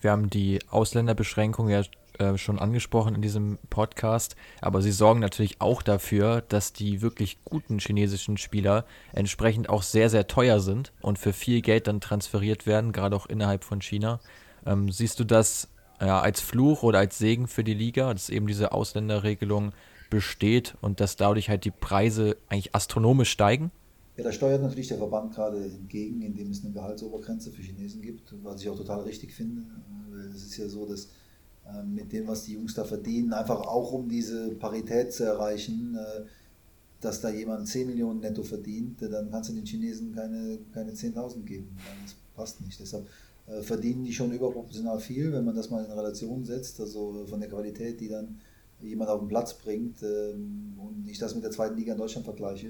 [0.00, 1.82] Wir haben die Ausländerbeschränkung ja
[2.18, 7.38] äh, schon angesprochen in diesem Podcast, aber sie sorgen natürlich auch dafür, dass die wirklich
[7.44, 12.66] guten chinesischen Spieler entsprechend auch sehr, sehr teuer sind und für viel Geld dann transferiert
[12.66, 14.20] werden, gerade auch innerhalb von China.
[14.64, 15.68] Ähm, siehst du das
[16.00, 19.72] ja, als Fluch oder als Segen für die Liga, dass eben diese Ausländerregelung
[20.10, 23.70] besteht und dass dadurch halt die Preise eigentlich astronomisch steigen?
[24.16, 28.34] Ja, da steuert natürlich der Verband gerade entgegen, indem es eine Gehaltsobergrenze für Chinesen gibt,
[28.42, 29.62] was ich auch total richtig finde.
[30.34, 31.08] Es ist ja so, dass
[31.68, 35.96] ähm, mit dem, was die Jungs da verdienen, einfach auch um diese Parität zu erreichen,
[35.96, 36.22] äh,
[37.00, 41.42] dass da jemand 10 Millionen netto verdient, dann kannst du den Chinesen keine, keine 10.000
[41.42, 41.76] geben.
[42.02, 42.80] Das passt nicht.
[42.80, 43.06] Deshalb
[43.46, 47.40] äh, verdienen die schon überproportional viel, wenn man das mal in Relation setzt, also von
[47.40, 48.40] der Qualität, die dann
[48.80, 52.24] jemand auf den Platz bringt ähm, und ich das mit der zweiten Liga in Deutschland
[52.24, 52.68] vergleiche,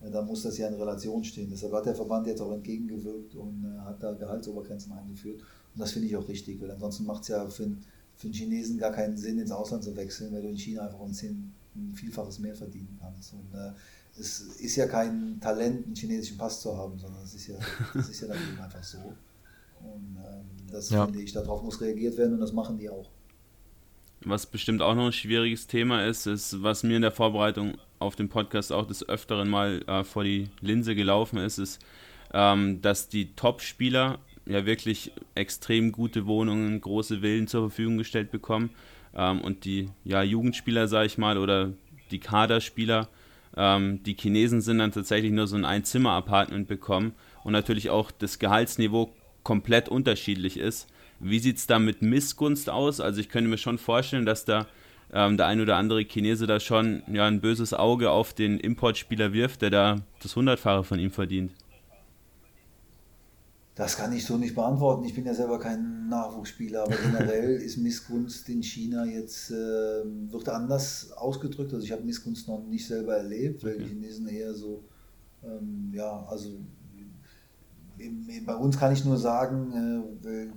[0.00, 1.48] äh, dann muss das ja in Relation stehen.
[1.50, 5.40] Deshalb hat der Verband jetzt auch entgegengewirkt und äh, hat da Gehaltsobergrenzen eingeführt.
[5.40, 7.70] Und das finde ich auch richtig, weil ansonsten macht es ja für,
[8.16, 11.00] für einen Chinesen gar keinen Sinn, ins Ausland zu wechseln, weil du in China einfach
[11.00, 13.32] um 10 ein Vielfaches mehr verdienen kannst.
[13.32, 13.72] Und äh,
[14.18, 17.56] es ist ja kein Talent, einen chinesischen Pass zu haben, sondern es ist ja,
[17.94, 18.98] das ist ja dann eben einfach so.
[19.80, 21.04] Und ähm, das ja.
[21.04, 23.10] finde ich, darauf muss reagiert werden und das machen die auch.
[24.26, 28.16] Was bestimmt auch noch ein schwieriges Thema ist, ist, was mir in der Vorbereitung auf
[28.16, 31.84] den Podcast auch des Öfteren mal äh, vor die Linse gelaufen ist, ist,
[32.32, 38.70] ähm, dass die Top-Spieler ja wirklich extrem gute Wohnungen, große Villen zur Verfügung gestellt bekommen
[39.14, 41.72] ähm, und die ja, Jugendspieler, sage ich mal, oder
[42.10, 43.08] die Kaderspieler,
[43.56, 48.38] ähm, die Chinesen sind dann tatsächlich nur so ein Einzimmer-Apartment bekommen und natürlich auch das
[48.38, 50.88] Gehaltsniveau komplett unterschiedlich ist.
[51.24, 53.00] Wie sieht es da mit Missgunst aus?
[53.00, 54.66] Also ich könnte mir schon vorstellen, dass da
[55.10, 59.32] ähm, der ein oder andere Chinese da schon ja, ein böses Auge auf den Importspieler
[59.32, 61.52] wirft, der da das Hundertfache von ihm verdient.
[63.74, 65.04] Das kann ich so nicht beantworten.
[65.06, 69.54] Ich bin ja selber kein Nachwuchsspieler, aber generell ist Missgunst in China jetzt, äh,
[70.30, 71.72] wird anders ausgedrückt.
[71.72, 74.84] Also ich habe Missgunst noch nicht selber erlebt, weil die Chinesen eher so,
[75.42, 76.50] ähm, ja, also
[78.44, 80.48] bei uns kann ich nur sagen, äh,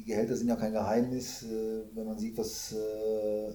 [0.00, 1.42] die Gehälter sind ja kein Geheimnis.
[1.42, 3.52] Äh, wenn man sieht, was äh, äh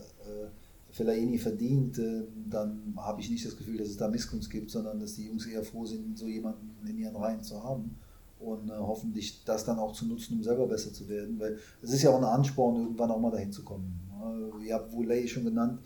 [0.91, 1.99] Fellaini verdient,
[2.49, 5.45] dann habe ich nicht das Gefühl, dass es da Missgunst gibt, sondern dass die Jungs
[5.45, 7.97] eher froh sind, so jemanden in ihren Reihen zu haben
[8.39, 12.01] und hoffentlich das dann auch zu nutzen, um selber besser zu werden, weil es ist
[12.01, 13.99] ja auch ein Ansporn, irgendwann auch mal dahin zu kommen.
[14.65, 15.81] Ihr habt Wulei schon genannt,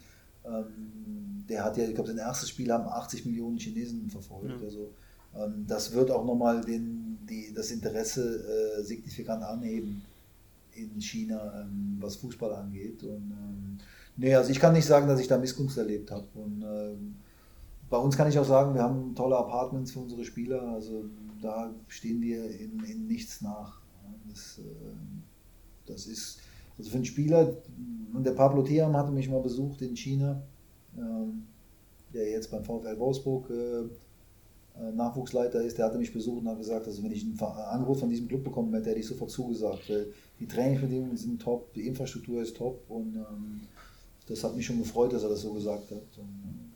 [0.46, 4.60] ähm, der hat ja, ich glaube, sein erstes Spiel haben 80 Millionen Chinesen verfolgt.
[4.60, 4.64] Ja.
[4.64, 4.92] Also
[5.36, 10.04] ähm, das wird auch nochmal den, die, das Interesse signifikant anheben
[10.84, 13.04] in China, ähm, was Fußball angeht.
[13.04, 13.78] Und ähm,
[14.18, 16.28] nee, also ich kann nicht sagen, dass ich da Missgunst erlebt habe.
[16.36, 17.16] Und ähm,
[17.90, 20.62] bei uns kann ich auch sagen, wir haben tolle Apartments für unsere Spieler.
[20.74, 21.06] Also
[21.42, 23.80] da stehen wir in, in nichts nach.
[24.30, 24.72] Das, äh,
[25.86, 26.40] das ist,
[26.78, 27.58] also für einen Spieler,
[28.14, 30.42] und der Pablo Thiam hatte mich mal besucht in China,
[30.98, 31.46] ähm,
[32.14, 33.84] der jetzt beim VfL Wolfsburg äh,
[34.80, 38.00] äh, Nachwuchsleiter ist, der hatte mich besucht und hat gesagt, also wenn ich einen Anruf
[38.00, 40.08] von diesem Club bekommen hätte, hätte ich sofort zugesagt, weil
[40.40, 43.62] die Trainingsbedingungen sind top, die Infrastruktur ist top und ähm,
[44.28, 46.18] das hat mich schon gefreut, dass er das so gesagt hat.
[46.18, 46.70] Und,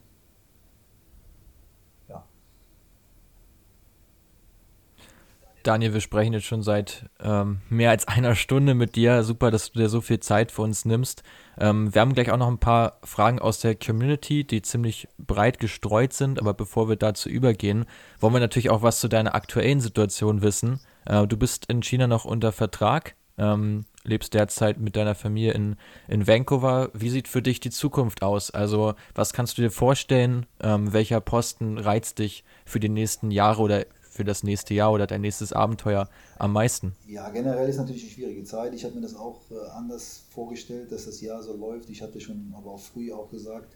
[5.64, 9.24] Daniel, wir sprechen jetzt schon seit ähm, mehr als einer Stunde mit dir.
[9.24, 11.24] Super, dass du dir so viel Zeit für uns nimmst.
[11.58, 15.60] Ähm, wir haben gleich auch noch ein paar Fragen aus der Community, die ziemlich breit
[15.60, 16.38] gestreut sind.
[16.40, 17.86] Aber bevor wir dazu übergehen,
[18.20, 20.82] wollen wir natürlich auch was zu deiner aktuellen Situation wissen.
[21.06, 25.76] Äh, du bist in China noch unter Vertrag, ähm, lebst derzeit mit deiner Familie in,
[26.08, 26.90] in Vancouver.
[26.94, 28.52] Wie sieht für dich die Zukunft aus?
[28.52, 30.46] Also, was kannst du dir vorstellen?
[30.62, 35.08] Ähm, welcher Posten reizt dich für die nächsten Jahre oder für das nächste Jahr oder
[35.08, 36.08] dein nächstes Abenteuer
[36.38, 36.96] am meisten?
[37.08, 38.74] Ja, generell ist natürlich eine schwierige Zeit.
[38.76, 41.90] Ich habe mir das auch äh, anders vorgestellt, dass das Jahr so läuft.
[41.90, 43.74] Ich hatte schon aber auch früh auch gesagt,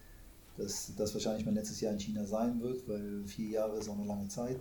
[0.58, 3.98] dass das wahrscheinlich mein letztes Jahr in China sein wird, weil vier Jahre ist auch
[3.98, 4.60] eine lange Zeit.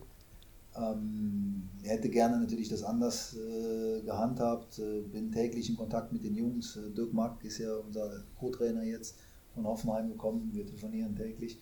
[0.78, 6.34] Ähm, hätte gerne natürlich das anders äh, gehandhabt, äh, bin täglich in Kontakt mit den
[6.34, 6.76] Jungs.
[6.76, 9.16] Äh, Dirk Mack ist ja unser Co-Trainer jetzt
[9.54, 11.58] von Hoffenheim gekommen, wir telefonieren täglich.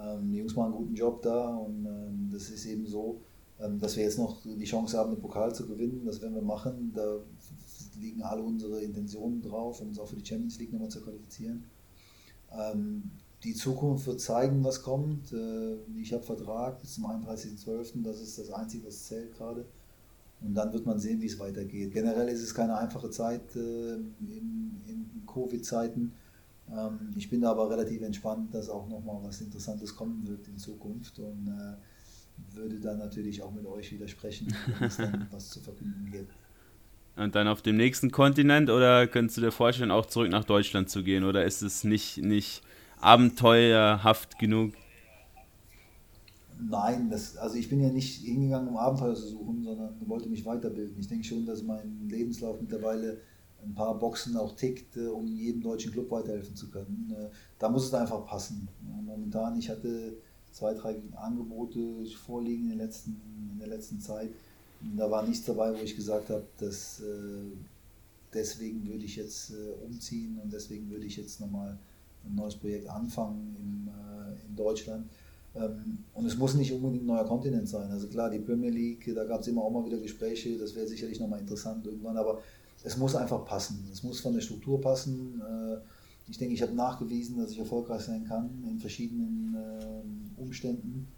[0.00, 3.20] Ähm, die Jungs machen einen guten Job da und ähm, das ist eben so,
[3.60, 6.02] ähm, dass wir jetzt noch die Chance haben, den Pokal zu gewinnen.
[6.06, 6.92] Das werden wir machen.
[6.94, 7.18] Da
[8.00, 11.64] liegen alle unsere Intentionen drauf, um uns auch für die Champions League nochmal zu qualifizieren.
[13.44, 15.32] Die Zukunft wird zeigen, was kommt.
[15.32, 18.02] Äh, ich habe Vertrag bis zum 31.12.
[18.02, 19.64] Das ist das Einzige, was zählt gerade.
[20.40, 21.92] Und dann wird man sehen, wie es weitergeht.
[21.92, 26.12] Generell ist es keine einfache Zeit äh, in, in Covid-Zeiten.
[26.70, 30.58] Ähm, ich bin da aber relativ entspannt, dass auch nochmal was Interessantes kommen wird in
[30.58, 35.50] Zukunft und äh, würde dann natürlich auch mit euch wieder sprechen, wenn es dann was
[35.50, 36.32] zu verkünden gibt.
[37.14, 40.88] Und dann auf dem nächsten Kontinent oder könntest du dir vorstellen, auch zurück nach Deutschland
[40.88, 42.62] zu gehen oder ist es nicht, nicht
[43.02, 44.74] abenteuerhaft genug?
[46.68, 50.44] Nein, das, also ich bin ja nicht hingegangen, um Abenteuer zu suchen, sondern wollte mich
[50.44, 50.96] weiterbilden.
[50.98, 53.18] Ich denke schon, dass mein Lebenslauf mittlerweile
[53.64, 57.14] ein paar Boxen auch tickt, äh, um jedem deutschen Club weiterhelfen zu können.
[57.16, 58.68] Äh, da muss es einfach passen.
[58.80, 60.16] Momentan, ich hatte
[60.50, 63.20] zwei, drei Angebote vorliegen in der letzten,
[63.52, 64.30] in der letzten Zeit.
[64.96, 67.56] Da war nichts dabei, wo ich gesagt habe, dass äh,
[68.34, 69.52] deswegen würde ich jetzt
[69.84, 71.78] umziehen und deswegen würde ich jetzt nochmal
[72.24, 73.90] ein neues Projekt anfangen in,
[74.48, 75.06] in Deutschland.
[75.54, 77.90] Ähm, und es muss nicht unbedingt ein neuer Kontinent sein.
[77.90, 80.86] Also klar, die Premier League, da gab es immer auch mal wieder Gespräche, das wäre
[80.86, 82.40] sicherlich nochmal interessant irgendwann, aber
[82.84, 83.88] es muss einfach passen.
[83.92, 85.40] Es muss von der Struktur passen.
[85.40, 85.78] Äh,
[86.28, 91.08] ich denke, ich habe nachgewiesen, dass ich erfolgreich sein kann in verschiedenen äh, Umständen.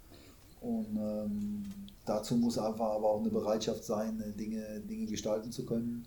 [0.61, 1.63] Und ähm,
[2.05, 6.05] dazu muss einfach aber auch eine Bereitschaft sein, äh, Dinge, Dinge gestalten zu können.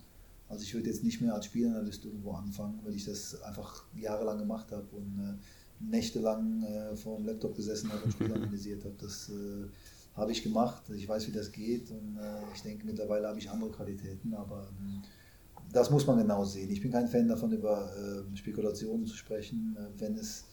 [0.49, 4.39] Also ich würde jetzt nicht mehr als Spielanalyst irgendwo anfangen, weil ich das einfach jahrelang
[4.39, 4.87] gemacht habe.
[4.95, 5.39] Und
[5.79, 8.95] nächtelang äh, vor dem Laptop gesessen habe und Spiele analysiert habe.
[8.99, 9.67] Das äh,
[10.15, 10.83] habe ich gemacht.
[10.95, 14.69] Ich weiß, wie das geht und äh, ich denke, mittlerweile habe ich andere Qualitäten, aber
[14.79, 15.01] ähm,
[15.71, 16.69] das muss man genau sehen.
[16.71, 20.45] Ich bin kein Fan davon, über äh, Spekulationen zu sprechen, äh, wenn es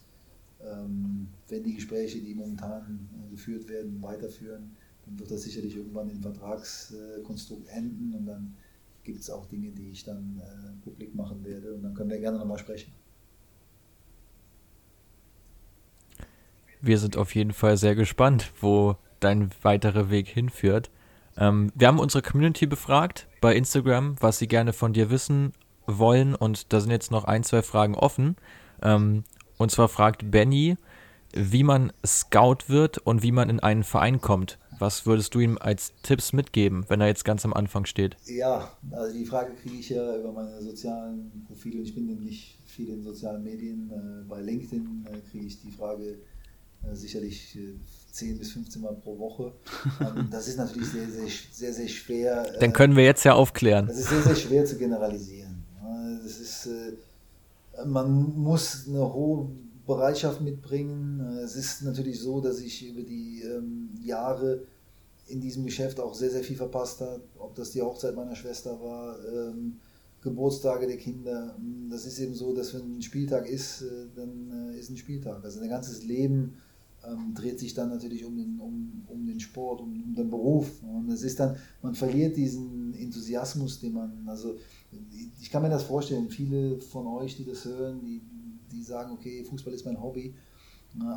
[0.63, 4.75] ähm, wenn die Gespräche, die momentan äh, geführt werden, weiterführen,
[5.05, 8.55] dann wird das sicherlich irgendwann im Vertragskonstrukt enden und dann
[9.07, 12.19] gibt es auch Dinge, die ich dann äh, publik machen werde und dann können wir
[12.19, 12.93] gerne nochmal sprechen.
[16.83, 20.91] Wir sind auf jeden Fall sehr gespannt, wo dein weiterer Weg hinführt.
[21.39, 25.53] Ähm, wir haben unsere Community befragt bei Instagram, was sie gerne von dir wissen
[25.87, 28.37] wollen und da sind jetzt noch ein, zwei Fragen offen.
[28.83, 29.25] Ähm,
[29.57, 30.77] und zwar fragt Benny,
[31.33, 34.59] wie man Scout wird und wie man in einen Verein kommt.
[34.79, 38.17] Was würdest du ihm als Tipps mitgeben, wenn er jetzt ganz am Anfang steht?
[38.27, 41.81] Ja, also die Frage kriege ich ja über meine sozialen Profile.
[41.81, 43.91] Ich bin nämlich viel in sozialen Medien.
[43.91, 46.19] Äh, bei LinkedIn äh, kriege ich die Frage
[46.85, 47.59] äh, sicherlich
[48.13, 49.53] 10 bis 15 Mal pro Woche.
[50.01, 52.47] Ähm, das ist natürlich sehr, sehr, sehr, sehr schwer.
[52.61, 53.87] Dann können wir jetzt ja aufklären.
[53.87, 55.65] Das ist sehr, sehr schwer zu generalisieren.
[56.23, 56.69] Das ist,
[57.87, 59.49] man muss eine hohe
[59.87, 61.21] Bereitschaft mitbringen.
[61.43, 64.63] Es ist natürlich so, dass ich über die ähm, Jahre
[65.29, 67.23] in diesem Geschäft auch sehr, sehr viel verpasst habe.
[67.39, 69.79] Ob das die Hochzeit meiner Schwester war, ähm,
[70.21, 71.57] Geburtstage der Kinder.
[71.89, 75.45] Das ist eben so, dass wenn ein Spieltag ist, äh, dann äh, ist ein Spieltag.
[75.45, 76.57] Also ein ganzes Leben
[77.05, 80.83] ähm, dreht sich dann natürlich um den, um, um den Sport, um, um den Beruf.
[80.83, 84.57] Und es ist dann, man verliert diesen Enthusiasmus, den man, also
[85.41, 88.23] ich kann mir das vorstellen, viele von euch, die das hören, die,
[88.77, 90.35] die sagen, okay, Fußball ist mein Hobby.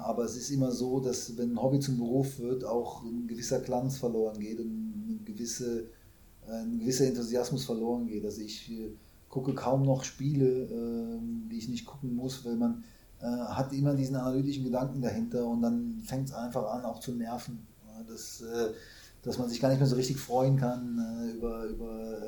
[0.03, 3.60] Aber es ist immer so, dass wenn ein Hobby zum Beruf wird, auch ein gewisser
[3.60, 5.86] Glanz verloren geht und gewisse,
[6.48, 8.26] ein gewisser Enthusiasmus verloren geht.
[8.26, 8.91] Also ich äh,
[9.30, 12.84] gucke kaum noch Spiele, ähm, die ich nicht gucken muss, weil man
[13.22, 17.14] äh, hat immer diesen analytischen Gedanken dahinter und dann fängt es einfach an, auch zu
[17.14, 17.60] nerven.
[18.07, 18.73] Das, äh,
[19.22, 22.22] dass man sich gar nicht mehr so richtig freuen kann über, über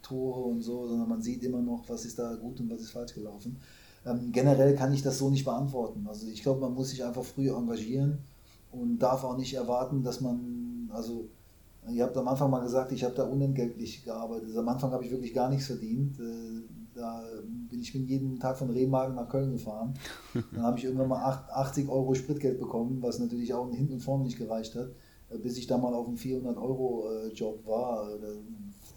[0.00, 2.90] Tore und so, sondern man sieht immer noch, was ist da gut und was ist
[2.90, 3.58] falsch gelaufen.
[4.06, 6.06] Ähm, generell kann ich das so nicht beantworten.
[6.08, 8.18] Also ich glaube, man muss sich einfach früh engagieren
[8.72, 11.28] und darf auch nicht erwarten, dass man, also
[11.88, 14.48] ihr habt am Anfang mal gesagt, ich habe da unentgeltlich gearbeitet.
[14.48, 16.18] Also am Anfang habe ich wirklich gar nichts verdient.
[16.18, 16.62] Äh,
[16.94, 17.22] da
[17.70, 19.94] bin ich bin jeden Tag von Remagen nach Köln gefahren.
[20.52, 24.24] Dann habe ich irgendwann mal 80 Euro Spritgeld bekommen, was natürlich auch hinten und vorne
[24.24, 24.88] nicht gereicht hat,
[25.30, 28.08] äh, bis ich da mal auf einem 400 Euro äh, Job war.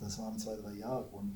[0.01, 1.05] Das waren zwei, drei Jahre.
[1.11, 1.35] Und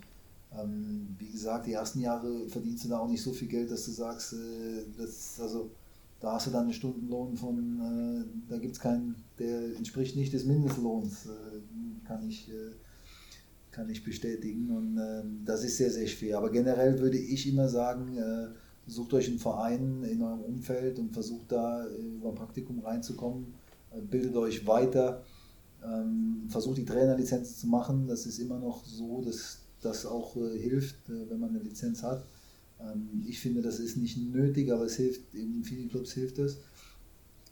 [0.56, 3.86] ähm, wie gesagt, die ersten Jahre verdienst du da auch nicht so viel Geld, dass
[3.86, 5.72] du sagst, äh, das, also
[6.20, 10.34] da hast du dann einen Stundenlohn von, äh, da gibt es keinen, der entspricht nicht
[10.34, 12.72] des Mindestlohns, äh, kann ich, äh,
[13.72, 14.72] kann ich bestätigen.
[14.72, 16.38] Und ähm, das ist sehr, sehr schwer.
[16.38, 18.48] Aber generell würde ich immer sagen, äh,
[18.88, 23.54] sucht euch einen Verein in eurem Umfeld und versucht da äh, über ein Praktikum reinzukommen,
[24.10, 25.24] bildet euch weiter.
[25.84, 28.08] Ähm, versucht die Trainerlizenz zu machen.
[28.08, 32.04] Das ist immer noch so, dass das auch äh, hilft, äh, wenn man eine Lizenz
[32.04, 32.26] hat.
[32.80, 36.60] Ähm, ich finde, das ist nicht nötig, aber es hilft, in vielen Clubs hilft es.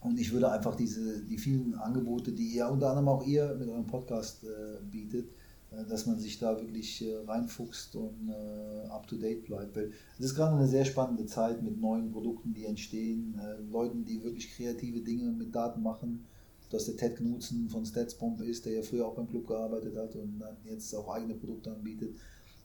[0.00, 3.68] Und ich würde einfach diese, die vielen Angebote, die ihr unter anderem auch ihr mit
[3.68, 5.28] eurem Podcast äh, bietet,
[5.72, 9.74] äh, dass man sich da wirklich äh, reinfuchst und äh, up to date bleibt.
[9.74, 13.40] Weil es ist gerade eine sehr spannende Zeit mit neuen Produkten, die entstehen,
[13.70, 16.26] Leuten, die wirklich kreative Dinge mit Daten machen
[16.70, 20.14] dass der Ted Knudsen von Statsbomb ist, der ja früher auch beim Club gearbeitet hat
[20.16, 22.16] und dann jetzt auch eigene Produkte anbietet.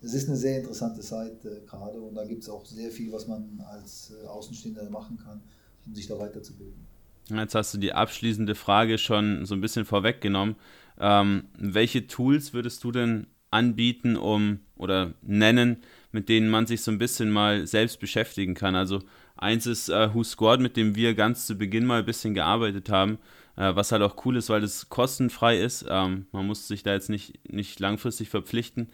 [0.01, 3.11] Es ist eine sehr interessante Zeit äh, gerade und da gibt es auch sehr viel,
[3.11, 5.41] was man als äh, Außenstehender machen kann,
[5.85, 6.87] um sich da weiterzubilden.
[7.29, 10.55] Jetzt hast du die abschließende Frage schon so ein bisschen vorweggenommen.
[10.99, 15.77] Ähm, welche Tools würdest du denn anbieten, um oder nennen,
[16.11, 18.75] mit denen man sich so ein bisschen mal selbst beschäftigen kann?
[18.75, 19.01] Also
[19.37, 22.89] eins ist äh, Who Scored, mit dem wir ganz zu Beginn mal ein bisschen gearbeitet
[22.89, 23.19] haben
[23.55, 25.85] äh, was halt auch cool ist, weil es kostenfrei ist.
[25.89, 28.89] Ähm, man muss sich da jetzt nicht, nicht langfristig verpflichten.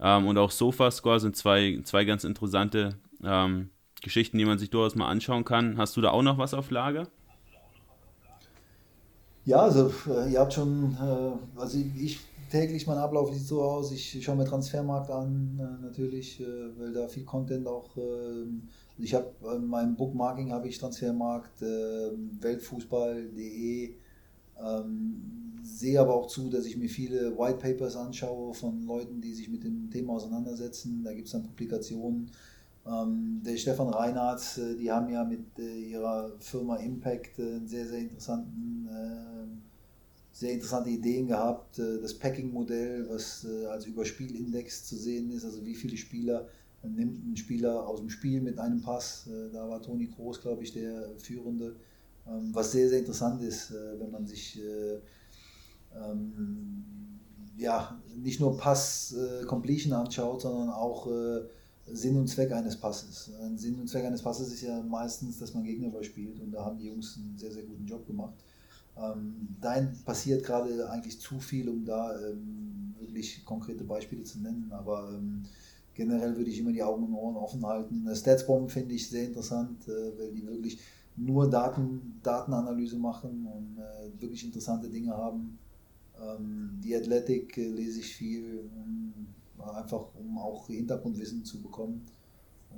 [0.00, 3.70] Ähm, und auch Sofascore sind zwei, zwei ganz interessante ähm,
[4.02, 5.76] Geschichten, die man sich durchaus mal anschauen kann.
[5.78, 7.08] Hast du da auch noch was auf Lager?
[9.44, 12.20] Ja, also äh, ihr habt schon, äh, also ich
[12.50, 16.44] täglich mein Ablauf sieht so aus, ich schaue mir Transfermarkt an, äh, natürlich, äh,
[16.78, 18.68] weil da viel Content auch ähm,
[18.98, 22.10] ich habe in meinem Bookmarking habe ich Transfermarkt, äh,
[22.40, 23.94] Weltfußball.de,
[24.60, 25.22] ähm,
[25.62, 29.48] sehe aber auch zu, dass ich mir viele White Papers anschaue von Leuten, die sich
[29.48, 31.02] mit dem Thema auseinandersetzen.
[31.04, 32.30] Da gibt es dann Publikationen.
[32.86, 37.86] Ähm, der Stefan Reinhardt, äh, die haben ja mit äh, ihrer Firma Impact äh, sehr,
[37.86, 39.62] sehr interessanten ähm,
[40.38, 41.78] sehr interessante Ideen gehabt.
[41.78, 46.46] Äh, das Packing-Modell, was äh, als Überspielindex zu sehen ist, also wie viele Spieler
[46.94, 49.26] nimmt einen Spieler aus dem Spiel mit einem Pass.
[49.26, 51.76] Äh, da war Toni Groß, glaube ich, der Führende.
[52.26, 54.98] Ähm, was sehr, sehr interessant ist, äh, wenn man sich äh,
[55.96, 56.84] ähm,
[57.56, 61.08] ja, nicht nur Pass-Completion anschaut, sondern auch
[61.86, 63.32] Sinn und Zweck eines Passes.
[63.40, 66.64] Ein Sinn und Zweck eines Passes ist ja meistens, dass man Gegner überspielt und da
[66.64, 68.34] haben die Jungs einen sehr, sehr guten Job gemacht.
[68.96, 69.56] Ähm,
[70.04, 75.08] passiert gerade eigentlich zu viel, um da ähm, wirklich konkrete Beispiele zu nennen, aber
[75.98, 78.08] generell würde ich immer die Augen und Ohren offen halten.
[78.14, 80.78] Statsbomb finde ich sehr interessant, äh, weil die wirklich
[81.16, 85.58] nur Daten, Datenanalyse machen und äh, wirklich interessante Dinge haben.
[86.22, 88.70] Ähm, die Athletic äh, lese ich viel,
[89.74, 92.06] einfach um auch Hintergrundwissen zu bekommen.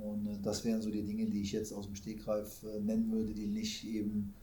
[0.01, 3.45] Und das wären so die Dinge, die ich jetzt aus dem Stegreif nennen würde, die
[3.45, 4.33] nicht eben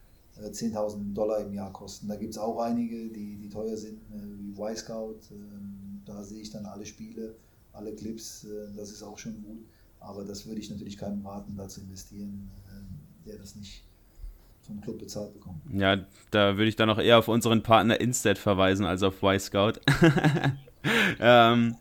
[0.40, 2.06] 10.000 äh, Dollar im Jahr kosten.
[2.06, 3.98] Da gibt es auch einige, die, die teuer sind,
[4.38, 5.18] wie Y-Scout.
[5.32, 7.34] Ähm, da sehe ich dann alle Spiele
[7.78, 9.64] alle Clips, äh, das ist auch schon gut.
[10.00, 13.82] Aber das würde ich natürlich keinem raten, da zu investieren, äh, der das nicht
[14.66, 15.60] vom Club bezahlt bekommt.
[15.72, 19.80] Ja, da würde ich dann auch eher auf unseren Partner Instead verweisen als auf Y-Scout.
[21.20, 21.74] ähm,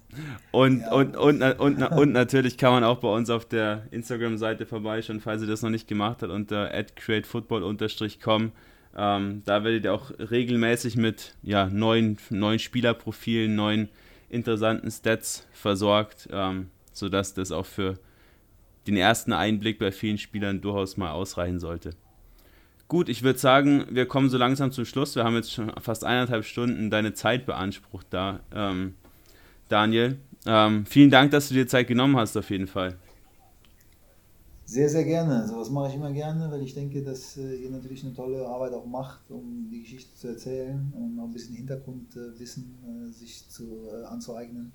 [0.52, 0.92] und, ja.
[0.94, 5.42] und, und, und, und, natürlich kann man auch bei uns auf der Instagram-Seite vorbeischauen, falls
[5.42, 8.52] ihr das noch nicht gemacht habt, unter createfootball-com.
[9.00, 13.90] Ähm, da werdet ihr auch regelmäßig mit ja, neuen, neuen Spielerprofilen, neuen
[14.30, 18.00] interessanten Stats versorgt, ähm, sodass das auch für
[18.88, 21.92] den ersten Einblick bei vielen Spielern durchaus mal ausreichen sollte.
[22.88, 25.16] Gut, ich würde sagen, wir kommen so langsam zum Schluss.
[25.16, 28.96] Wir haben jetzt schon fast eineinhalb Stunden deine Zeit beansprucht da, ähm,
[29.68, 30.18] Daniel.
[30.46, 32.98] Ähm, vielen Dank, dass du dir Zeit genommen hast, auf jeden Fall.
[34.70, 35.48] Sehr, sehr gerne.
[35.48, 38.74] Sowas mache ich immer gerne, weil ich denke, dass äh, ihr natürlich eine tolle Arbeit
[38.74, 43.88] auch macht, um die Geschichte zu erzählen und auch ein bisschen Hintergrundwissen äh, sich zu,
[43.88, 44.74] äh, anzueignen.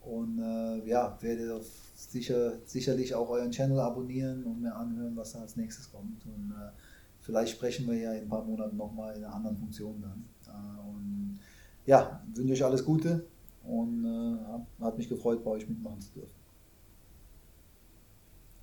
[0.00, 1.60] Und äh, ja, werde
[1.94, 6.26] sicher, sicherlich auch euren Channel abonnieren und mir anhören, was da als nächstes kommt.
[6.26, 6.70] Und äh,
[7.20, 10.24] vielleicht sprechen wir ja in ein paar Monaten nochmal in einer anderen Funktion dann.
[10.48, 11.38] Äh, und
[11.86, 13.24] ja, wünsche euch alles Gute
[13.62, 14.04] und
[14.80, 16.39] hat mich gefreut, bei euch mitmachen zu dürfen.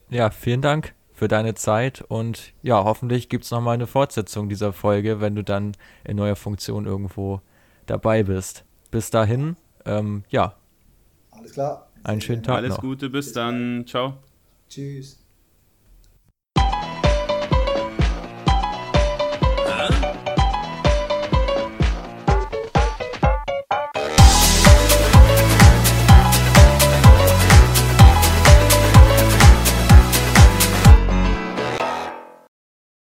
[0.10, 4.72] Ja, vielen Dank für deine Zeit und ja, hoffentlich gibt es nochmal eine Fortsetzung dieser
[4.72, 7.42] Folge, wenn du dann in neuer Funktion irgendwo
[7.88, 8.64] dabei bist.
[8.92, 10.56] Bis dahin, ähm, ja.
[11.32, 11.88] Alles klar.
[12.04, 12.82] Einen schönen Tag Alles noch.
[12.82, 13.86] Gute, bis, bis dann.
[13.88, 14.18] Ciao.
[14.70, 15.27] Tschüss.